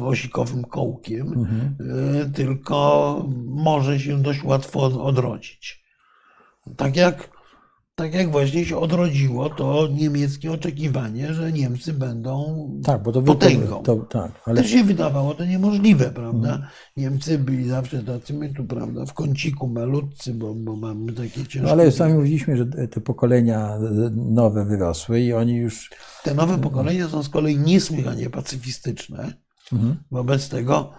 [0.00, 1.76] osikowym kołkiem, mhm.
[2.16, 5.84] Y, tylko może się dość łatwo odrodzić.
[6.76, 7.37] Tak jak
[7.98, 13.82] tak jak właśnie się odrodziło to niemieckie oczekiwanie, że Niemcy będą tak, bo to potęgą.
[13.82, 14.62] To, tak, ale...
[14.62, 16.48] Też się wydawało to niemożliwe, prawda?
[16.48, 16.68] Hmm.
[16.96, 21.60] Niemcy byli zawsze tacy, my tu, prawda, w kąciku malutcy, bo, bo mamy takie ciężkie...
[21.60, 23.78] No ale sami mówiliśmy, że te pokolenia
[24.16, 25.90] nowe wyrosły i oni już...
[26.24, 29.32] Te nowe pokolenia są z kolei niesłychanie pacyfistyczne.
[29.70, 29.96] Hmm.
[30.10, 30.92] Wobec tego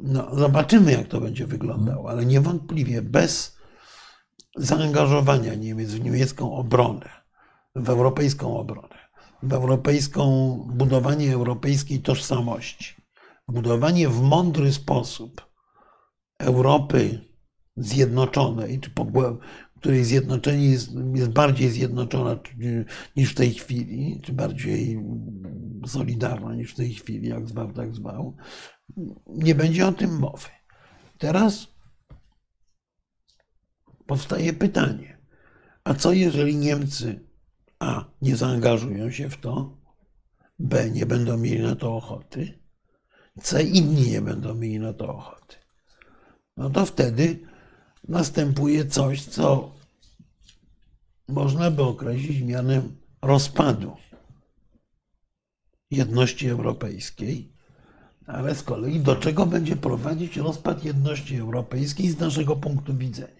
[0.00, 3.59] no, zobaczymy, jak to będzie wyglądało, ale niewątpliwie bez
[4.56, 7.08] zaangażowania Niemiec w niemiecką obronę,
[7.74, 8.98] w europejską obronę,
[9.42, 12.94] w europejską budowanie europejskiej tożsamości,
[13.48, 15.50] budowanie w mądry sposób
[16.38, 17.20] Europy
[17.76, 18.90] zjednoczonej, czy
[19.80, 22.38] której zjednoczenie jest, jest bardziej zjednoczona
[23.16, 25.04] niż w tej chwili, czy bardziej
[25.86, 28.36] solidarna niż w tej chwili, jak zwał, tak zwał,
[29.26, 30.48] nie będzie o tym mowy.
[31.18, 31.69] Teraz
[34.10, 35.18] powstaje pytanie,
[35.84, 37.20] a co jeżeli Niemcy
[37.78, 39.78] A nie zaangażują się w to,
[40.58, 42.58] B nie będą mieli na to ochoty,
[43.42, 45.56] C inni nie będą mieli na to ochoty.
[46.56, 47.38] No to wtedy
[48.08, 49.74] następuje coś, co
[51.28, 53.96] można by określić mianem rozpadu
[55.90, 57.52] jedności europejskiej,
[58.26, 63.39] ale z kolei do czego będzie prowadzić rozpad jedności europejskiej z naszego punktu widzenia?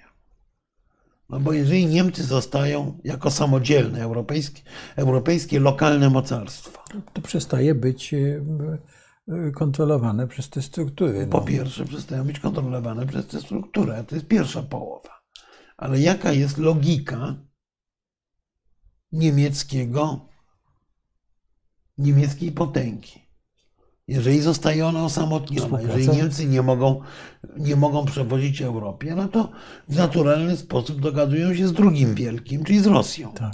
[1.30, 4.62] No bo jeżeli Niemcy zostają jako samodzielne europejskie,
[4.96, 6.84] europejskie lokalne mocarstwo.
[7.12, 8.18] To przestaje być e,
[9.28, 11.26] e, kontrolowane przez te struktury.
[11.26, 11.26] No.
[11.26, 15.20] Po pierwsze, przestają być kontrolowane przez te struktury, a to jest pierwsza połowa.
[15.76, 17.34] Ale jaka jest logika
[19.12, 20.28] niemieckiego,
[21.98, 23.29] niemieckiej potęgi?
[24.10, 27.00] Jeżeli zostaje ona osamotniona, jeżeli Niemcy nie mogą,
[27.56, 29.50] nie mogą przewodzić Europie, no to
[29.88, 33.32] w naturalny sposób dogadują się z drugim wielkim, czyli z Rosją.
[33.32, 33.52] Tak.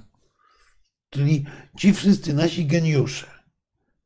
[1.10, 1.44] Czyli
[1.78, 3.26] ci wszyscy nasi geniusze,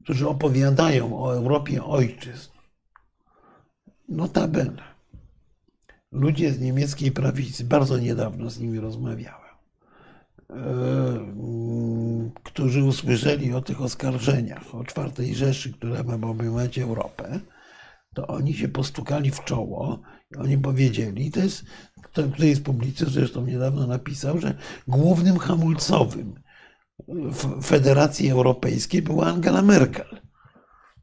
[0.05, 2.51] którzy opowiadają o Europie ojczyzn,
[4.09, 4.83] notabene,
[6.13, 9.40] ludzie z niemieckiej prawicy, bardzo niedawno z nimi rozmawiałem,
[12.43, 17.41] którzy usłyszeli o tych oskarżeniach o czwartej Rzeszy, która ma obejmować Europę,
[18.15, 20.01] to oni się postukali w czoło
[20.31, 21.65] i oni powiedzieli, to jest,
[22.03, 24.55] któryś z publicystów zresztą niedawno napisał, że
[24.89, 26.35] głównym hamulcowym
[27.63, 30.21] Federacji Europejskiej była Angela Merkel.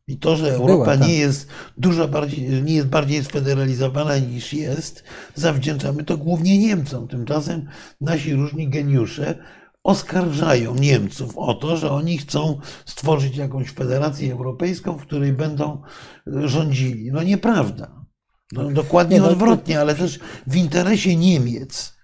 [0.07, 1.07] I to, że Europa Była, tak.
[1.07, 1.47] nie jest
[1.77, 5.03] dużo bardziej, nie jest bardziej sfederalizowana niż jest,
[5.35, 7.07] zawdzięczamy to głównie Niemcom.
[7.07, 7.67] Tymczasem
[8.01, 9.37] nasi różni geniusze
[9.83, 15.81] oskarżają Niemców o to, że oni chcą stworzyć jakąś federację europejską, w której będą
[16.25, 17.11] rządzili.
[17.11, 18.05] No nieprawda.
[18.51, 21.96] No, dokładnie no, odwrotnie, ale też w interesie Niemiec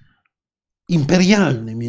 [0.90, 1.80] imperialnym,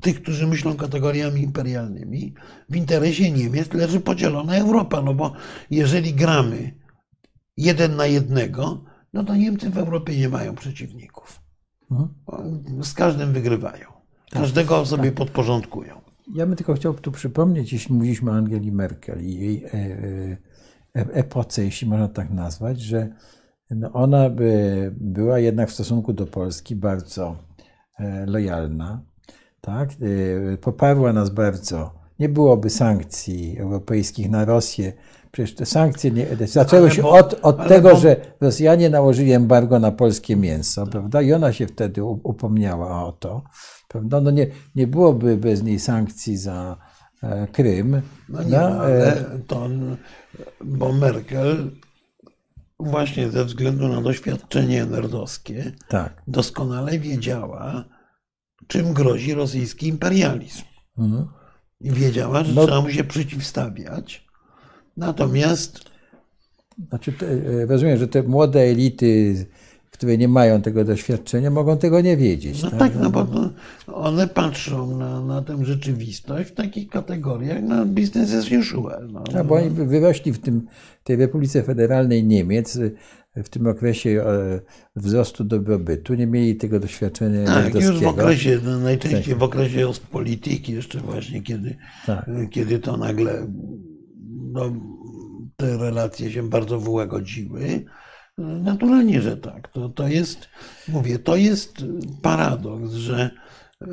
[0.00, 2.34] tych, którzy myślą kategoriami imperialnymi,
[2.68, 5.02] w interesie Niemiec leży podzielona Europa.
[5.02, 5.32] No bo
[5.70, 6.74] jeżeli gramy
[7.56, 11.40] jeden na jednego, no to Niemcy w Europie nie mają przeciwników.
[11.90, 12.84] Mhm.
[12.84, 13.86] Z każdym wygrywają.
[14.30, 14.42] Tak.
[14.42, 15.14] Każdego sobie tak.
[15.14, 16.00] podporządkują.
[16.34, 20.36] Ja bym tylko chciał tu przypomnieć, jeśli mówiliśmy o Angeli Merkel i jej e, e,
[20.94, 23.14] epoce, jeśli można tak nazwać, że
[23.70, 27.53] no ona by była jednak w stosunku do Polski bardzo E,
[28.26, 29.02] lojalna,
[29.60, 29.90] tak?
[30.52, 31.94] E, poparła nas bardzo.
[32.18, 34.92] Nie byłoby sankcji europejskich na Rosję.
[35.32, 37.96] Przecież te sankcje nie, zaczęły się od, od tego, bo...
[37.96, 41.22] że Rosjanie nałożyli embargo na polskie mięso, prawda?
[41.22, 43.42] I ona się wtedy upomniała o to,
[43.88, 44.20] prawda?
[44.20, 46.76] No nie, nie byłoby bez niej sankcji za
[47.22, 48.02] e, Krym.
[48.28, 49.68] No nie, no, ale to,
[50.64, 51.70] bo Merkel
[52.80, 56.22] właśnie ze względu na doświadczenie nerdowskie, tak.
[56.26, 57.84] doskonale wiedziała,
[58.66, 60.62] czym grozi rosyjski imperializm.
[60.98, 61.26] Mhm.
[61.80, 64.26] I wiedziała, że no, trzeba mu się przeciwstawiać.
[64.96, 65.80] Natomiast.
[66.88, 67.26] Znaczy, te,
[67.66, 69.46] rozumiem, że te młode elity
[69.94, 72.62] które nie mają tego doświadczenia, mogą tego nie wiedzieć.
[72.62, 73.26] No tak, tak no bo
[73.86, 79.08] one patrzą na, na tę rzeczywistość w takich kategoriach, na business as usual.
[79.12, 79.20] No.
[79.20, 80.66] Tak, bo oni wyrośli w tym,
[81.04, 82.78] tej Republice Federalnej Niemiec
[83.36, 84.60] w tym okresie e,
[84.96, 89.38] wzrostu dobrobytu, nie mieli tego doświadczenia Tak, już w okresie, no najczęściej tak.
[89.38, 91.76] w okresie polityki jeszcze właśnie, kiedy,
[92.06, 92.30] tak.
[92.50, 93.46] kiedy to nagle
[94.52, 94.72] no,
[95.56, 97.84] te relacje się bardzo wyłagodziły
[98.38, 99.68] Naturalnie, że tak.
[99.68, 100.48] To, to jest,
[100.88, 101.84] mówię, to jest
[102.22, 103.30] paradoks, że
[103.82, 103.86] e,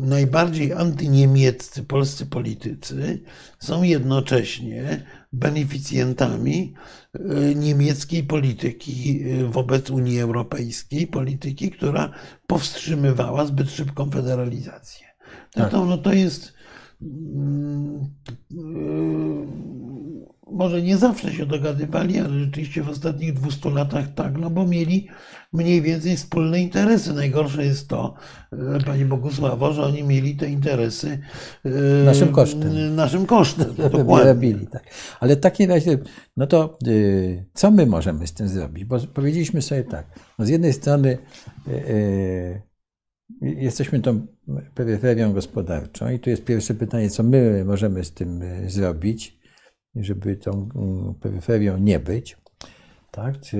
[0.00, 3.22] najbardziej antyniemieccy polscy politycy
[3.58, 6.74] są jednocześnie beneficjentami
[7.14, 12.12] e, niemieckiej polityki e, wobec Unii Europejskiej, polityki, która
[12.46, 15.06] powstrzymywała zbyt szybką federalizację.
[15.52, 15.72] Tak.
[15.72, 16.52] no to jest
[17.02, 18.06] mm,
[20.52, 25.08] może nie zawsze się dogadywali, ale rzeczywiście w ostatnich 200 latach tak, no bo mieli
[25.52, 27.12] mniej więcej wspólne interesy.
[27.12, 28.14] Najgorsze jest to,
[28.52, 28.56] e,
[28.86, 31.18] Pani Bogusławo, że oni mieli te interesy
[31.64, 31.70] e,
[32.04, 32.94] naszym kosztem.
[32.94, 34.32] Naszym kosztem, dokładnie.
[34.32, 34.84] Robili, tak.
[35.20, 35.98] Ale w takim razie,
[36.36, 36.90] no to e,
[37.54, 38.84] co my możemy z tym zrobić?
[38.84, 40.06] Bo powiedzieliśmy sobie tak,
[40.38, 41.18] no z jednej strony
[43.40, 44.26] jesteśmy tą
[44.74, 49.39] peryferią gospodarczą i tu jest pierwsze pytanie, co my możemy z tym zrobić
[49.96, 52.36] żeby tą mm, peryferią nie być.
[53.10, 53.40] Tak?
[53.40, 53.56] Czy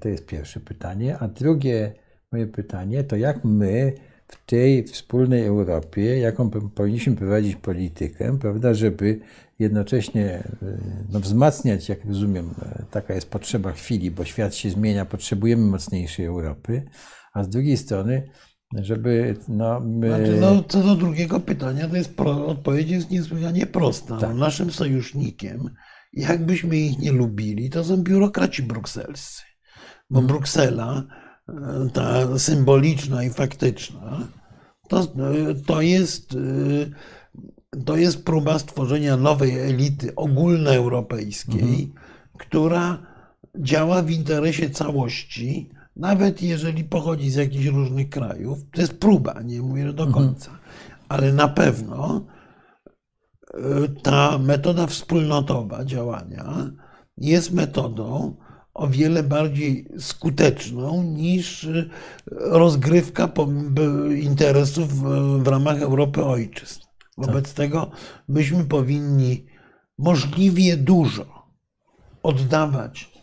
[0.00, 1.18] to jest pierwsze pytanie.
[1.18, 1.92] A drugie
[2.32, 3.92] moje pytanie to jak my
[4.28, 9.20] w tej wspólnej Europie, jaką powinniśmy prowadzić politykę, prawda, żeby
[9.58, 10.44] jednocześnie e,
[11.12, 16.26] no, wzmacniać, jak rozumiem, e, taka jest potrzeba chwili, bo świat się zmienia, potrzebujemy mocniejszej
[16.26, 16.82] Europy,
[17.32, 18.28] a z drugiej strony
[18.82, 20.08] żeby no, my...
[20.08, 24.18] znaczy, no, co do drugiego pytania, to jest pro, odpowiedź jest niesłychanie prosta.
[24.18, 24.30] Tak.
[24.30, 25.70] No, naszym sojusznikiem,
[26.12, 29.42] jakbyśmy ich nie lubili, to są biurokraci brukselscy.
[30.10, 30.26] Bo hmm.
[30.26, 31.04] Bruksela,
[31.48, 34.28] e, ta symboliczna i faktyczna,
[34.88, 35.06] to,
[35.66, 36.34] to jest e,
[37.84, 41.92] to jest próba stworzenia nowej elity ogólnoeuropejskiej, mhm.
[42.38, 43.06] która
[43.58, 49.62] działa w interesie całości, nawet jeżeli pochodzi z jakichś różnych krajów, to jest próba, nie
[49.62, 50.12] mówię, do mhm.
[50.12, 50.50] końca,
[51.08, 52.26] ale na pewno
[53.54, 53.58] e,
[54.02, 56.70] ta metoda wspólnotowa działania
[57.16, 58.36] jest metodą
[58.74, 61.68] o wiele bardziej skuteczną niż
[62.30, 63.28] rozgrywka
[64.20, 64.88] interesów
[65.42, 66.80] w ramach Europy ojczyzn.
[67.18, 67.56] Wobec tak.
[67.56, 67.90] tego
[68.28, 69.46] myśmy powinni
[69.98, 71.24] możliwie dużo
[72.22, 73.13] oddawać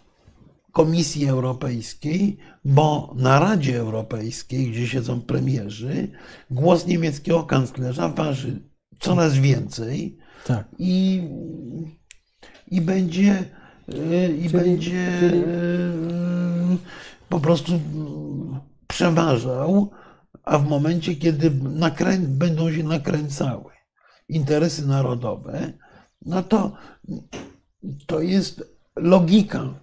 [0.72, 6.08] Komisji Europejskiej, bo na Radzie Europejskiej, gdzie siedzą premierzy,
[6.52, 8.60] głos niemieckiego kanclerza waży
[9.00, 10.68] coraz więcej tak.
[10.80, 11.24] i,
[12.68, 13.46] i będzie,
[14.38, 15.44] i czyli, będzie czyli...
[17.30, 17.80] po prostu
[18.88, 19.92] przeważał,
[20.44, 22.18] a w momencie, kiedy nakrę...
[22.18, 23.72] będą się nakręcały
[24.30, 25.74] interesy narodowe,
[26.22, 26.72] no to
[28.06, 28.64] to jest
[28.96, 29.74] logika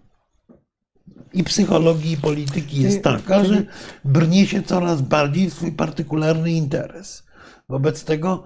[1.32, 3.66] i psychologii, i polityki jest taka, że
[4.04, 7.22] brnie się coraz bardziej w swój partykularny interes.
[7.68, 8.44] Wobec tego,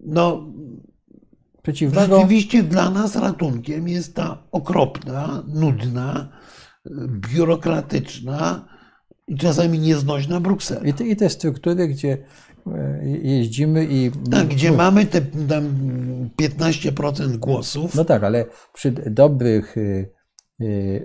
[0.00, 0.52] no,
[1.62, 2.16] Przeciwnego...
[2.16, 6.28] rzeczywiście dla nas ratunkiem jest ta okropna, nudna,
[7.08, 8.68] biurokratyczna
[9.28, 10.80] i czasami nieznośna Bruksela.
[10.86, 12.18] I te, i te struktury, gdzie
[12.66, 14.10] e, jeździmy i.
[14.30, 15.68] Tak, gdzie mamy te tam
[16.42, 17.94] 15% głosów.
[17.94, 20.15] No tak, ale przy dobrych Y,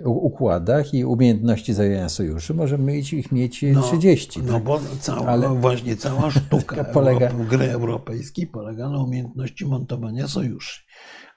[0.04, 4.42] układach i umiejętności zawierania sojuszy, możemy ich mieć no, 30.
[4.42, 4.62] No tak?
[4.62, 5.48] bo cała, Ale...
[5.48, 7.26] właśnie cała sztuka polega...
[7.26, 10.82] Europy, gry europejskiej polega na umiejętności montowania sojuszy.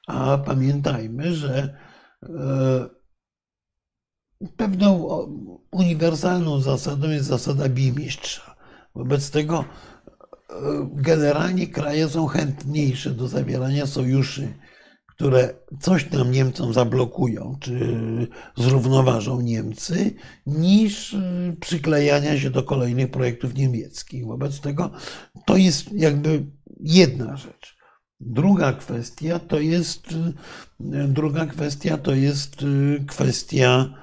[0.08, 1.78] A pamiętajmy, że
[2.24, 2.30] e,
[4.58, 5.08] pewną
[5.72, 8.56] uniwersalną zasadą jest zasada bijmistrza.
[8.96, 9.66] Wobec tego e,
[10.94, 14.54] generalnie kraje są chętniejsze do zawierania sojuszy
[15.16, 17.98] które coś tam Niemcom zablokują, czy
[18.58, 20.14] zrównoważą Niemcy,
[20.46, 24.26] niż y, przyklejania się do kolejnych projektów niemieckich.
[24.26, 24.92] Wobec tego
[25.46, 26.46] to jest jakby
[26.80, 27.78] jedna rzecz.
[28.20, 33.94] Druga kwestia to jest, y, druga kwestia to jest y, kwestia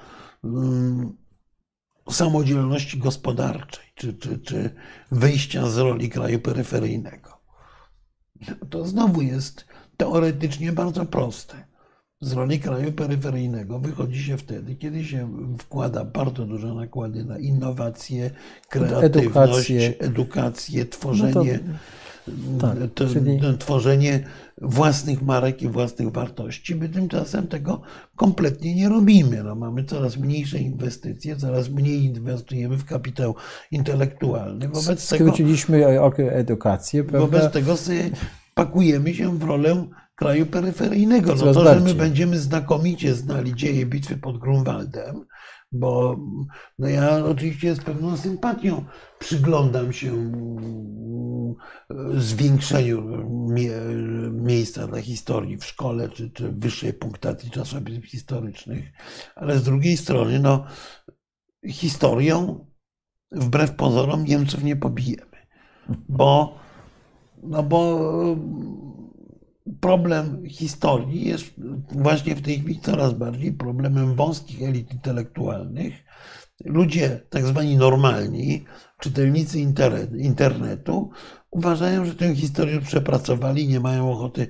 [2.11, 4.75] samodzielności gospodarczej, czy, czy, czy
[5.11, 7.29] wyjścia z roli kraju peryferyjnego.
[8.69, 9.65] To znowu jest
[9.97, 11.55] teoretycznie bardzo proste.
[12.21, 15.29] Z roli kraju peryferyjnego wychodzi się wtedy, kiedy się
[15.59, 18.31] wkłada bardzo duże nakłady na innowacje,
[18.69, 21.59] kreatywność, edukację, edukację tworzenie,
[22.27, 23.39] no tak, to, czyli...
[23.59, 24.23] tworzenie
[24.61, 26.75] własnych marek i własnych wartości.
[26.75, 27.81] My tymczasem tego
[28.15, 29.43] kompletnie nie robimy.
[29.43, 33.35] No, mamy coraz mniejsze inwestycje, coraz mniej inwestujemy w kapitał
[33.71, 34.67] intelektualny.
[34.67, 37.03] Wobec Skróciliśmy tego, edukację.
[37.03, 37.37] Prawda?
[37.37, 38.09] Wobec tego sobie
[38.53, 41.35] pakujemy się w rolę kraju peryferyjnego.
[41.35, 45.25] No to, że my będziemy znakomicie znali dzieje bitwy pod Grunwaldem,
[45.71, 46.19] bo
[46.79, 48.85] no ja oczywiście z pewną sympatią
[49.19, 51.55] przyglądam się mm,
[52.13, 53.71] zwiększeniu mie
[54.31, 58.91] miejsca dla historii w szkole czy, czy wyższej punktacji czasopism historycznych,
[59.35, 60.65] ale z drugiej strony no,
[61.67, 62.65] historią
[63.31, 65.37] wbrew pozorom Niemców nie pobijemy,
[66.09, 66.59] bo,
[67.43, 67.99] no bo
[69.79, 71.45] problem historii jest
[71.91, 75.93] właśnie w tej chwili coraz bardziej problemem wąskich elit intelektualnych.
[76.65, 78.65] Ludzie tak zwani normalni,
[78.99, 79.59] czytelnicy
[80.17, 81.09] internetu,
[81.51, 84.47] uważają, że tę historię przepracowali nie mają ochoty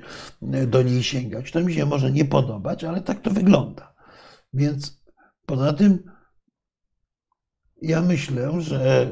[0.68, 1.52] do niej sięgać.
[1.52, 3.94] To mi się może nie podobać, ale tak to wygląda.
[4.54, 5.04] Więc
[5.46, 6.04] poza tym
[7.82, 9.12] ja myślę, że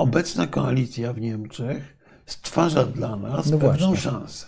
[0.00, 1.96] obecna koalicja w Niemczech
[2.26, 3.96] stwarza dla nas no pewną właśnie.
[3.96, 4.46] szansę.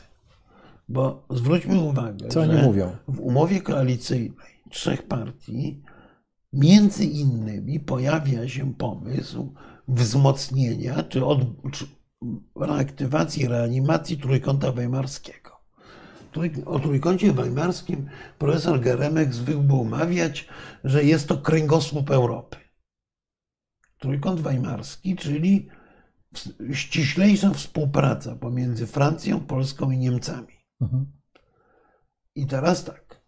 [0.88, 2.96] Bo zwróćmy uwagę, Co że mówią?
[3.08, 4.32] w umowie koalicyjnej
[4.70, 5.82] trzech partii
[6.52, 9.54] między innymi pojawia się pomysł
[9.88, 11.40] wzmocnienia czy, od,
[11.72, 11.86] czy
[12.56, 15.52] reaktywacji, reanimacji Trójkąta Weimarskiego.
[16.66, 18.08] O Trójkącie Weimarskim
[18.38, 20.48] profesor Geremek zwykł był mawiać,
[20.84, 22.61] że jest to kręgosłup Europy.
[24.02, 25.68] Trójkąt Weimarski, czyli
[26.72, 30.54] ściślejsza współpraca pomiędzy Francją, Polską i Niemcami.
[30.80, 31.12] Mhm.
[32.34, 33.22] I teraz tak.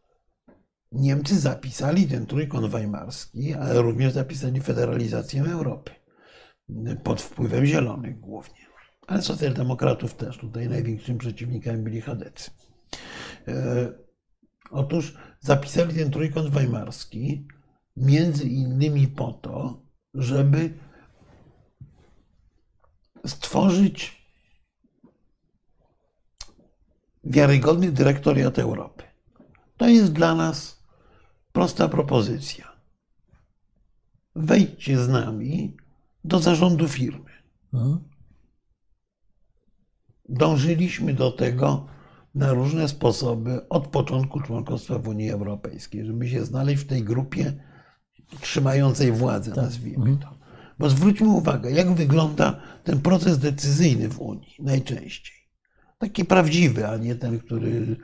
[0.93, 5.91] Niemcy zapisali ten trójkąt weimarski, ale również zapisali federalizację Europy.
[7.05, 8.67] Pod wpływem zielonych głównie.
[9.07, 10.39] Ale socjaldemokratów też.
[10.39, 12.51] Tutaj największym przeciwnikami byli chadecy.
[13.49, 13.93] E,
[14.71, 17.47] otóż zapisali ten trójkąt weimarski
[17.97, 19.84] między innymi po to,
[20.15, 20.79] żeby
[23.27, 24.25] stworzyć
[27.25, 29.03] wiarygodny dyrektoriat Europy.
[29.77, 30.83] To jest dla nas
[31.53, 32.73] prosta propozycja.
[34.37, 35.77] Wejdźcie z nami
[36.25, 37.31] do zarządu firmy.
[37.75, 37.99] Mhm.
[40.29, 41.87] Dążyliśmy do tego
[42.35, 47.53] na różne sposoby od początku członkostwa w Unii Europejskiej, żeby się znaleźć w tej grupie
[48.41, 49.65] trzymającej władzę, tak.
[49.65, 50.19] nazwijmy mhm.
[50.19, 50.39] to.
[50.79, 55.37] Bo zwróćmy uwagę, jak wygląda ten proces decyzyjny w Unii najczęściej.
[55.99, 57.97] Taki prawdziwy, a nie ten, który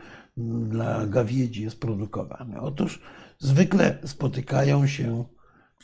[0.69, 2.61] dla gawiedzi jest produkowany.
[2.61, 3.03] Otóż
[3.39, 5.25] zwykle spotykają się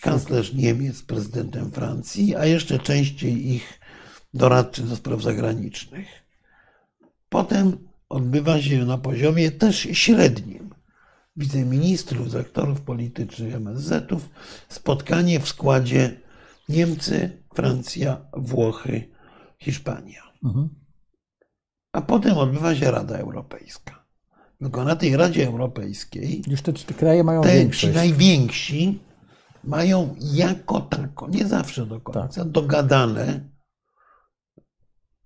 [0.00, 3.80] kanclerz Niemiec z prezydentem Francji, a jeszcze częściej ich
[4.34, 6.06] doradcy do spraw zagranicznych.
[7.28, 10.75] Potem odbywa się na poziomie też średnim
[11.36, 14.28] wiceministrów, dyrektorów politycznych MSZ-ów
[14.68, 16.20] spotkanie w składzie
[16.68, 19.10] Niemcy, Francja, Włochy,
[19.58, 20.22] Hiszpania.
[20.44, 20.68] Mhm.
[21.92, 24.06] A potem odbywa się Rada Europejska.
[24.58, 27.92] Tylko na tej Radzie Europejskiej już te, te kraje mają te, większość.
[27.92, 28.98] Ci najwięksi
[29.64, 32.48] mają jako tako, nie zawsze do końca, tak.
[32.48, 33.40] dogadane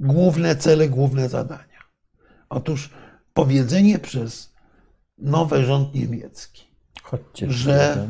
[0.00, 1.84] główne cele, główne zadania.
[2.48, 2.90] Otóż
[3.34, 4.52] powiedzenie przez
[5.20, 6.64] nowy rząd niemiecki,
[7.02, 8.08] Chodźcie, że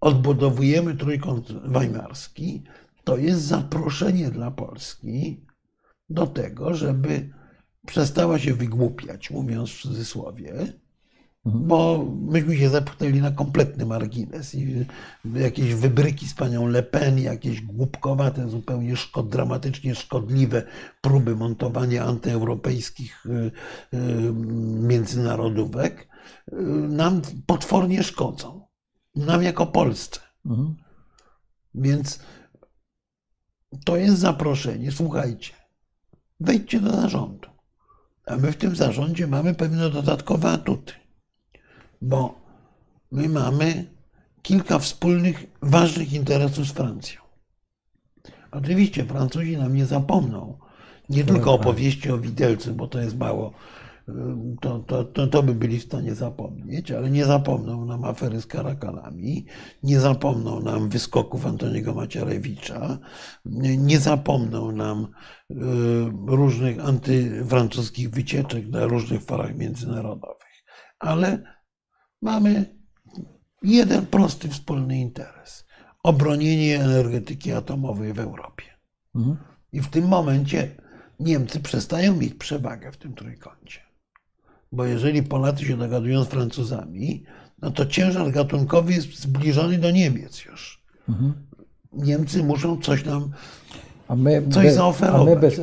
[0.00, 2.62] odbudowujemy trójkąt weimarski,
[3.04, 5.44] to jest zaproszenie dla Polski
[6.10, 7.30] do tego, żeby
[7.86, 10.74] przestała się wygłupiać, mówiąc w cudzysłowie, mhm.
[11.44, 14.86] bo myśmy się zepchnęli na kompletny margines i
[15.34, 20.62] jakieś wybryki z panią Le Pen, jakieś głupkowate, zupełnie szkod, dramatycznie szkodliwe
[21.00, 23.50] próby montowania antyeuropejskich y,
[23.94, 24.32] y,
[24.82, 26.10] międzynarodówek
[26.88, 28.66] nam potwornie szkodzą.
[29.16, 30.20] Nam jako Polsce.
[30.46, 30.76] Mhm.
[31.74, 32.20] Więc
[33.84, 34.92] to jest zaproszenie.
[34.92, 35.52] Słuchajcie,
[36.40, 37.48] wejdźcie do zarządu.
[38.26, 40.92] A my w tym zarządzie mamy pewne dodatkowe atuty,
[42.02, 42.40] bo
[43.12, 43.94] my mamy
[44.42, 47.20] kilka wspólnych, ważnych interesów z Francją.
[48.50, 50.58] Oczywiście Francuzi nam nie zapomną
[51.10, 53.52] nie tylko opowieści o widelcu, bo to jest mało
[54.60, 58.46] to, to, to, to by byli w stanie zapomnieć, ale nie zapomną nam afery z
[58.46, 59.46] karakalami,
[59.82, 62.98] nie zapomną nam wyskoków Antoniego Macierewicza,
[63.78, 65.06] nie zapomną nam
[65.50, 65.54] y,
[66.26, 70.64] różnych antyfrancuskich wycieczek na różnych forach międzynarodowych.
[70.98, 71.42] Ale
[72.22, 72.80] mamy
[73.62, 75.70] jeden prosty wspólny interes.
[76.02, 78.64] obronienie energetyki atomowej w Europie.
[79.14, 79.36] Mhm.
[79.72, 80.76] I w tym momencie
[81.20, 83.89] Niemcy przestają mieć przewagę w tym trójkącie.
[84.72, 87.24] Bo jeżeli Polacy się dogadują z Francuzami,
[87.62, 90.82] no to ciężar gatunkowy jest zbliżony do Niemiec już.
[91.08, 91.32] Mhm.
[91.92, 93.30] Niemcy muszą coś nam
[94.16, 95.20] my, coś be, zaoferować.
[95.20, 95.60] A my bez,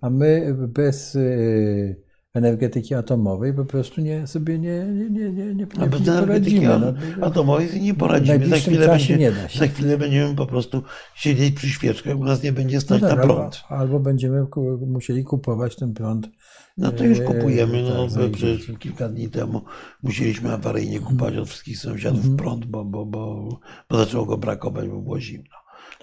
[0.00, 1.96] a my bez y,
[2.34, 6.94] energetyki atomowej po prostu nie, sobie nie, nie, nie, nie, nie, A bez energetyki no,
[7.26, 8.48] atomowej nie poradzimy.
[8.48, 9.58] Za chwilę, będzie, nie da się.
[9.58, 10.82] za chwilę będziemy po prostu
[11.14, 13.62] siedzieć przy świeczkach, u nas nie będzie stać no tak, na prąd.
[13.68, 14.46] Albo, albo będziemy
[14.86, 16.28] musieli kupować ten prąd
[16.76, 17.82] no to już e, kupujemy.
[17.82, 19.62] No, tak, przecież kilka dni temu
[20.02, 22.36] musieliśmy awaryjnie kupować od wszystkich sąsiadów -hmm.
[22.36, 23.48] prąd, bo, bo, bo,
[23.90, 25.56] bo zaczęło go brakować, bo było zimno.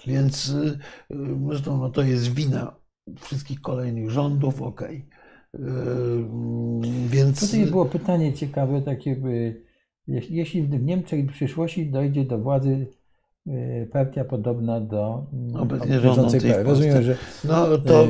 [0.06, 0.78] Więc y,
[1.48, 2.76] zresztą no, to jest wina
[3.20, 4.96] wszystkich kolejnych rządów, okej.
[4.98, 5.20] Okay.
[7.08, 7.40] Więc...
[7.40, 9.16] Tutaj było pytanie ciekawe, takie,
[10.08, 12.86] jeśli w Niemczech w przyszłości dojdzie do władzy
[13.92, 16.62] partia podobna do mm, obecnie rządzącej partii.
[16.62, 17.16] Rozumiem, że...
[17.44, 18.06] No to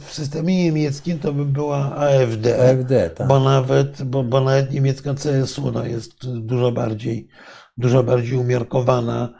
[0.00, 3.28] w, systemie niemieckim to by była AfD, AfD tak.
[3.28, 7.28] bo, nawet, bo, bo nawet niemiecka CSU no, jest dużo bardziej,
[7.76, 9.34] dużo bardziej umiarkowana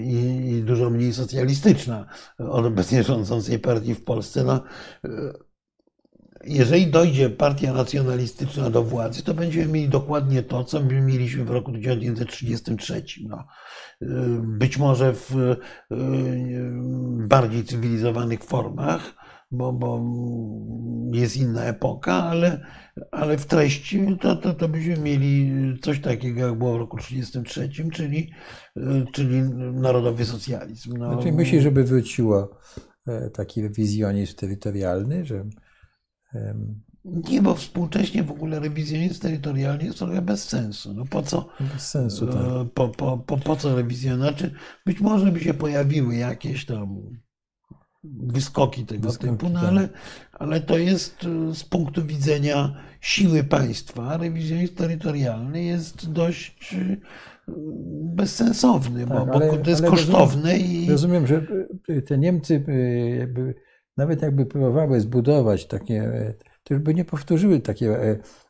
[0.00, 2.06] i, i dużo mniej socjalistyczna
[2.38, 4.44] od obecnie rządzącej partii w Polsce.
[4.44, 4.60] No,
[6.44, 11.50] jeżeli dojdzie partia nacjonalistyczna do władzy, to będziemy mieli dokładnie to, co my mieliśmy w
[11.50, 13.02] roku 1933.
[13.28, 13.46] No,
[14.42, 15.56] być może w
[17.28, 19.14] bardziej cywilizowanych formach,
[19.50, 20.04] bo, bo
[21.12, 22.66] jest inna epoka, ale,
[23.10, 25.52] ale w treści to, to, to byśmy mieli
[25.82, 28.32] coś takiego, jak było w roku 1933, czyli,
[29.12, 29.42] czyli
[29.72, 30.96] narodowy socjalizm.
[30.96, 31.12] No.
[31.12, 32.58] Znaczy myśli, żeby wróciło
[33.06, 35.44] e, taki wizjonizm terytorialny, że
[37.04, 40.94] nie, bo współcześnie w ogóle rewizjonizm terytorialny jest trochę bez sensu.
[40.94, 41.48] No po co?
[41.72, 42.36] Bez sensu, tak.
[42.36, 44.18] E, po, po, po, po co rewizjon?
[44.18, 44.52] Znaczy,
[44.86, 47.02] być może by się pojawiły jakieś tam
[48.04, 49.68] wyskoki tego wyskoki, typu, no tak.
[49.68, 49.88] ale,
[50.32, 56.96] ale to jest e, z punktu widzenia siły państwa, rewizjonizm terytorialny jest dość e,
[58.14, 60.52] bezsensowny, tak, bo, ale, bo to jest kosztowne.
[60.52, 60.90] Rozumiem, i...
[60.90, 61.46] rozumiem, że
[62.06, 62.64] te Niemcy
[63.18, 63.54] jakby,
[63.98, 66.12] nawet jakby próbowały zbudować takie,
[66.64, 67.96] to już by nie powtórzyły takiego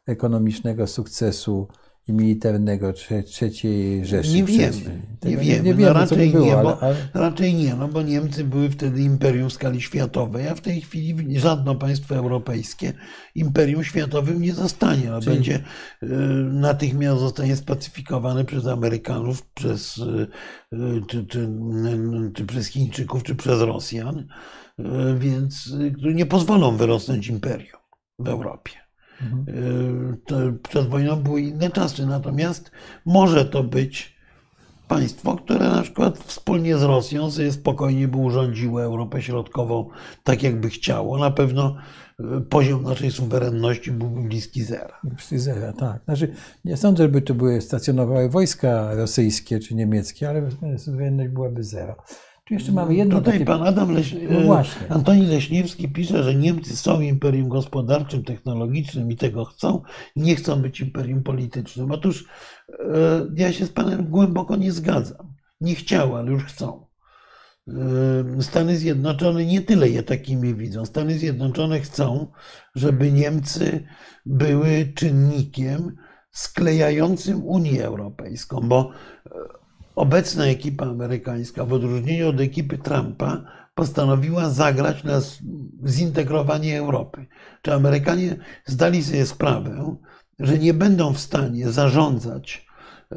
[0.06, 1.68] ekonomicznego sukcesu
[2.08, 2.92] i militarnego
[3.26, 4.34] trzeciej Rzeszy.
[4.34, 5.02] Nie wiemy.
[5.24, 5.62] Nie wiemy.
[5.62, 6.96] Nie, wiemy, no raczej, było, nie, bo, ale...
[7.14, 11.40] raczej nie, no bo Niemcy były wtedy imperium w skali światowej, a w tej chwili
[11.40, 12.92] żadne państwo europejskie
[13.34, 15.10] imperium światowym nie zostanie.
[15.10, 15.36] No Czyli...
[15.36, 15.56] Będzie
[16.02, 16.06] y,
[16.52, 20.26] natychmiast zostanie spacyfikowane przez Amerykanów, przez, y,
[20.72, 21.48] y, czy, czy,
[22.34, 24.28] czy przez Chińczyków, czy przez Rosjan,
[25.18, 27.80] więc którzy nie pozwolą wyrosnąć imperium
[28.18, 28.72] w Europie.
[29.22, 30.58] Mhm.
[30.68, 32.70] Przed wojną były inne czasy, natomiast
[33.04, 34.18] może to być
[34.88, 39.88] państwo, które na przykład wspólnie z Rosją sobie spokojnie by urządziło Europę Środkową
[40.24, 41.18] tak, jakby chciało.
[41.18, 41.76] Na pewno
[42.20, 45.00] e, poziom naszej suwerenności byłby bliski zera.
[45.04, 46.04] Bliski zera, tak.
[46.04, 46.34] Znaczy,
[46.64, 51.96] nie sądzę, żeby tu były stacjonowały wojska rosyjskie czy niemieckie, ale suwerenność byłaby zero.
[52.48, 53.44] Tu jeszcze mamy jedno Tutaj takie...
[53.44, 54.16] pan Adam Leś...
[54.30, 59.82] no e, Antoni Leśniewski pisze, że Niemcy są imperium gospodarczym, technologicznym i tego chcą,
[60.16, 61.90] nie chcą być imperium politycznym.
[61.90, 62.24] Otóż
[62.68, 65.34] e, ja się z panem głęboko nie zgadzam.
[65.60, 66.86] Nie chciały, ale już chcą.
[67.68, 70.86] E, Stany Zjednoczone nie tyle je takimi widzą.
[70.86, 72.26] Stany Zjednoczone chcą,
[72.74, 73.86] żeby Niemcy
[74.26, 75.96] były czynnikiem
[76.30, 78.90] sklejającym Unię Europejską, bo
[79.98, 83.42] obecna ekipa amerykańska, w odróżnieniu od ekipy Trumpa,
[83.74, 85.20] postanowiła zagrać na
[85.86, 87.26] zintegrowanie Europy.
[87.62, 89.96] Czy Amerykanie zdali sobie sprawę,
[90.38, 92.66] że nie będą w stanie zarządzać
[93.12, 93.16] e,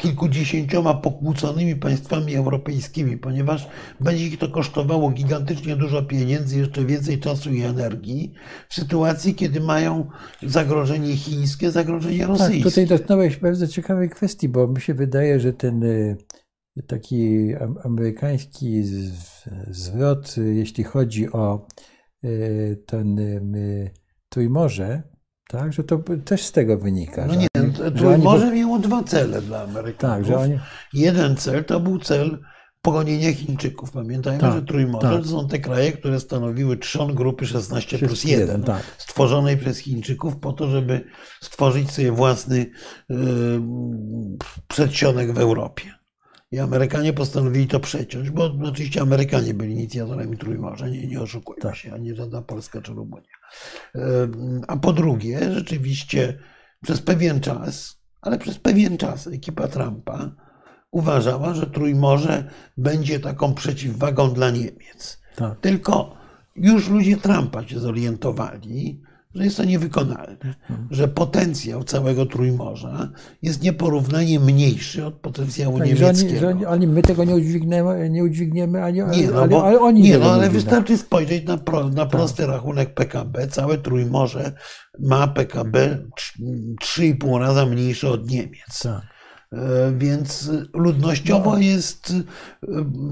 [0.00, 3.68] kilkudziesięcioma pokłóconymi państwami europejskimi, ponieważ
[4.00, 8.32] będzie ich to kosztowało gigantycznie dużo pieniędzy, jeszcze więcej czasu i energii,
[8.68, 10.10] w sytuacji, kiedy mają
[10.42, 12.62] zagrożenie chińskie, zagrożenie rosyjskie.
[12.64, 16.16] Tak, tutaj dotknąłeś bardzo ciekawej kwestii, bo mi się wydaje, że ten y,
[16.86, 17.50] taki
[17.84, 18.82] amerykański
[19.70, 21.66] zwrot, y, jeśli chodzi o
[22.24, 23.20] y, ten
[24.28, 25.02] Trójmorze,
[25.50, 27.26] tak, że to też z tego wynika.
[27.26, 27.48] No nie,
[28.28, 28.52] oni...
[28.52, 30.28] miało dwa cele dla Amerykanów.
[30.28, 30.58] Tak, oni...
[30.92, 32.38] Jeden cel to był cel
[32.82, 33.90] pogonienia Chińczyków.
[33.90, 35.22] Pamiętajmy, tak, że Trójmorze tak.
[35.22, 38.82] to są te kraje, które stanowiły trzon grupy 16 plus 1, tak.
[38.98, 41.04] stworzonej przez Chińczyków po to, żeby
[41.40, 42.66] stworzyć sobie własny
[43.08, 43.16] yy,
[44.68, 45.99] przedsionek w Europie.
[46.52, 51.76] I Amerykanie postanowili to przeciąć, bo oczywiście Amerykanie byli inicjatorami Trójmorza, nie, nie oszukujmy tak.
[51.76, 53.36] się, a nie żadna Polska czy Rumunia.
[54.68, 56.38] A po drugie, rzeczywiście
[56.82, 60.30] przez pewien czas ale przez pewien czas ekipa Trumpa
[60.90, 65.20] uważała, że Trójmorze będzie taką przeciwwagą dla Niemiec.
[65.36, 65.60] Tak.
[65.60, 66.16] Tylko
[66.56, 69.02] już ludzie Trumpa się zorientowali,
[69.34, 70.88] że jest to niewykonalne, hmm.
[70.90, 73.10] że potencjał całego Trójmorza
[73.42, 76.40] jest nieporównanie mniejszy od potencjału tak, niemieckiego.
[76.40, 79.64] Że oni, że oni, my tego nie udźwigniemy, nie udźwigniemy ani, nie, no, ale, bo,
[79.66, 82.10] ale oni nie, no, ale wystarczy spojrzeć na, pro, na tak.
[82.10, 82.50] prosty tak.
[82.50, 83.48] rachunek PKB.
[83.48, 84.52] Całe Trójmorze
[84.98, 85.98] ma PKB
[86.82, 88.82] 3,5 raza mniejsze od Niemiec.
[88.82, 89.02] Tak.
[89.52, 91.58] E, więc ludnościowo no.
[91.58, 92.12] jest
[92.62, 92.66] e,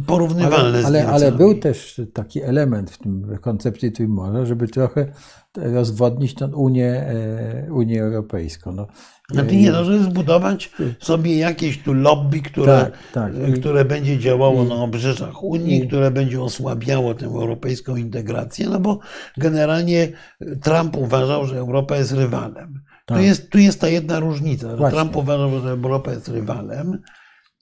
[0.06, 5.12] porównywalne ale, ale, ale, był też taki element w tym koncepcji Trójmorza, żeby trochę
[5.56, 8.72] rozwodnić tę Unię, e, Unię Europejską.
[8.72, 8.86] No,
[9.30, 10.70] znaczy nie, no, zbudować
[11.00, 13.32] sobie jakieś tu lobby, które, tak, tak.
[13.60, 18.98] które będzie działało na obrzeżach Unii, które będzie osłabiało tę europejską integrację, no bo
[19.36, 20.08] generalnie
[20.62, 22.80] Trump uważał, że Europa jest rywalem.
[23.06, 23.18] Tak.
[23.18, 24.76] Tu, jest, tu jest ta jedna różnica.
[24.76, 24.98] Właśnie.
[24.98, 27.02] Trump uważał, że Europa jest rywalem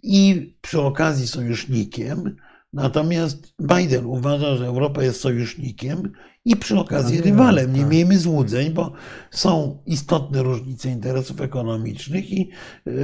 [0.02, 2.36] i przy okazji sojusznikiem,
[2.72, 6.12] natomiast Biden uważa, że Europa jest sojusznikiem
[6.44, 7.72] i przy okazji rywalem.
[7.72, 7.90] Nie tak.
[7.90, 8.92] miejmy złudzeń, bo
[9.30, 12.50] są istotne różnice interesów ekonomicznych i
[12.86, 12.94] yy,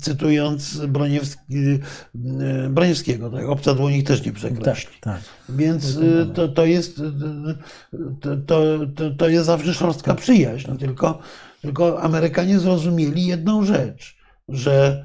[0.00, 4.90] cytując Broniewski, yy, Broniewskiego, tak, obca dłoni też nie przekreśli.
[5.00, 5.56] Tak, tak.
[5.56, 7.00] Więc yy, to, to, jest,
[8.20, 10.20] to, to, to jest zawsze szorstka tak.
[10.20, 10.76] przyjaźń.
[10.76, 11.18] Tylko,
[11.62, 14.16] tylko Amerykanie zrozumieli jedną rzecz,
[14.48, 15.04] że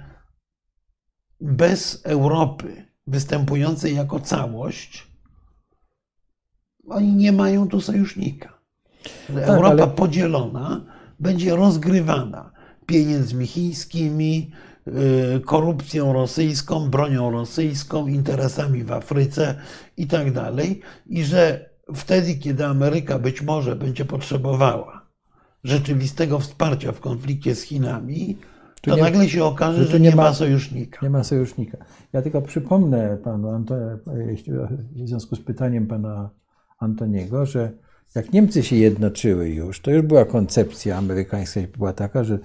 [1.43, 5.07] bez Europy występującej jako całość,
[6.87, 8.59] oni nie mają tu sojusznika.
[9.27, 9.87] Tak, Europa ale...
[9.87, 10.85] podzielona
[11.19, 12.51] będzie rozgrywana
[12.85, 14.51] pieniędzmi chińskimi,
[15.37, 19.55] y, korupcją rosyjską, bronią rosyjską, interesami w Afryce
[19.97, 20.81] i tak dalej.
[21.05, 25.05] I że wtedy, kiedy Ameryka być może będzie potrzebowała
[25.63, 28.37] rzeczywistego wsparcia w konflikcie z Chinami,
[28.83, 30.99] to nie, nagle się okaże, że, że nie, nie ma, ma, sojusznika.
[31.03, 31.77] Nie ma sojusznika.
[32.13, 33.65] Ja tylko przypomnę panu,
[34.95, 36.29] w związku z pytaniem pana
[36.79, 37.71] Antoniego, że
[38.15, 42.39] jak Niemcy się jednoczyły już, to już była koncepcja amerykańska, była taka, że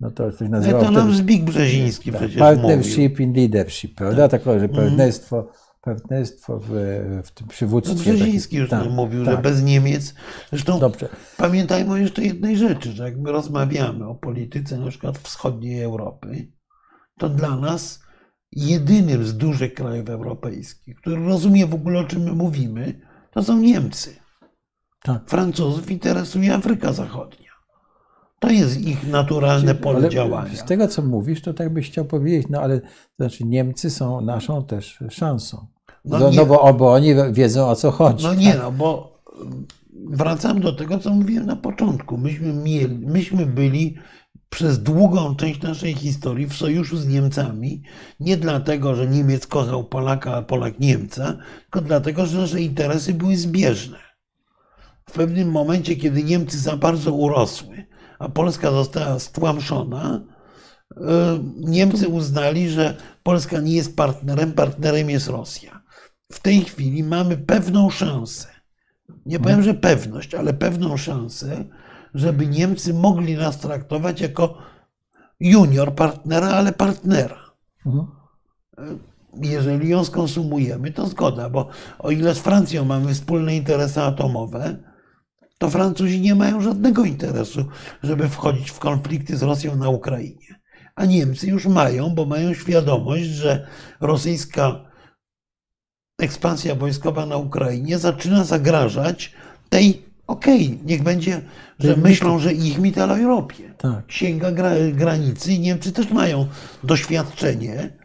[0.00, 0.82] no to coś nazywało...
[0.82, 3.26] No to nam Zbig Brzeziński tak, przecież Partnership mówił.
[3.26, 4.28] in leadership, prawda?
[4.28, 4.86] Tak, tak że mhm.
[4.86, 5.48] partnerstwo,
[5.86, 6.70] partnerstwo w,
[7.24, 7.94] w tym przywództwie.
[7.94, 9.34] No Brzeziński już tak, mówił, tak.
[9.34, 10.14] że bez Niemiec...
[10.50, 11.08] Zresztą Dobrze.
[11.36, 16.52] pamiętajmy o jeszcze jednej rzeczy, że jak my rozmawiamy o polityce na przykład wschodniej Europy,
[17.18, 18.02] to dla nas
[18.52, 23.00] jedynym z dużych krajów europejskich, który rozumie w ogóle o czym my mówimy,
[23.30, 24.16] to są Niemcy.
[25.02, 25.30] Tak.
[25.30, 27.50] Francuzów interesuje Afryka Zachodnia.
[28.38, 30.56] To jest ich naturalne pole ale działania.
[30.56, 32.86] Z tego, co mówisz, to tak byś chciał powiedzieć, no ale to
[33.18, 35.75] znaczy Niemcy są naszą też szansą.
[36.06, 38.24] No, no, no bo, bo, oni wiedzą, o co chodzi.
[38.24, 38.62] No nie, tak?
[38.62, 39.16] no bo
[40.10, 42.18] wracam do tego, co mówiłem na początku.
[42.18, 43.96] Myśmy, mieli, myśmy byli
[44.50, 47.82] przez długą część naszej historii w sojuszu z Niemcami,
[48.20, 53.36] nie dlatego, że Niemiec kochał Polaka, a Polak Niemca, tylko dlatego, że nasze interesy były
[53.36, 53.98] zbieżne.
[55.08, 57.86] W pewnym momencie, kiedy Niemcy za bardzo urosły,
[58.18, 60.24] a Polska została stłamszona,
[60.96, 65.82] e, Niemcy uznali, że Polska nie jest partnerem, partnerem jest Rosja.
[66.32, 68.48] W tej chwili mamy pewną szansę.
[69.26, 71.64] Nie powiem, że pewność, ale pewną szansę,
[72.14, 74.58] żeby Niemcy mogli nas traktować jako
[75.40, 77.50] junior partnera, ale partnera.
[77.86, 78.06] Mhm.
[79.42, 84.76] Jeżeli ją skonsumujemy, to zgoda, bo o ile z Francją mamy wspólne interesy atomowe,
[85.58, 87.64] to Francuzi nie mają żadnego interesu,
[88.02, 90.60] żeby wchodzić w konflikty z Rosją na Ukrainie.
[90.94, 93.66] A Niemcy już mają, bo mają świadomość, że
[94.00, 94.85] rosyjska
[96.18, 99.32] ekspansja wojskowa na Ukrainie zaczyna zagrażać
[99.68, 101.42] tej okej, okay, niech będzie,
[101.78, 104.12] że myślą, że ich Mittel Europie tak.
[104.12, 106.46] sięga gra, granicy i Niemcy też mają
[106.84, 107.98] doświadczenie,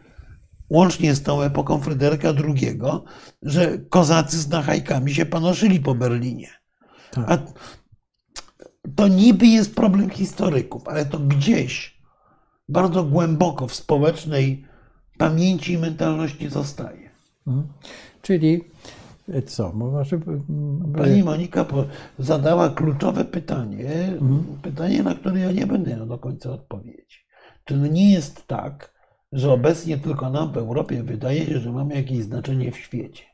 [0.70, 2.80] łącznie z tą epoką Fryderyka II,
[3.42, 6.48] że kozacy z nachajkami się panoszyli po Berlinie.
[7.10, 7.30] Tak.
[7.30, 7.38] A
[8.96, 12.02] to niby jest problem historyków, ale to gdzieś
[12.68, 14.64] bardzo głęboko w społecznej
[15.18, 17.11] pamięci i mentalności zostaje.
[17.46, 17.68] Mhm.
[18.22, 18.64] Czyli
[19.46, 19.72] co?
[19.72, 20.18] Może...
[20.96, 21.66] Pani Monika
[22.18, 24.44] zadała kluczowe pytanie, mhm.
[24.62, 27.26] pytanie, na które ja nie będę miał do końca odpowiedzi.
[27.64, 28.94] Czy nie jest tak,
[29.32, 33.24] że obecnie tylko nam w Europie wydaje się, że mamy jakieś znaczenie w świecie?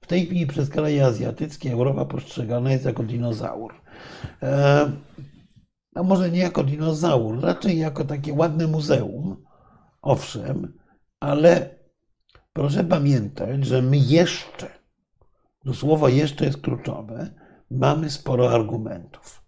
[0.00, 3.74] W tej chwili przez kraje azjatyckie Europa postrzegana jest jako dinozaur.
[4.42, 4.90] E,
[5.94, 9.36] a może nie jako dinozaur, raczej jako takie ładne muzeum,
[10.02, 10.72] owszem,
[11.20, 11.70] ale
[12.54, 14.84] proszę pamiętać, że my jeszcze
[15.64, 17.30] to słowo jeszcze jest kluczowe.
[17.70, 19.42] Mamy sporo argumentów.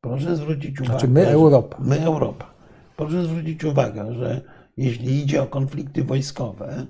[0.00, 0.92] Proszę zwrócić uwagę.
[0.92, 1.76] Znaczy my Europa.
[1.80, 2.54] My Europa.
[2.96, 4.40] proszę zwrócić uwagę, że
[4.76, 6.86] jeśli idzie o konflikty wojskowe,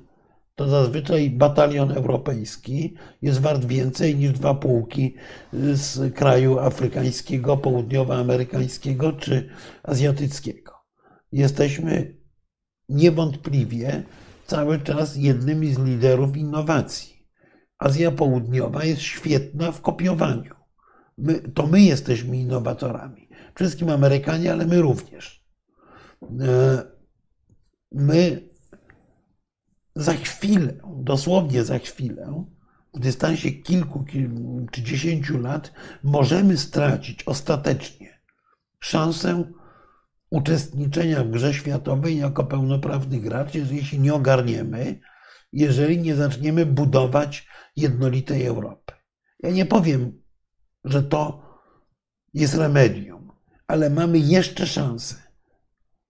[0.55, 5.15] to zazwyczaj batalion europejski jest wart więcej niż dwa pułki
[5.53, 9.49] z kraju afrykańskiego, południowoamerykańskiego czy
[9.83, 10.73] azjatyckiego.
[11.33, 12.17] Jesteśmy
[12.89, 14.03] niewątpliwie
[14.49, 17.27] cały czas jednymi z liderów innowacji.
[17.79, 20.55] Azja Południowa jest świetna w kopiowaniu.
[21.19, 23.29] My, to my jesteśmy innowatorami.
[23.55, 25.45] Wszystkim Amerykanie, ale my również.
[26.23, 26.83] E,
[27.93, 28.49] my
[29.95, 32.45] za chwilę, dosłownie za chwilę,
[32.95, 34.05] w dystansie kilku
[34.71, 35.73] czy dziesięciu lat,
[36.03, 38.21] możemy stracić ostatecznie
[38.81, 39.45] szansę
[40.31, 45.01] uczestniczenia w grze światowej jako pełnoprawny gracz, jeżeli się nie ogarniemy,
[45.53, 47.47] jeżeli nie zaczniemy budować
[47.77, 48.93] jednolitej Europy.
[49.43, 50.23] Ja nie powiem,
[50.85, 51.43] że to
[52.35, 53.33] jest remedium,
[53.67, 55.15] ale mamy jeszcze szansę.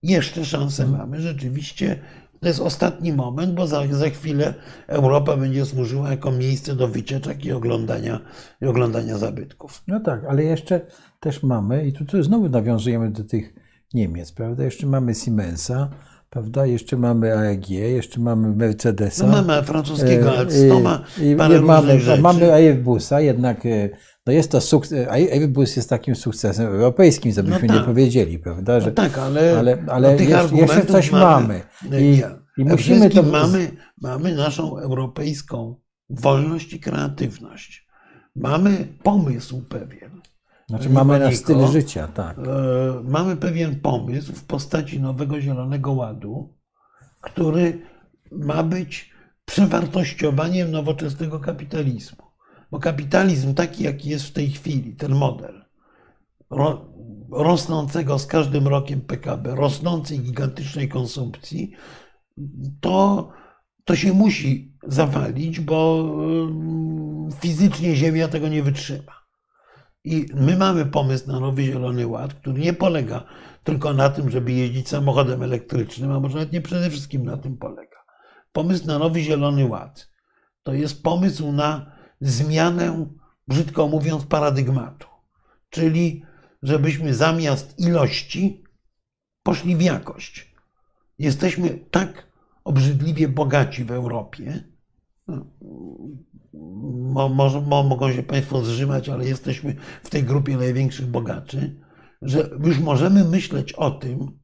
[0.03, 1.01] Jeszcze szansę mhm.
[1.01, 2.03] mamy rzeczywiście
[2.41, 4.55] to jest ostatni moment, bo za, za chwilę
[4.87, 8.21] Europa będzie służyła jako miejsce do wycieczek i oglądania,
[8.63, 9.83] i oglądania zabytków.
[9.87, 10.81] No tak, ale jeszcze
[11.21, 13.55] też mamy, i tu znowu nawiązujemy do tych
[13.95, 14.65] Niemiec, prawda?
[14.65, 15.91] Jeszcze mamy Siemensa,
[16.31, 16.67] prawda?
[16.67, 19.27] Jeszcze mamy AEG, jeszcze mamy Mercedesa.
[19.27, 23.89] No mamy francuskiego e, Alstoma, i, parę mamy, mamy Airbusa, jednak e,
[24.29, 27.77] no jest to sukces, Airbus jest takim sukcesem europejskim, co byśmy no tak.
[27.77, 28.81] nie powiedzieli, prawda?
[28.81, 31.61] Że, no tak, ale, ale, ale jeszcze, jeszcze, coś mamy.
[31.83, 32.01] mamy.
[32.01, 32.23] I,
[32.59, 33.23] i musimy to...
[33.23, 33.71] Mamy,
[34.03, 35.77] mamy naszą europejską
[36.11, 37.89] wolność i kreatywność.
[38.37, 40.18] Mamy pomysł pewien.
[40.69, 42.39] Znaczy mamy nasz styl życia, tak.
[42.39, 42.43] E,
[43.05, 46.55] mamy pewien pomysł w postaci nowego Zielonego Ładu,
[47.21, 47.83] który
[48.33, 49.11] ma być
[49.45, 52.25] przewartościowaniem nowoczesnego kapitalizmu.
[52.71, 55.65] Bo kapitalizm taki, jaki jest w tej chwili, ten model
[56.51, 56.93] ro,
[57.31, 61.73] rosnącego z każdym rokiem PKB, rosnącej gigantycznej konsumpcji,
[62.81, 63.29] to,
[63.85, 69.18] to się musi zawalić, bo mm, fizycznie Ziemia tego nie wytrzyma.
[70.05, 73.25] I my mamy pomysł na Nowy Zielony Ład, który nie polega
[73.65, 77.57] tylko na tym, żeby jeździć samochodem elektrycznym, a może nawet nie przede wszystkim na tym
[77.57, 77.99] polega.
[78.53, 80.09] Pomysł na Nowy Zielony Ład
[80.69, 83.07] to jest pomysł na zmianę,
[83.49, 85.07] brzydko mówiąc, paradygmatu.
[85.71, 86.23] Czyli
[86.63, 88.65] żebyśmy zamiast ilości
[89.43, 90.55] poszli w jakość.
[91.19, 92.33] Jesteśmy tak
[92.65, 94.65] obrzydliwie bogaci w Europie,
[97.13, 101.81] mo, może, mo, mogą się Państwo zrzymać, ale jesteśmy w tej grupie największych bogaczy,
[102.23, 104.39] że już możemy myśleć o tym,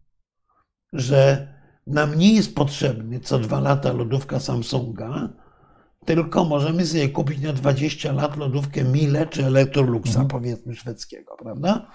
[0.92, 1.48] że
[1.86, 5.32] nam nie jest potrzebny co dwa lata lodówka Samsunga,
[6.04, 10.28] tylko możemy sobie kupić na 20 lat lodówkę Miele czy Electroluxa, mhm.
[10.28, 11.90] powiedzmy szwedzkiego, prawda?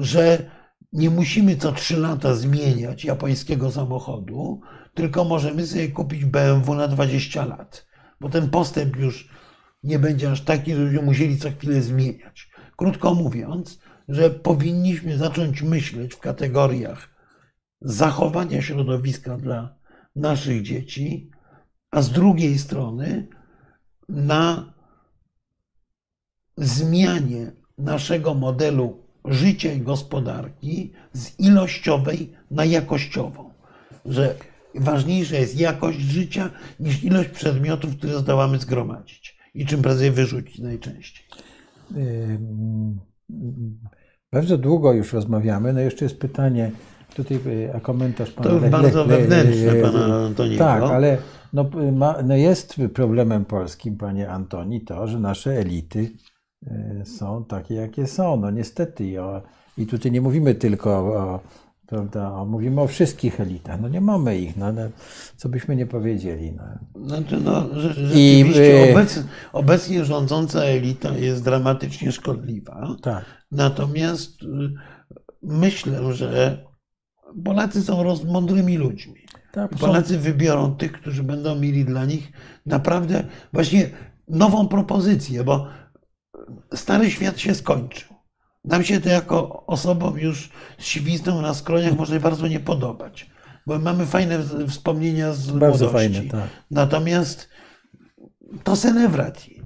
[0.00, 0.50] Że
[0.92, 4.60] nie musimy co 3 lata zmieniać japońskiego samochodu,
[4.94, 7.86] tylko możemy sobie kupić BMW na 20 lat,
[8.22, 9.28] bo ten postęp już
[9.82, 12.50] nie będzie aż taki, że będziemy musieli co chwilę zmieniać.
[12.76, 13.78] Krótko mówiąc,
[14.08, 17.08] że powinniśmy zacząć myśleć w kategoriach
[17.80, 19.76] zachowania środowiska dla
[20.16, 21.30] naszych dzieci,
[21.90, 23.28] a z drugiej strony
[24.08, 24.74] na
[26.56, 33.50] zmianie naszego modelu życia i gospodarki z ilościowej na jakościową.
[34.04, 34.34] Że
[34.74, 36.50] ważniejsza jest jakość życia
[36.80, 41.24] niż ilość przedmiotów, które zdołamy zgromadzić i czym prędzej wyrzucić najczęściej.
[44.32, 45.72] Bardzo długo już rozmawiamy.
[45.72, 46.70] No jeszcze jest pytanie,
[47.14, 47.38] tutaj
[47.74, 48.50] a komentarz pana.
[48.50, 50.64] To już bardzo wewnętrzne pana Antoniego.
[50.64, 51.18] Tak, ale
[51.52, 56.10] no, ma, no jest problemem polskim, panie Antoni, to, że nasze elity
[56.66, 58.36] e, są takie, jakie są.
[58.36, 59.04] No niestety.
[59.04, 59.42] I, o,
[59.78, 61.40] i tutaj nie mówimy tylko o,
[61.92, 63.80] prawda, mówimy o wszystkich elitach.
[63.80, 64.82] No nie mamy ich, no, no
[65.36, 66.52] co byśmy nie powiedzieli.
[66.52, 66.64] No.
[67.06, 72.96] Znaczy, no, rzeczywiście I, e, obecnie, obecnie rządząca elita jest dramatycznie szkodliwa.
[73.02, 73.24] Tak.
[73.50, 74.46] Natomiast y,
[75.42, 76.64] myślę, że
[77.44, 79.20] Polacy są mądrymi ludźmi.
[79.52, 82.32] Tak, Polacy wybiorą tych, którzy będą mieli dla nich
[82.66, 83.90] naprawdę właśnie
[84.28, 85.66] nową propozycję, bo
[86.74, 88.11] stary świat się skończył.
[88.64, 93.30] Nam się to jako osobom już z siwizną na skroniach może bardzo nie podobać,
[93.66, 96.14] bo mamy fajne wspomnienia z bardzo młodości.
[96.14, 96.50] Fajne, tak.
[96.70, 97.48] Natomiast
[98.64, 99.62] to senewrati.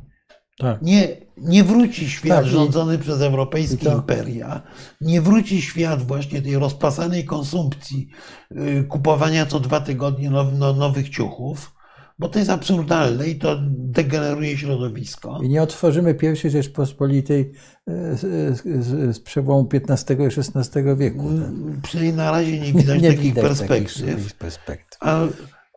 [0.58, 0.82] Tak.
[0.82, 4.62] Nie, nie wróci świat tak, rządzony i, przez europejskie imperia,
[5.00, 8.08] nie wróci świat właśnie tej rozpasanej konsumpcji,
[8.50, 11.75] yy, kupowania co dwa tygodnie now, no, nowych ciuchów,
[12.18, 15.40] bo to jest absurdalne i to degeneruje środowisko.
[15.42, 17.52] I nie otworzymy pierwszej Rzeczpospolitej
[17.86, 18.20] e, z,
[18.60, 21.24] z, z przełomu XV i XVI wieku.
[21.24, 21.82] Tak?
[21.82, 24.16] Przynajmniej na razie nie widać nie takich widać perspektyw.
[24.16, 24.98] Takich perspektyw.
[25.00, 25.20] A,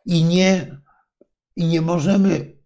[0.06, 0.76] i, nie,
[1.56, 2.60] I nie możemy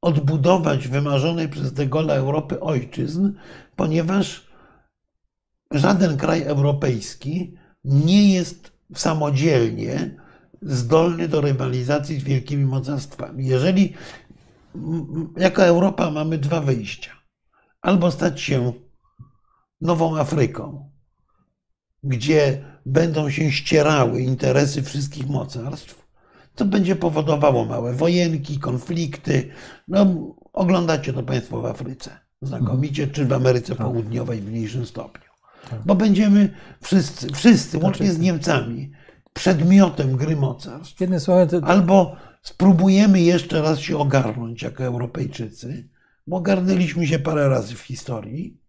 [0.00, 3.32] odbudować wymarzonej przez De Europy ojczyzn,
[3.76, 4.46] ponieważ
[5.70, 10.25] żaden kraj europejski nie jest samodzielnie
[10.62, 13.46] zdolny do rywalizacji z wielkimi mocarstwami.
[13.46, 13.94] Jeżeli
[15.36, 17.10] jako Europa mamy dwa wyjścia.
[17.80, 18.72] Albo stać się
[19.80, 20.90] nową Afryką,
[22.02, 26.06] gdzie będą się ścierały interesy wszystkich mocarstw,
[26.54, 29.50] to będzie powodowało małe wojenki, konflikty.
[29.88, 30.06] No,
[30.52, 33.86] oglądacie to Państwo w Afryce znakomicie, czy w Ameryce tak.
[33.86, 35.30] Południowej w mniejszym stopniu.
[35.70, 35.80] Tak.
[35.86, 38.92] Bo będziemy wszyscy, wszyscy łącznie z Niemcami,
[39.36, 41.02] przedmiotem gry mocarstw.
[41.62, 45.88] Albo spróbujemy jeszcze raz się ogarnąć jako Europejczycy,
[46.26, 48.60] bo ogarnęliśmy się parę razy w historii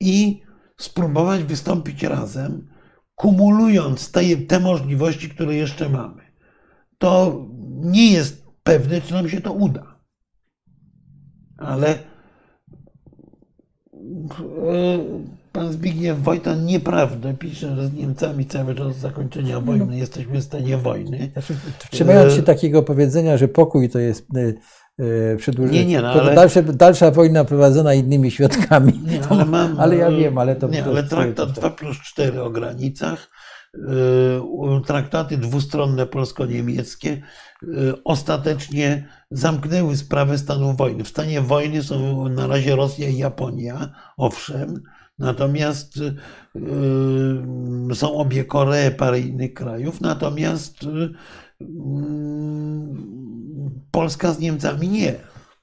[0.00, 0.42] i
[0.76, 2.68] spróbować wystąpić razem,
[3.14, 6.22] kumulując te, te możliwości, które jeszcze mamy.
[6.98, 7.44] To
[7.80, 9.98] nie jest pewne, czy nam się to uda.
[11.58, 11.98] Ale
[15.54, 19.92] pan Zbigniew Wojtan nieprawdę pisze, że z Niemcami cały czas zakończenia wojny no.
[19.92, 21.30] jesteśmy w stanie wojny.
[21.32, 21.54] Znaczy,
[21.90, 24.52] trzymając się takiego powiedzenia, że pokój to jest e,
[25.32, 25.78] e, przedłużenie.
[25.80, 26.34] Nie, nie, no, ale...
[26.34, 29.00] dalsze, dalsza wojna prowadzona innymi środkami.
[29.06, 30.68] Nie, ale, mam, ale ja wiem, ale to.
[30.68, 33.30] Nie, ale traktat 2 plus 4 o granicach,
[33.74, 37.22] e, traktaty dwustronne polsko-niemieckie
[38.04, 41.04] ostatecznie zamknęły sprawę stanu wojny.
[41.04, 44.82] W stanie wojny są na razie Rosja i Japonia, owszem,
[45.18, 46.14] Natomiast y,
[47.90, 51.10] y, są obie Koree, parę innych krajów, natomiast y,
[53.90, 55.14] Polska z Niemcami nie.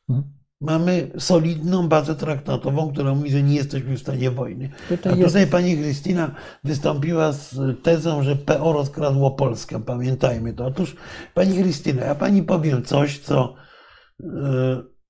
[0.09, 0.33] Mhm.
[0.61, 4.69] Mamy solidną bazę traktatową, która mówi, że nie jesteśmy w stanie wojny.
[5.05, 9.83] A tutaj pani Krystyna wystąpiła z tezą, że PO rozkradło Polskę.
[9.85, 10.65] Pamiętajmy to.
[10.65, 10.95] Otóż
[11.33, 13.55] pani Krystyna, ja pani powiem coś, co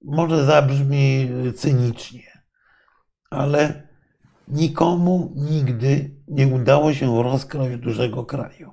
[0.01, 2.43] może zabrzmi cynicznie,
[3.29, 3.90] ale
[4.47, 8.71] Nikomu nigdy nie udało się rozkraść dużego kraju.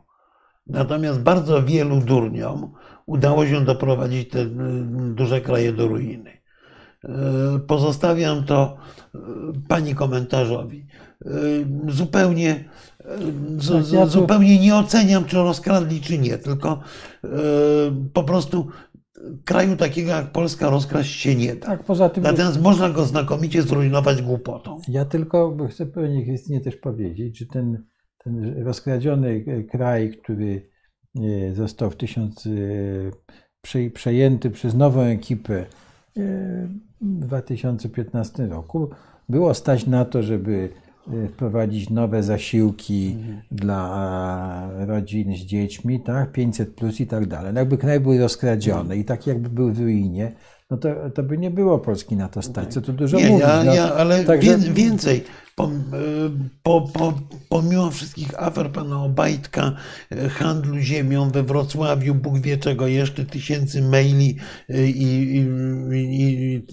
[0.67, 2.73] Natomiast bardzo wielu durniom
[3.07, 6.31] udało się doprowadzić te mm, duże kraje do ruiny.
[7.05, 7.09] E,
[7.67, 8.77] pozostawiam to
[9.15, 9.19] e,
[9.69, 10.87] pani komentarzowi.
[11.89, 12.65] Zupełnie,
[13.95, 16.81] tak, zupełnie nie oceniam, czy rozkradli, czy nie, tylko
[18.13, 18.69] po prostu
[19.45, 21.67] kraju takiego jak Polska rozkraść się nie da.
[21.67, 24.81] Tak, poza tym, Natomiast można go znakomicie zrujnować głupotą.
[24.89, 27.85] Ja tylko chcę pewnie Krystynie też powiedzieć, że ten,
[28.19, 30.71] ten rozkradziony kraj, który
[31.17, 35.67] e, został w tysiąc, e, przejęty przez nową ekipę e,
[37.01, 38.91] w 2015 roku,
[39.29, 40.69] było stać na to, żeby
[41.29, 43.41] wprowadzić nowe zasiłki mhm.
[43.51, 46.33] dla rodzin z dziećmi, tak?
[46.33, 47.53] 500 plus i tak dalej.
[47.53, 49.01] No jakby kraj był rozkradziony mhm.
[49.01, 50.33] i tak jakby był w ruinie,
[50.71, 52.73] no to, to by nie było Polski na to stać.
[52.75, 53.47] Co tu dużo nie, mówić.
[53.47, 54.59] Ja, no, ja, ale Także...
[54.59, 55.25] więcej.
[55.59, 55.71] Po,
[56.63, 57.13] po, po,
[57.49, 59.73] pomimo wszystkich afer pana Obajtka,
[60.13, 64.37] e, handlu ziemią we Wrocławiu, Bóg wie czego jeszcze, tysięcy maili
[64.69, 65.47] e, i, i,
[65.93, 66.67] i,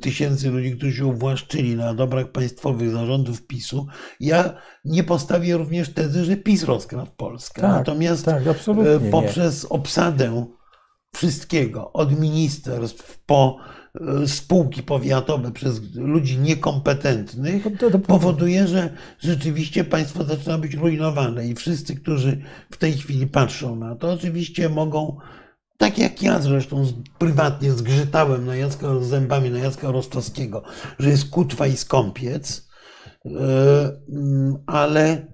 [0.00, 3.86] tysięcy ludzi, którzy się uwłaszczyli na dobrach państwowych zarządów PiSu,
[4.20, 4.54] ja
[4.84, 7.62] nie postawię również tezy, że PiS rozkradł Polskę.
[7.62, 9.68] Tak, Natomiast tak, e, poprzez nie.
[9.68, 10.46] obsadę
[11.14, 13.77] wszystkiego, od ministerstw po e,
[14.26, 21.94] spółki powiatowe przez ludzi niekompetentnych, to, powoduje, że rzeczywiście państwo zaczyna być rujnowane i wszyscy,
[21.94, 25.18] którzy w tej chwili patrzą na to, oczywiście mogą,
[25.78, 26.86] tak jak ja zresztą
[27.18, 30.62] prywatnie zgrzytałem na Jacka, zębami na Jacka Rostowskiego,
[30.98, 32.68] że jest kutwa i skąpiec,
[33.26, 33.30] e,
[34.12, 35.26] mm, ale,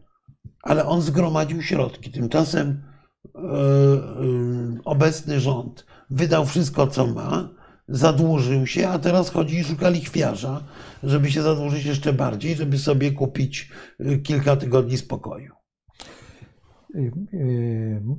[0.63, 2.11] ale on zgromadził środki.
[2.11, 2.95] Tymczasem
[3.35, 7.49] E, e, obecny rząd wydał wszystko, co ma,
[7.89, 10.65] zadłużył się, a teraz chodzi i szuka lichwiarza,
[11.03, 13.71] żeby się zadłużyć jeszcze bardziej, żeby sobie kupić
[14.01, 15.53] e, kilka tygodni spokoju.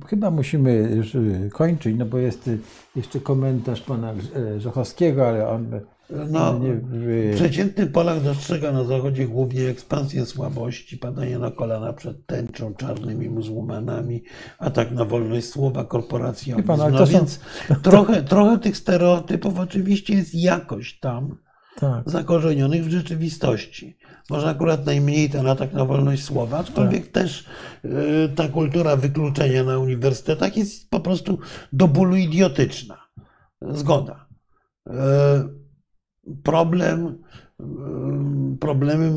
[0.06, 1.16] Chyba musimy już
[1.52, 2.50] kończyć, no bo jest
[2.96, 4.14] jeszcze komentarz pana
[4.58, 5.80] Żochowskiego, ale on
[6.10, 6.60] no,
[7.34, 14.22] przeciętny Polak dostrzega na Zachodzie głównie ekspansję słabości, padanie na kolana przed tęczą, czarnymi muzułmanami,
[14.58, 16.68] atak na wolność słowa, korporacjonizm.
[16.68, 17.40] No, no więc
[17.82, 21.36] trochę, trochę tych stereotypów oczywiście jest jakoś tam
[21.80, 22.10] tak.
[22.10, 23.98] zakorzenionych w rzeczywistości.
[24.30, 27.12] Może akurat najmniej ten atak na wolność słowa, aczkolwiek tak.
[27.12, 27.44] też
[27.84, 27.88] y,
[28.36, 31.38] ta kultura wykluczenia na uniwersytetach jest po prostu
[31.72, 33.06] do bólu idiotyczna.
[33.62, 34.26] Zgoda.
[36.28, 37.18] Y, problem,
[37.60, 39.10] y, problemy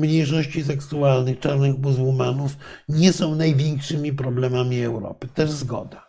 [0.00, 2.56] mniejszości seksualnych, czarnych muzułmanów
[2.88, 5.28] nie są największymi problemami Europy.
[5.34, 6.06] Też zgoda.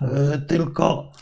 [0.00, 0.08] Tak.
[0.46, 1.12] Tylko,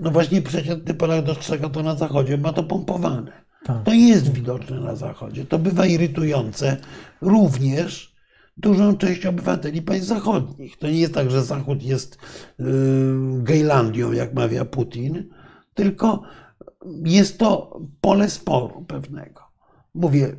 [0.00, 3.32] no właśnie przeciętny Polak dostrzega to na Zachodzie, ma to pompowane.
[3.64, 3.84] Tak.
[3.84, 5.44] To jest widoczne na Zachodzie.
[5.44, 6.76] To bywa irytujące
[7.20, 8.14] również
[8.56, 10.78] dużą część obywateli państw zachodnich.
[10.78, 12.18] To nie jest tak, że Zachód jest
[12.58, 12.66] yy,
[13.42, 15.28] Gejlandią, jak mawia Putin,
[15.74, 16.22] tylko
[17.04, 19.42] jest to pole sporu pewnego.
[19.94, 20.36] Mówię,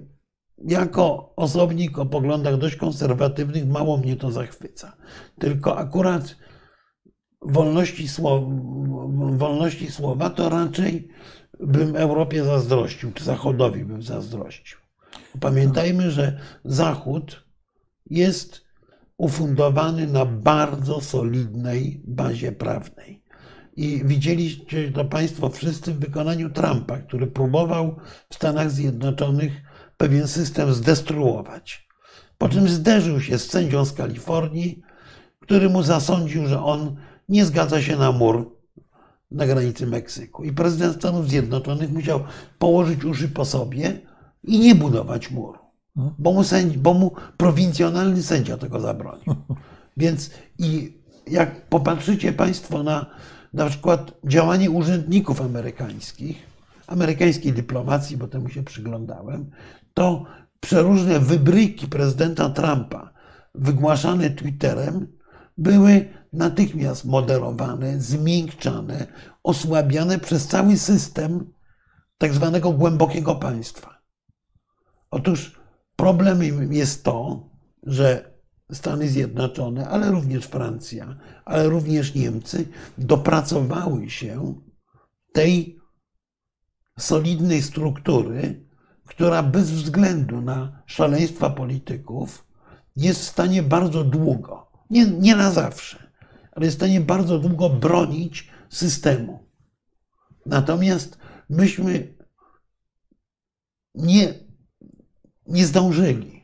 [0.58, 4.98] jako osobnik o poglądach dość konserwatywnych, mało mnie to zachwyca.
[5.40, 6.36] Tylko akurat
[7.42, 8.48] wolności słowa,
[9.38, 11.10] wolności słowa to raczej
[11.60, 14.80] bym Europie zazdrościł, czy Zachodowi bym zazdrościł.
[15.40, 17.46] Pamiętajmy, że Zachód
[18.10, 18.66] jest
[19.18, 23.25] ufundowany na bardzo solidnej bazie prawnej.
[23.76, 27.96] I widzieliście to Państwo wszyscy w wykonaniu Trumpa, który próbował
[28.30, 29.52] w Stanach Zjednoczonych
[29.98, 31.88] pewien system zdestruować.
[32.38, 34.82] Po czym zderzył się z sędzią z Kalifornii,
[35.40, 36.96] który mu zasądził, że on
[37.30, 38.56] nie zgadza się na mur
[39.32, 40.44] na granicy Meksyku.
[40.44, 42.20] I prezydent Stanów Zjednoczonych musiał
[42.60, 44.02] położyć uszy po sobie
[44.44, 45.60] i nie budować muru,
[45.96, 49.36] bo mu, sędzi, bo mu prowincjonalny sędzia tego zabronił.
[49.98, 50.98] Więc i
[51.28, 53.06] jak popatrzycie Państwo na
[53.56, 56.38] na przykład działanie urzędników amerykańskich,
[56.88, 59.52] amerykańskiej dyplomacji, bo temu się przyglądałem,
[59.94, 60.26] to
[60.60, 63.14] przeróżne wybryki prezydenta Trumpa
[63.56, 65.18] wygłaszane Twitterem
[65.58, 69.08] były natychmiast moderowane, zmiękczane,
[69.44, 71.54] osłabiane przez cały system
[72.18, 74.02] tak zwanego głębokiego państwa.
[75.12, 75.60] Otóż
[75.96, 77.50] problemem jest to,
[77.84, 78.35] że
[78.72, 81.16] Stany Zjednoczone, ale również Francja,
[81.46, 82.68] ale również Niemcy
[82.98, 84.62] dopracowały się
[85.34, 85.80] tej
[87.00, 88.66] solidnej struktury,
[89.06, 92.48] która bez względu na szaleństwa polityków
[92.96, 96.12] jest w stanie bardzo długo, nie, nie na zawsze,
[96.52, 99.46] ale jest w stanie bardzo długo bronić systemu.
[100.46, 101.18] Natomiast
[101.50, 102.16] myśmy
[103.96, 104.34] nie,
[105.48, 106.35] nie zdążyli.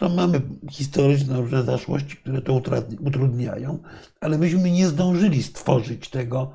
[0.00, 2.62] Zresztą mamy historyczne różne zaszłości, które to
[3.00, 3.78] utrudniają,
[4.20, 6.52] ale myśmy nie zdążyli stworzyć tego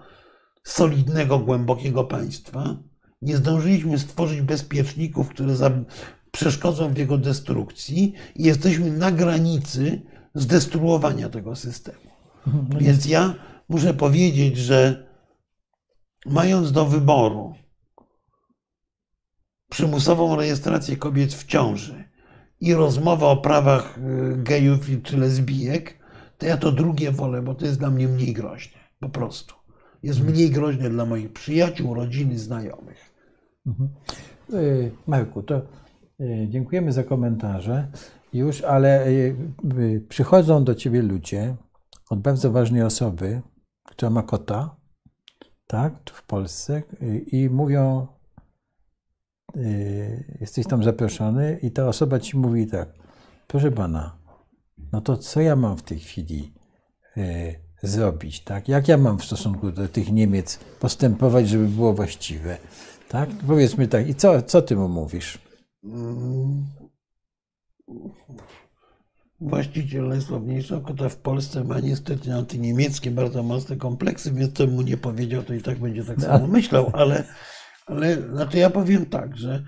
[0.64, 2.78] solidnego, głębokiego państwa.
[3.22, 5.56] Nie zdążyliśmy stworzyć bezpieczników, które
[6.32, 10.02] przeszkodzą w jego destrukcji i jesteśmy na granicy
[10.36, 12.12] zdestruowania tego systemu.
[12.48, 13.36] Mhm, Więc ja
[13.70, 15.08] muszę powiedzieć, że
[16.26, 17.54] mając do wyboru
[19.70, 22.13] przymusową rejestrację kobiet w ciąży
[22.64, 26.00] i rozmowę o prawach y, gejów czy lesbijek,
[26.38, 28.80] to ja to drugie wolę, bo to jest dla mnie mniej groźne.
[29.00, 29.56] Po prostu.
[30.04, 30.36] Jest mhm.
[30.36, 33.14] mniej groźne dla moich przyjaciół, rodziny, znajomych.
[33.68, 33.90] Mhm.
[34.54, 35.62] Y, Marku, to
[36.20, 37.92] y, dziękujemy za komentarze
[38.34, 39.08] już, ale
[40.10, 41.56] przychodzą do ciebie ludzie,
[42.10, 43.42] od bardzo ważnej osoby,
[43.84, 44.76] która ma kota,
[45.68, 46.84] tak, w Polsce
[47.28, 48.08] i mówią,
[50.40, 52.90] jesteś tam zaproszony i ta osoba ci mówi tak,
[53.48, 54.18] proszę pana,
[54.92, 56.54] no to co ja mam w tej chwili
[57.16, 57.24] yy,
[57.84, 58.68] zrobić, tak?
[58.68, 62.58] Jak ja mam w stosunku do tych Niemiec postępować, żeby było właściwe,
[63.10, 63.30] tak?
[63.48, 65.38] Powiedzmy tak, i co, co ty mu mówisz?
[65.84, 66.66] Mm
[69.44, 74.98] właściciel najsławniejszego kota w Polsce ma niestety antyniemieckie bardzo mocne kompleksy, więc to mu nie
[74.98, 77.24] powiedział, to i tak będzie tak samo myślał, ale,
[77.86, 79.64] ale znaczy ja powiem tak, że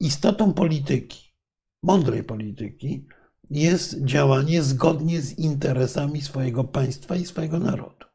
[0.00, 1.34] istotą polityki,
[1.82, 3.06] mądrej polityki,
[3.50, 8.06] jest działanie zgodnie z interesami swojego państwa i swojego narodu.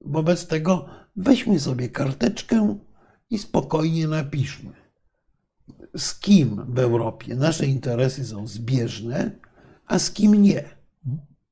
[0.00, 2.78] Wobec tego weźmy sobie karteczkę
[3.30, 4.72] i spokojnie napiszmy,
[5.96, 9.30] z kim w Europie nasze interesy są zbieżne,
[9.86, 10.64] a z kim nie.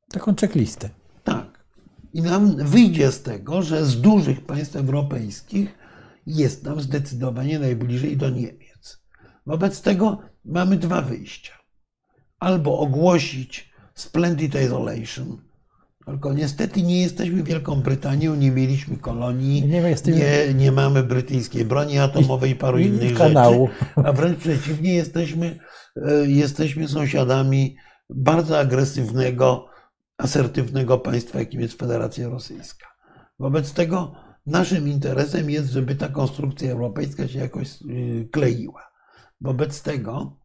[0.09, 0.91] Taką checklistę.
[1.25, 1.65] Tak.
[2.15, 5.79] I nam wyjdzie z tego, że z dużych państw europejskich
[6.27, 9.03] jest nam zdecydowanie najbliżej do Niemiec.
[9.47, 11.53] Wobec tego mamy dwa wyjścia.
[12.39, 15.39] Albo ogłosić splendid isolation,
[16.07, 21.99] tylko niestety nie jesteśmy Wielką Brytanią, nie mieliśmy kolonii, nie, nie, nie mamy brytyjskiej broni
[21.99, 23.69] atomowej i paru innych kanału.
[23.69, 24.09] rzeczy.
[24.09, 25.59] A wręcz przeciwnie, jesteśmy,
[25.97, 27.77] e, jesteśmy sąsiadami
[28.11, 29.67] bardzo agresywnego,
[30.19, 32.87] asertywnego państwa, jakim jest Federacja Rosyjska.
[33.39, 38.91] Wobec tego naszym interesem jest, żeby ta konstrukcja europejska się jakoś y, kleiła.
[39.41, 40.41] Wobec tego,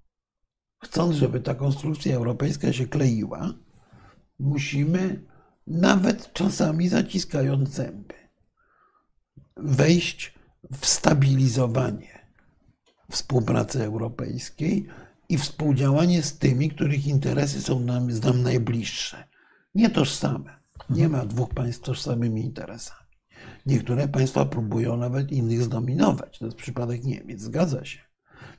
[0.84, 3.53] chcąc, żeby ta konstrukcja europejska się kleiła,
[4.39, 5.26] musimy
[5.67, 8.15] nawet czasami zaciskając zęby,
[9.57, 10.34] wejść
[10.71, 12.19] w stabilizowanie
[13.11, 14.88] współpracy europejskiej
[15.30, 19.27] i współdziałanie z tymi, których interesy są nam, nam najbliższe.
[19.76, 20.59] Nie tożsame.
[20.89, 22.98] Nie ma dwóch państw z tożsamymi interesami.
[23.65, 26.40] Niektóre państwa próbują nawet innych zdominować.
[26.40, 27.99] To jest przypadek Niemiec, zgadza się.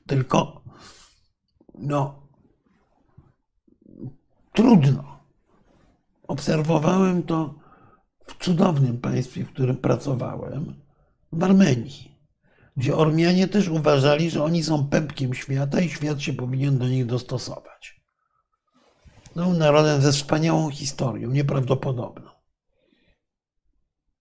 [0.07, 0.63] Tylko,
[1.75, 2.23] no,
[4.53, 5.21] trudno.
[6.29, 7.55] Obserwowałem to
[8.25, 10.75] w cudownym państwie, w którym pracowałem,
[11.33, 12.19] w Armenii,
[12.77, 17.07] gdzie Ormianie też uważali, że oni są pępkiem świata i świat się powinien do nich
[17.07, 18.01] dostosować.
[19.37, 22.30] No, narodem ze wspaniałą historią, nieprawdopodobną.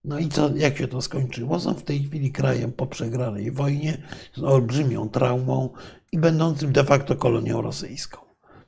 [0.04, 1.60] No i co, jak się to skończyło?
[1.60, 3.98] Są w tej chwili krajem po przegranej wojnie,
[4.34, 5.70] z olbrzymią traumą
[6.12, 8.18] i będącym de facto kolonią rosyjską.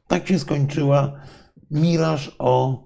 [0.08, 1.14] Tak się skończyła
[1.72, 2.84] miraż o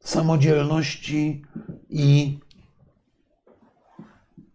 [0.00, 1.44] samodzielności
[1.88, 2.38] i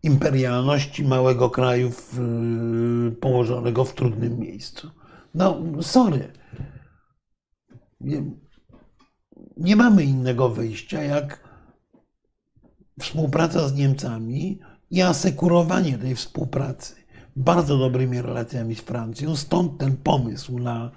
[0.03, 2.19] imperialności małego kraju w,
[3.21, 4.91] położonego w trudnym miejscu.
[5.35, 6.33] No, sorry.
[8.01, 8.23] Nie,
[9.57, 11.44] nie mamy innego wyjścia, jak
[12.99, 14.59] współpraca z Niemcami
[14.91, 16.95] i asekurowanie tej współpracy
[17.35, 19.35] bardzo dobrymi relacjami z Francją.
[19.35, 20.91] Stąd ten pomysł na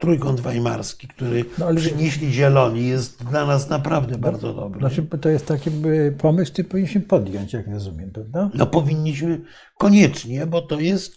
[0.00, 1.76] trójkąt weimarski, który no, ale...
[1.76, 4.80] przynieśli zieloni, jest dla nas naprawdę no, bardzo dobry.
[4.80, 5.70] Znaczy, to jest taki
[6.18, 8.50] pomysł, który powinniśmy podjąć, jak rozumiem, prawda?
[8.54, 9.40] No powinniśmy
[9.78, 11.14] koniecznie, bo to jest,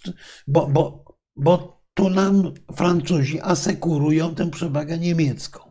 [0.47, 5.70] bo, bo, bo tu nam Francuzi asekurują tę przewagę niemiecką.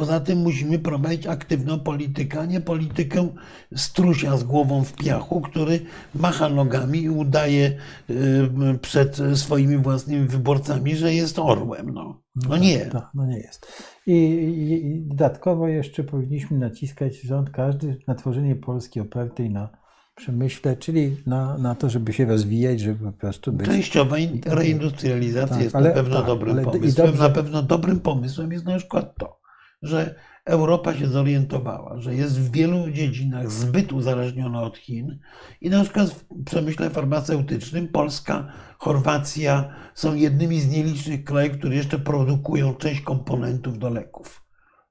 [0.00, 3.28] Poza tym musimy prowadzić aktywną politykę, a nie politykę
[3.76, 5.80] strusia z głową w piachu, który
[6.14, 7.76] macha nogami i udaje
[8.10, 11.90] y, przed swoimi własnymi wyborcami, że jest orłem.
[11.90, 12.78] No, no, no nie.
[12.78, 13.66] Tak, no nie jest.
[14.06, 19.68] I, I, dodatkowo jeszcze powinniśmy naciskać rząd każdy na tworzenie Polski opartej na
[20.16, 23.66] przemyśle, czyli na, na to, żeby się rozwijać, żeby po prostu być.
[23.66, 24.16] Częściowa
[24.46, 27.06] reindustrializacja tak, jest ale, na pewno tak, dobrym pomysłem.
[27.06, 27.22] Dobrze...
[27.22, 29.39] Na pewno dobrym pomysłem jest na przykład to,
[29.82, 35.18] że Europa się zorientowała, że jest w wielu dziedzinach zbyt uzależniona od Chin
[35.60, 41.98] i na przykład w przemyśle farmaceutycznym Polska, Chorwacja są jednymi z nielicznych krajów, które jeszcze
[41.98, 44.42] produkują część komponentów do leków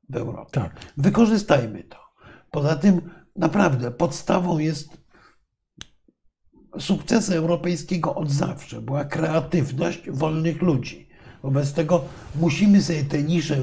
[0.10, 0.52] w Europie.
[0.52, 0.76] Tak.
[0.98, 1.98] Wykorzystajmy to.
[2.52, 3.02] Poza tym
[3.36, 4.98] naprawdę podstawą jest
[6.80, 11.10] sukcesu europejskiego od zawsze była kreatywność wolnych ludzi.
[11.44, 12.06] Wobec tego
[12.36, 13.58] musimy sobie te nisze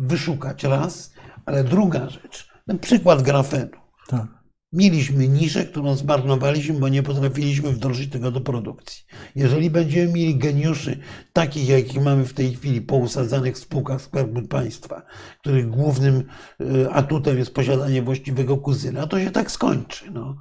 [0.00, 1.12] wyszukać raz,
[1.46, 3.70] ale druga rzecz, ten przykład grafenu.
[4.08, 4.26] Tak.
[4.72, 9.04] Mieliśmy niszę, którą zmarnowaliśmy, bo nie potrafiliśmy wdrożyć tego do produkcji.
[9.34, 10.98] Jeżeli będziemy mieli geniuszy
[11.32, 15.02] takich, jakich mamy w tej chwili pousadzanych w spółkach Skarbu Państwa,
[15.40, 16.24] których głównym
[16.60, 20.10] e, atutem jest posiadanie właściwego kuzyna, to się tak skończy.
[20.10, 20.36] No.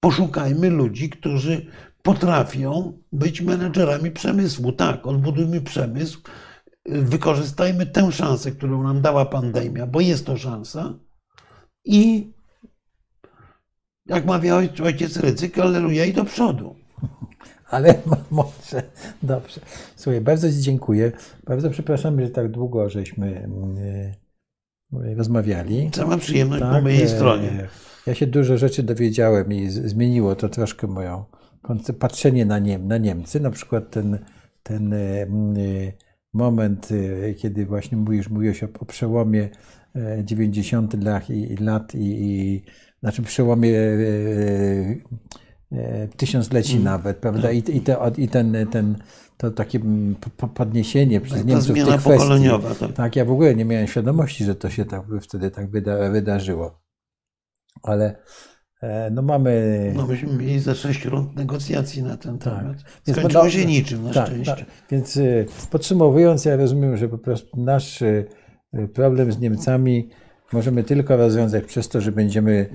[0.00, 1.66] Poszukajmy ludzi, którzy
[2.02, 4.72] potrafią być menedżerami przemysłu.
[4.72, 6.20] Tak, odbudujmy przemysł,
[6.86, 10.94] wykorzystajmy tę szansę, którą nam dała pandemia, bo jest to szansa
[11.84, 12.32] i
[14.06, 16.74] jak mawia ojciec Rycyk, aleluja i do przodu.
[17.70, 17.94] Ale
[18.30, 18.82] może,
[19.22, 19.60] dobrze.
[19.96, 21.12] Słuchaj, bardzo Ci dziękuję.
[21.44, 23.48] Bardzo przepraszam, że tak długo żeśmy
[24.92, 25.90] e, rozmawiali.
[25.90, 27.68] Cała przyjemność tak, po mojej e, stronie.
[28.06, 31.24] Ja się dużo rzeczy dowiedziałem i zmieniło to troszkę moją
[31.98, 33.40] patrzenie na, Niem, na Niemcy.
[33.40, 34.18] Na przykład ten,
[34.62, 35.26] ten e,
[36.34, 39.48] moment, y, kiedy właśnie mówisz, mówiłeś o, o przełomie
[40.24, 42.62] 90 e, lat i, lat i, i
[43.00, 43.96] znaczy przełomie e,
[45.72, 46.84] e, tysiącleci mm.
[46.84, 47.50] nawet, prawda?
[47.50, 48.96] I, i, te, i ten, ten,
[49.36, 49.80] to takie
[50.54, 52.48] podniesienie przez tak, Niemców tych kwestii.
[52.80, 52.92] Tak.
[52.92, 56.80] tak, ja w ogóle nie miałem świadomości, że to się tak, wtedy tak wyda, wydarzyło.
[57.82, 58.16] Ale
[59.10, 59.92] no mamy...
[59.96, 62.58] No myśmy mieli za sześć rund negocjacji na ten tak.
[62.58, 62.76] temat.
[63.12, 64.56] Skończyło się niczym na tak, szczęście.
[64.56, 64.64] Tak.
[64.90, 65.20] Więc e,
[65.70, 68.24] podsumowując, ja rozumiem, że po prostu nasz e,
[68.94, 70.08] problem z Niemcami
[70.52, 72.66] możemy tylko rozwiązać przez to, że będziemy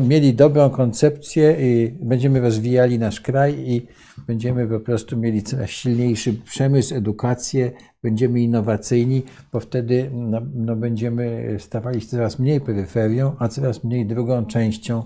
[0.00, 3.86] mieli dobrą koncepcję i będziemy rozwijali nasz kraj i
[4.26, 7.72] będziemy po prostu mieli coraz silniejszy przemysł, edukację,
[8.06, 9.22] będziemy innowacyjni,
[9.52, 15.04] bo wtedy no, no będziemy stawali się coraz mniej peryferią, a coraz mniej drugą częścią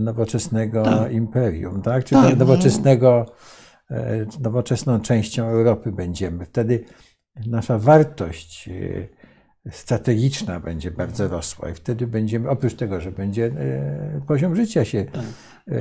[0.00, 1.12] nowoczesnego tak.
[1.12, 2.04] imperium, tak?
[2.04, 2.38] Czyli tak, no.
[2.38, 3.26] nowoczesnego,
[3.90, 6.44] e, nowoczesną częścią Europy będziemy.
[6.44, 6.84] Wtedy
[7.46, 8.70] nasza wartość
[9.70, 13.52] strategiczna będzie bardzo rosła i wtedy będziemy, oprócz tego, że będzie
[14.26, 15.22] poziom życia się tak.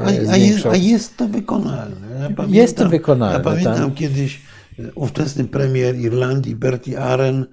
[0.02, 2.08] a, a, jest, a jest to wykonalne.
[2.14, 3.38] Ja pamiętam, jest to wykonalne.
[3.38, 3.94] Ja pamiętam tak?
[3.94, 4.42] kiedyś
[4.95, 7.45] ówczesny premier Irlandii, Bertie Aren,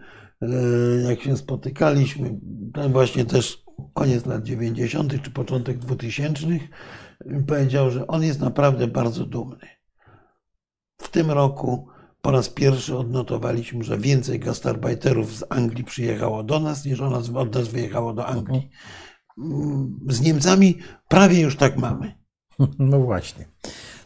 [1.08, 2.40] jak się spotykaliśmy,
[2.88, 5.22] właśnie też koniec lat 90.
[5.22, 6.46] czy początek 2000
[7.46, 9.66] powiedział, że on jest naprawdę bardzo dumny.
[10.98, 11.88] W tym roku
[12.22, 17.68] po raz pierwszy odnotowaliśmy, że więcej gastarbeiterów z Anglii przyjechało do nas, niż od nas
[17.68, 18.70] wyjechało do Anglii.
[19.38, 19.98] Mhm.
[20.08, 20.78] Z Niemcami
[21.08, 22.14] prawie już tak mamy.
[22.78, 23.44] No właśnie.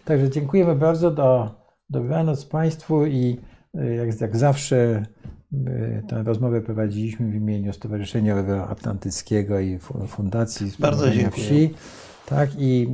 [0.04, 1.10] Także dziękujemy bardzo.
[1.10, 1.59] Do,
[1.90, 3.40] dobranoc Państwu i
[3.74, 5.02] e, jak, jak zawsze
[5.66, 8.36] e, tę rozmowę prowadziliśmy w imieniu Stowarzyszenia
[8.68, 11.46] Atlantyckiego i Fundacji Bardzo dziękuję.
[11.46, 11.74] Wsi.
[12.26, 12.88] Tak, i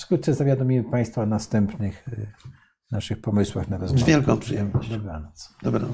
[0.00, 2.04] wkrótce zawiadomimy Państwa o następnych
[2.90, 4.04] naszych pomysłach na rozmowę.
[4.04, 4.92] Z wielką przyjemnością.
[4.92, 5.54] Dobranoc.
[5.62, 5.90] Dobranoc.